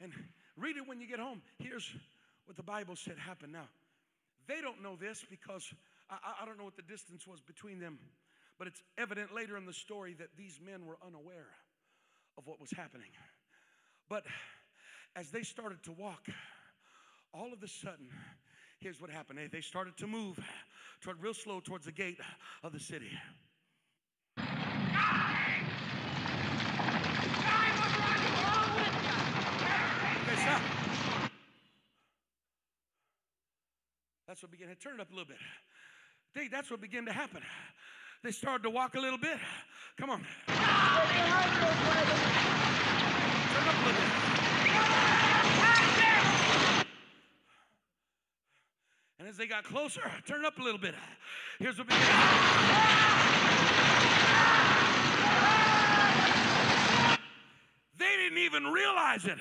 And 0.00 0.12
read 0.56 0.76
it 0.76 0.88
when 0.88 1.00
you 1.00 1.06
get 1.06 1.20
home. 1.20 1.42
Here's 1.58 1.88
what 2.46 2.56
the 2.56 2.62
Bible 2.62 2.96
said 2.96 3.18
happened 3.18 3.52
now. 3.52 3.68
They 4.48 4.60
don't 4.60 4.82
know 4.82 4.96
this 4.96 5.24
because 5.28 5.72
I, 6.22 6.42
I 6.42 6.46
don't 6.46 6.58
know 6.58 6.64
what 6.64 6.76
the 6.76 6.82
distance 6.82 7.26
was 7.26 7.40
between 7.40 7.78
them, 7.80 7.98
but 8.58 8.68
it's 8.68 8.82
evident 8.98 9.34
later 9.34 9.56
in 9.56 9.66
the 9.66 9.72
story 9.72 10.14
that 10.18 10.28
these 10.36 10.60
men 10.64 10.86
were 10.86 10.98
unaware 11.04 11.50
of 12.38 12.46
what 12.46 12.60
was 12.60 12.70
happening. 12.70 13.10
But 14.08 14.24
as 15.16 15.30
they 15.30 15.42
started 15.42 15.82
to 15.84 15.92
walk, 15.92 16.26
all 17.32 17.52
of 17.52 17.62
a 17.62 17.68
sudden, 17.68 18.08
here's 18.80 19.00
what 19.00 19.10
happened. 19.10 19.38
They 19.50 19.60
started 19.60 19.96
to 19.98 20.06
move 20.06 20.38
toward 21.00 21.20
real 21.22 21.34
slow 21.34 21.60
towards 21.60 21.86
the 21.86 21.92
gate 21.92 22.18
of 22.62 22.72
the 22.72 22.80
city. 22.80 23.10
That's 34.26 34.42
what 34.42 34.50
began. 34.50 34.66
To 34.66 34.74
turn 34.74 34.94
it 34.94 35.00
up 35.00 35.12
a 35.12 35.14
little 35.14 35.28
bit. 35.28 35.38
They, 36.34 36.48
that's 36.48 36.70
what 36.70 36.80
began 36.80 37.04
to 37.06 37.12
happen. 37.12 37.42
They 38.22 38.32
started 38.32 38.64
to 38.64 38.70
walk 38.70 38.96
a 38.96 39.00
little 39.00 39.18
bit. 39.18 39.38
Come 39.96 40.10
on. 40.10 40.26
Turn 40.48 40.56
up 43.68 43.74
a 43.74 43.86
little 43.86 44.00
bit. 44.00 44.10
And 49.20 49.28
as 49.28 49.36
they 49.36 49.46
got 49.46 49.62
closer, 49.64 50.02
turn 50.26 50.44
up 50.44 50.58
a 50.58 50.62
little 50.62 50.80
bit. 50.80 50.94
Here's 51.60 51.78
what 51.78 51.86
began 51.86 52.00
to 52.00 52.06
happen. 52.06 53.44
They 57.96 58.13
didn't 58.24 58.38
even 58.38 58.64
realize 58.64 59.26
it. 59.26 59.38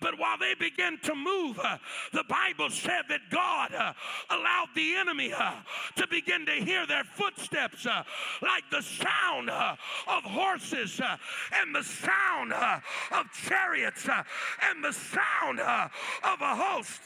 But 0.00 0.18
while 0.18 0.38
they 0.38 0.54
began 0.54 0.98
to 1.02 1.14
move, 1.14 1.58
uh, 1.62 1.76
the 2.12 2.24
Bible 2.24 2.70
said 2.70 3.02
that 3.08 3.20
God 3.30 3.74
uh, 3.74 3.92
allowed 4.30 4.68
the 4.74 4.94
enemy 4.94 5.32
uh, 5.32 5.52
to 5.96 6.06
begin 6.06 6.46
to 6.46 6.52
hear 6.52 6.86
their 6.86 7.04
footsteps 7.04 7.84
uh, 7.84 8.02
like 8.40 8.64
the 8.70 8.80
sound 8.80 9.50
uh, 9.50 9.76
of 10.06 10.22
horses 10.22 11.00
uh, 11.00 11.16
and 11.60 11.74
the 11.74 11.82
sound 11.82 12.52
of 12.52 13.26
chariots 13.46 14.08
and 14.08 14.82
the 14.82 14.92
sound 14.92 15.60
of 15.60 16.40
a 16.40 16.54
host. 16.54 17.00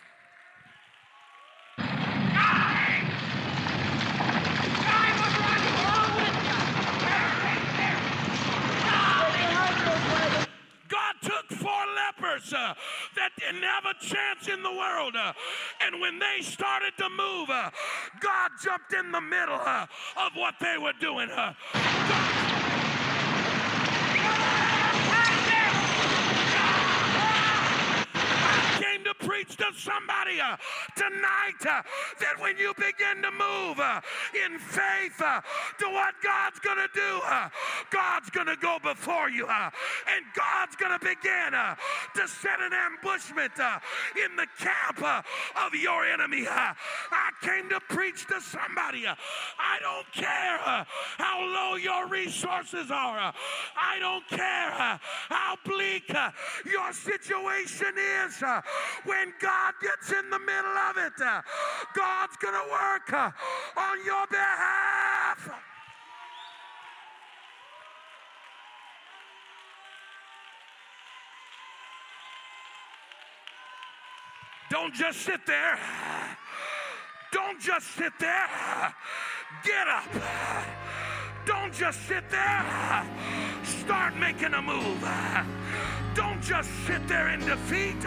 Lepers 11.51 12.53
uh, 12.53 12.75
that 13.17 13.31
didn't 13.39 13.63
have 13.63 13.85
a 13.85 13.95
chance 14.05 14.49
in 14.49 14.63
the 14.63 14.71
world. 14.71 15.15
Uh, 15.17 15.33
and 15.85 16.01
when 16.01 16.19
they 16.19 16.43
started 16.43 16.93
to 16.99 17.09
move, 17.09 17.51
uh, 17.51 17.71
God 18.21 18.51
jumped 18.63 18.93
in 18.93 19.13
the 19.13 19.21
middle 19.21 19.61
uh, 19.61 19.87
of 20.17 20.33
what 20.35 20.55
they 20.61 20.77
were 20.79 20.95
doing. 21.01 21.31
Uh, 21.31 22.62
God 29.03 29.19
to 29.19 29.27
preach 29.27 29.57
to 29.57 29.67
somebody 29.77 30.41
uh, 30.41 30.57
tonight 30.97 31.61
uh, 31.69 31.83
that 32.21 32.39
when 32.39 32.57
you 32.57 32.73
begin 32.75 33.23
to 33.23 33.31
move 33.31 33.79
uh, 33.79 34.01
in 34.45 34.59
faith 34.59 35.21
uh, 35.21 35.41
to 35.79 35.87
what 35.87 36.15
God's 36.23 36.59
going 36.61 36.79
to 36.79 36.89
do, 36.95 37.21
uh, 37.25 37.49
God's 37.91 38.31
going 38.31 38.47
to 38.47 38.57
go 38.57 38.79
before 38.83 39.31
you 39.31 39.47
uh, 39.47 39.71
and 40.15 40.25
God's 40.35 40.77
going 40.77 40.99
to 40.99 41.05
begin 41.05 41.53
to 41.53 42.29
set 42.29 42.61
an 42.61 42.73
ambushment 42.73 43.53
in 44.17 44.37
the 44.37 44.47
camp 44.59 45.03
of 45.03 45.75
your 45.75 46.05
enemy. 46.05 46.47
I 46.49 47.31
came 47.43 47.69
to 47.71 47.81
preach 47.89 48.27
to 48.29 48.41
somebody. 48.41 49.05
I 49.07 49.79
don't 49.81 50.11
care 50.13 50.87
how 51.19 51.45
low 51.45 51.77
your 51.77 52.09
resources 52.09 52.91
are. 52.91 53.33
I 53.77 53.99
don't 53.99 54.27
care 54.29 54.99
how 55.29 55.57
bleak 55.65 56.13
your 56.65 56.93
situation 56.93 57.95
is 58.27 58.43
when 59.05 59.33
God 59.41 59.75
gets 59.81 60.13
in 60.13 60.31
the 60.31 60.39
middle 60.39 60.77
of 60.91 60.97
it, 60.97 61.13
uh, 61.21 61.43
God's 61.95 62.37
going 62.37 62.55
to 62.55 62.71
work 62.71 63.13
uh, 63.13 63.31
on 63.77 64.05
your 64.05 64.27
behalf. 64.29 65.51
Don't 74.71 74.95
just 74.95 75.21
sit 75.21 75.47
there. 75.47 75.79
Don't 77.31 77.61
just 77.61 77.87
sit 77.95 78.13
there. 78.19 78.49
Get 79.65 79.87
up. 79.87 80.82
Don't 81.45 81.73
just 81.73 82.07
sit 82.07 82.29
there. 82.31 83.07
Start 83.65 84.17
making 84.17 84.55
a 84.55 84.63
move. 84.63 85.05
Don't 86.15 86.41
just 86.43 86.71
sit 86.87 87.07
there 87.09 87.31
in 87.31 87.41
defeat. 87.41 88.01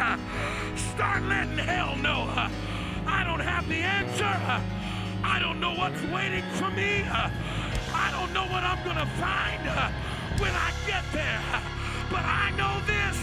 Start 0.94 1.24
letting 1.24 1.58
hell 1.58 1.96
know 1.98 2.30
I 3.08 3.24
don't 3.24 3.40
have 3.40 3.68
the 3.68 3.76
answer. 3.76 4.36
I 5.24 5.40
don't 5.40 5.60
know 5.60 5.74
what's 5.74 6.02
waiting 6.04 6.44
for 6.54 6.70
me. 6.72 7.04
I 7.04 8.12
don't 8.12 8.34
know 8.34 8.46
what 8.46 8.64
I'm 8.64 8.84
going 8.84 8.98
to 8.98 9.12
find 9.18 9.62
when 10.40 10.54
I 10.54 10.72
get 10.88 11.04
there. 11.12 11.42
But 12.10 12.24
I 12.24 12.52
know 12.56 12.80
this 12.86 13.18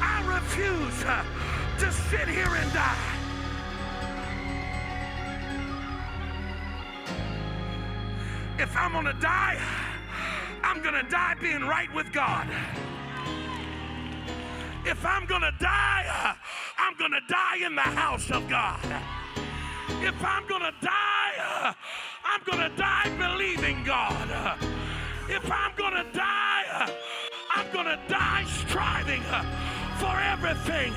I 0.00 0.22
refuse 0.26 1.02
to 1.80 1.92
sit 2.10 2.28
here 2.28 2.54
and 2.54 2.72
die. 2.72 3.15
If 8.58 8.74
I'm 8.74 9.04
to 9.04 9.12
die, 9.20 9.60
I'm 10.62 10.82
to 10.82 11.02
die 11.10 11.34
being 11.40 11.60
right 11.60 11.92
with 11.94 12.10
God. 12.10 12.48
If 14.86 15.04
I'm 15.04 15.26
to 15.26 15.52
die, 15.60 16.36
I'm 16.78 16.96
to 16.96 17.20
die 17.28 17.66
in 17.66 17.74
the 17.74 17.82
house 17.82 18.30
of 18.30 18.48
God. 18.48 18.80
If 20.00 20.24
I'm 20.24 20.48
to 20.48 20.72
die, 20.80 21.74
I'm 22.24 22.44
to 22.44 22.76
die 22.76 23.10
believing 23.18 23.84
God. 23.84 24.56
If 25.28 25.50
I'm 25.50 25.76
to 25.76 26.06
die, 26.14 26.90
I'm 27.54 27.72
to 27.72 27.98
die 28.08 28.44
striving 28.46 29.22
for 29.98 30.18
everything 30.18 30.92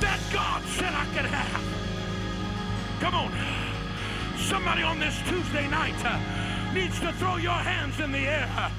that 0.00 0.20
God 0.32 0.62
said 0.64 0.92
I 0.92 1.06
could 1.14 1.26
have. 1.26 3.00
Come 3.00 3.14
on. 3.14 3.32
Somebody 4.36 4.82
on 4.82 4.98
this 4.98 5.16
Tuesday 5.28 5.68
night 5.68 5.94
uh, 6.04 6.18
needs 6.74 6.98
to 7.00 7.12
throw 7.14 7.36
your 7.36 7.52
hands 7.52 8.00
in 8.00 8.10
the 8.12 8.18
air 8.18 8.48
uh, 8.56 8.70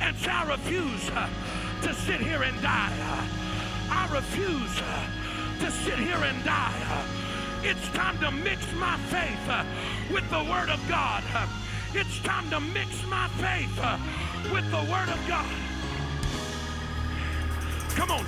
and 0.00 0.14
say, 0.18 0.30
I 0.30 0.46
refuse 0.50 1.10
uh, 1.10 1.28
to 1.82 1.94
sit 1.94 2.20
here 2.20 2.42
and 2.42 2.60
die. 2.60 2.92
I 3.90 4.08
refuse 4.12 4.78
uh, 4.80 5.64
to 5.64 5.70
sit 5.70 5.98
here 5.98 6.18
and 6.22 6.44
die. 6.44 6.74
Uh, 6.90 7.06
it's 7.62 7.88
time 7.90 8.18
to 8.18 8.30
mix 8.30 8.60
my 8.74 8.98
faith 9.08 9.48
uh, 9.48 9.64
with 10.12 10.28
the 10.28 10.44
Word 10.44 10.68
of 10.68 10.80
God. 10.86 11.24
It's 11.94 12.20
time 12.20 12.50
to 12.50 12.60
mix 12.60 12.88
my 13.06 13.28
faith 13.40 13.74
with 14.52 14.70
the 14.70 14.84
Word 14.92 15.08
of 15.08 15.20
God. 15.26 15.50
Come 17.96 18.10
on. 18.10 18.26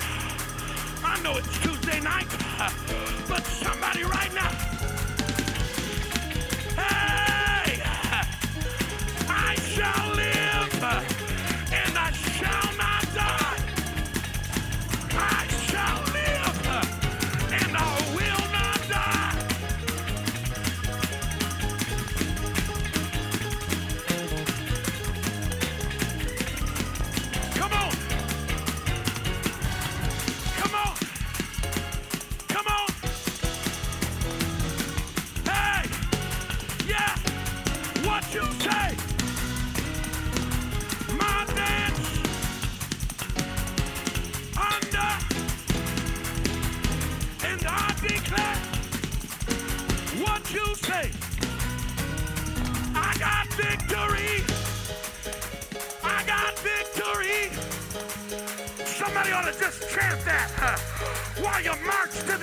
I 1.03 1.19
know 1.21 1.37
it's 1.37 1.59
Tuesday 1.59 1.99
night, 1.99 2.27
but 3.29 3.45
somebody 3.45 4.03
right 4.03 4.33
now. 4.33 4.49
Hey! 6.81 7.26
Shall 9.65 10.15
live 10.15 11.16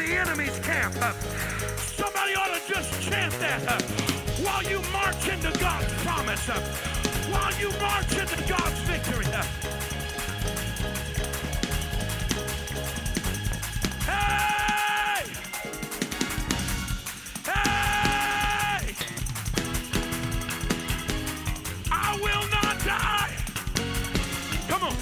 the 0.07 0.17
enemy's 0.17 0.59
camp. 0.61 0.95
Somebody 1.77 2.35
ought 2.35 2.53
to 2.55 2.73
just 2.73 3.03
chant 3.03 3.33
that 3.35 3.63
uh, 3.69 3.81
while 4.43 4.63
you 4.65 4.81
march 4.93 5.29
into 5.29 5.51
God's 5.59 5.93
promise, 6.05 6.49
uh, 6.49 6.61
while 7.31 7.53
you 7.59 7.71
march 7.81 8.13
into 8.13 8.37
God's 8.49 8.81
victory. 8.81 9.27
Uh. 9.27 9.43
Hey! 14.05 15.25
Hey! 17.47 18.95
I 21.91 22.19
will 22.21 22.49
not 22.51 22.85
die. 22.85 23.37
Come 24.69 24.83
on. 24.83 24.95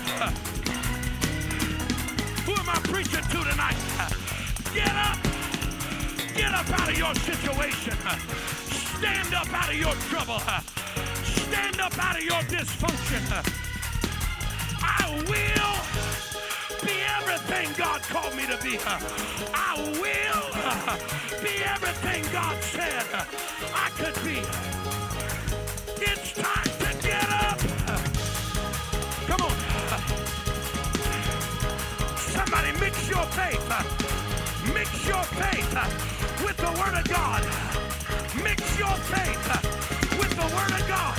Who 2.45 2.53
am 2.53 2.69
I 2.69 2.79
preaching 2.85 3.25
to? 3.31 3.52
Up 6.63 6.81
out 6.81 6.89
of 6.91 6.99
your 6.99 7.15
situation. 7.15 7.95
Stand 8.99 9.35
up 9.35 9.53
out 9.53 9.69
of 9.69 9.75
your 9.75 9.95
trouble. 10.11 10.39
Stand 11.25 11.81
up 11.81 11.99
out 11.99 12.17
of 12.17 12.23
your 12.23 12.43
dysfunction. 12.43 13.23
I 14.81 15.11
will 15.27 15.77
be 16.87 16.95
everything 17.19 17.69
God 17.77 18.03
called 18.03 18.37
me 18.37 18.47
to 18.47 18.57
be. 18.63 18.79
I 19.53 19.75
will 20.01 21.43
be 21.43 21.65
everything 21.65 22.25
God 22.33 22.63
said 22.63 23.07
I 23.75 23.91
could 23.97 24.15
be. 24.25 24.39
It's 26.01 26.33
time 26.33 26.73
to 26.83 27.03
get 27.03 27.29
up. 27.29 27.59
Come 29.27 29.43
on. 29.43 29.57
Somebody 32.17 32.73
mix 32.79 33.09
your 33.09 33.25
faith. 33.35 33.69
Mix 34.73 35.09
your 35.09 35.23
faith 35.25 36.22
with 36.53 36.67
the 36.67 36.81
Word 36.81 36.95
of 36.99 37.09
God. 37.09 37.43
Mix 38.45 38.79
your 38.79 38.95
faith 39.09 39.47
with 40.19 40.33
the 40.37 40.49
Word 40.53 40.73
of 40.77 40.85
God. 40.87 41.17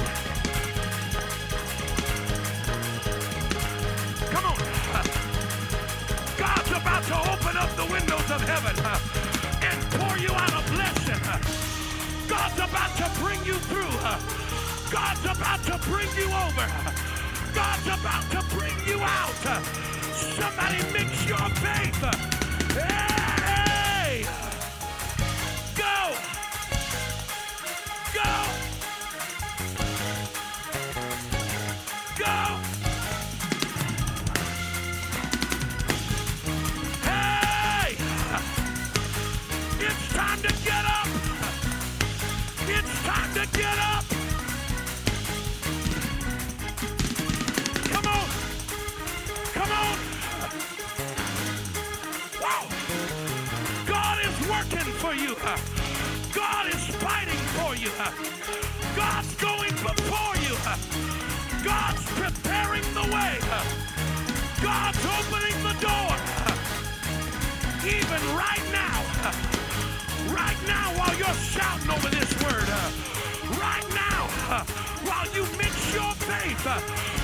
Come 4.29 4.45
on. 4.45 4.57
God's 6.37 6.71
about 6.71 7.03
to 7.05 7.17
open 7.33 7.57
up 7.57 7.69
the 7.75 7.87
windows 7.91 8.29
of 8.29 8.41
heaven 8.45 8.75
and 9.65 9.77
pour 9.97 10.17
you 10.19 10.29
out 10.33 10.53
a 10.53 10.61
blessing. 10.71 11.23
God's 12.29 12.59
about 12.59 12.95
to 12.97 13.09
bring 13.19 13.43
you 13.43 13.55
through. 13.71 13.97
God's 14.91 15.25
about 15.25 15.63
to 15.63 15.77
bring 15.89 16.09
you 16.15 16.29
over. 16.45 16.67
God's 17.55 17.87
about 17.87 18.25
to 18.33 18.55
bring 18.55 18.75
you 18.85 19.01
out. 19.01 19.33
Somebody 20.13 20.77
mix 20.93 21.25
your 21.25 21.49
faith. 21.57 22.03
Hey! 22.77 23.12
For 57.73 57.79
you. 57.81 57.91
God's 58.95 59.33
going 59.35 59.71
before 59.71 60.35
you. 60.45 60.55
God's 61.63 62.05
preparing 62.19 62.83
the 62.93 63.05
way. 63.13 63.39
God's 64.61 65.01
opening 65.17 65.57
the 65.63 65.75
door. 65.81 66.13
Even 67.85 68.21
right 68.37 68.65
now. 68.71 68.97
Right 70.33 70.59
now 70.67 70.93
while 70.97 71.15
you're 71.17 71.39
shouting 71.51 71.89
over 71.89 72.09
this 72.09 72.31
word. 72.43 72.69
Right 73.59 73.87
now 73.93 74.27
while 75.07 75.27
you 75.33 75.43
mix 75.57 75.93
your 75.93 76.13
faith 76.29 76.65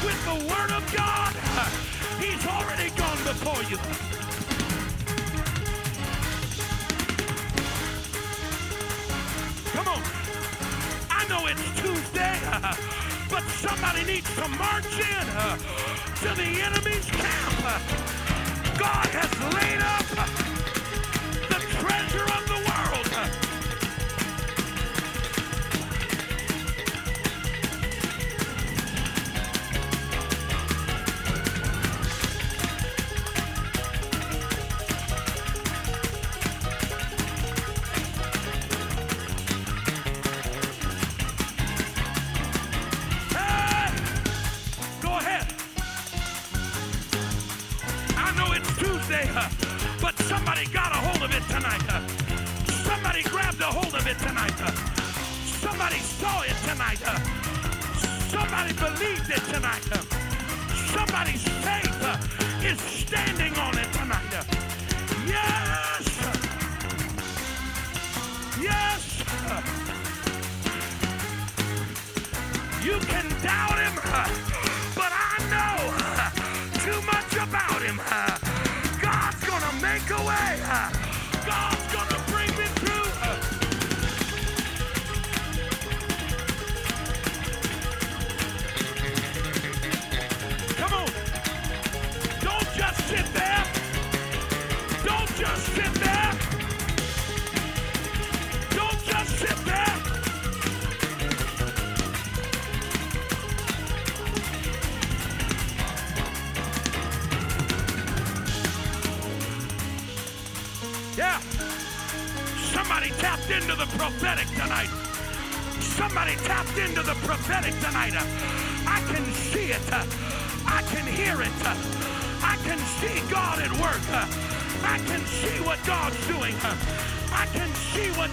with 0.03 0.19
the 0.25 0.37
word 0.49 0.71
of 0.71 0.83
God. 0.95 1.33
He's 2.19 2.45
already 2.47 2.89
gone 2.95 3.21
before 3.23 3.63
you. 3.69 4.28
It's 12.13 13.29
but 13.29 13.43
somebody 13.61 14.03
needs 14.05 14.33
to 14.35 14.47
march 14.47 14.99
in 14.99 15.29
uh, 15.37 15.57
to 16.21 16.35
the 16.35 16.61
enemy's 16.61 17.05
camp. 17.11 17.59
God 18.77 19.07
has 19.07 19.31
laid 19.53 19.81
up 19.81 20.05
the 21.49 21.59
treasure 21.77 22.23
of 22.23 22.47
the 22.47 22.58
it 59.31 59.43
tonight. 59.53 60.08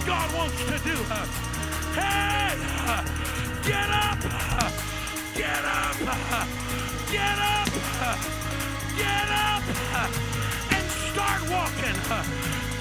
God 0.07 0.33
wants 0.33 0.55
to 0.63 0.79
do. 0.87 0.95
Hey, 1.93 2.55
get 3.67 3.89
up. 3.89 4.19
Get 5.35 5.65
up. 5.65 5.97
Get 7.11 7.39
up. 7.43 7.67
Get 8.95 9.29
up 9.29 9.63
and 10.71 10.85
start 11.11 11.41
walking. 11.51 11.99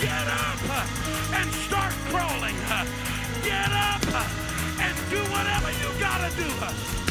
Get 0.00 0.28
up 0.28 0.86
and 1.34 1.50
start 1.66 1.92
crawling. 2.10 2.54
Get 3.42 3.72
up 3.72 4.06
and 4.78 4.96
do 5.10 5.18
whatever 5.34 5.72
you 5.82 5.90
gotta 5.98 6.30
do. 6.36 7.05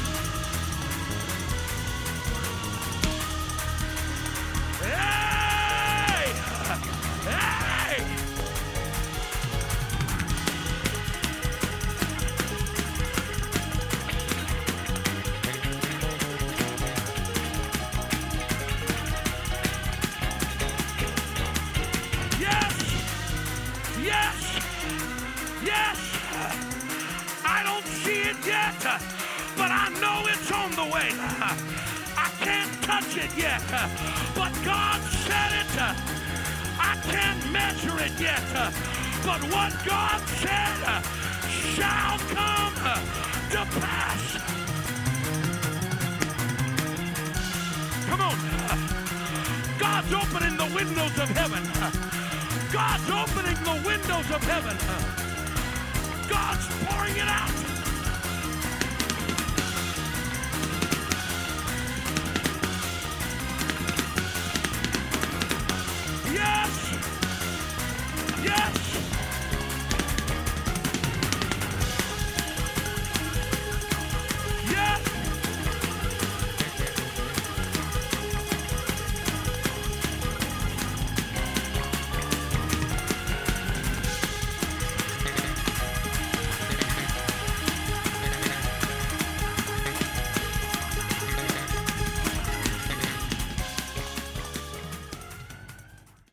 It 33.18 33.38
yet, 33.38 33.61
but 34.36 34.51
God 34.63 35.01
said 35.01 35.51
it. 35.61 36.16
I 36.80 36.95
can't 37.03 37.51
measure 37.51 37.97
it 37.99 38.11
yet, 38.20 38.43
But 39.24 39.41
what 39.53 39.74
God 39.86 40.20
said 40.41 41.03
shall 41.49 42.18
come 42.36 42.74
to 43.51 43.66
pass. 43.80 44.55
Come 48.07 48.22
on. 48.22 48.38
God's 49.80 50.13
opening 50.13 50.57
the 50.57 50.72
windows 50.76 51.18
of 51.20 51.30
heaven. 51.30 51.63
God's 52.72 53.09
opening 53.09 53.57
the 53.63 53.88
windows 53.88 54.30
of 54.32 54.43
heaven. 54.43 54.78
God's 56.30 56.68
pouring 56.86 57.16
it 57.16 57.28
out. 57.28 57.75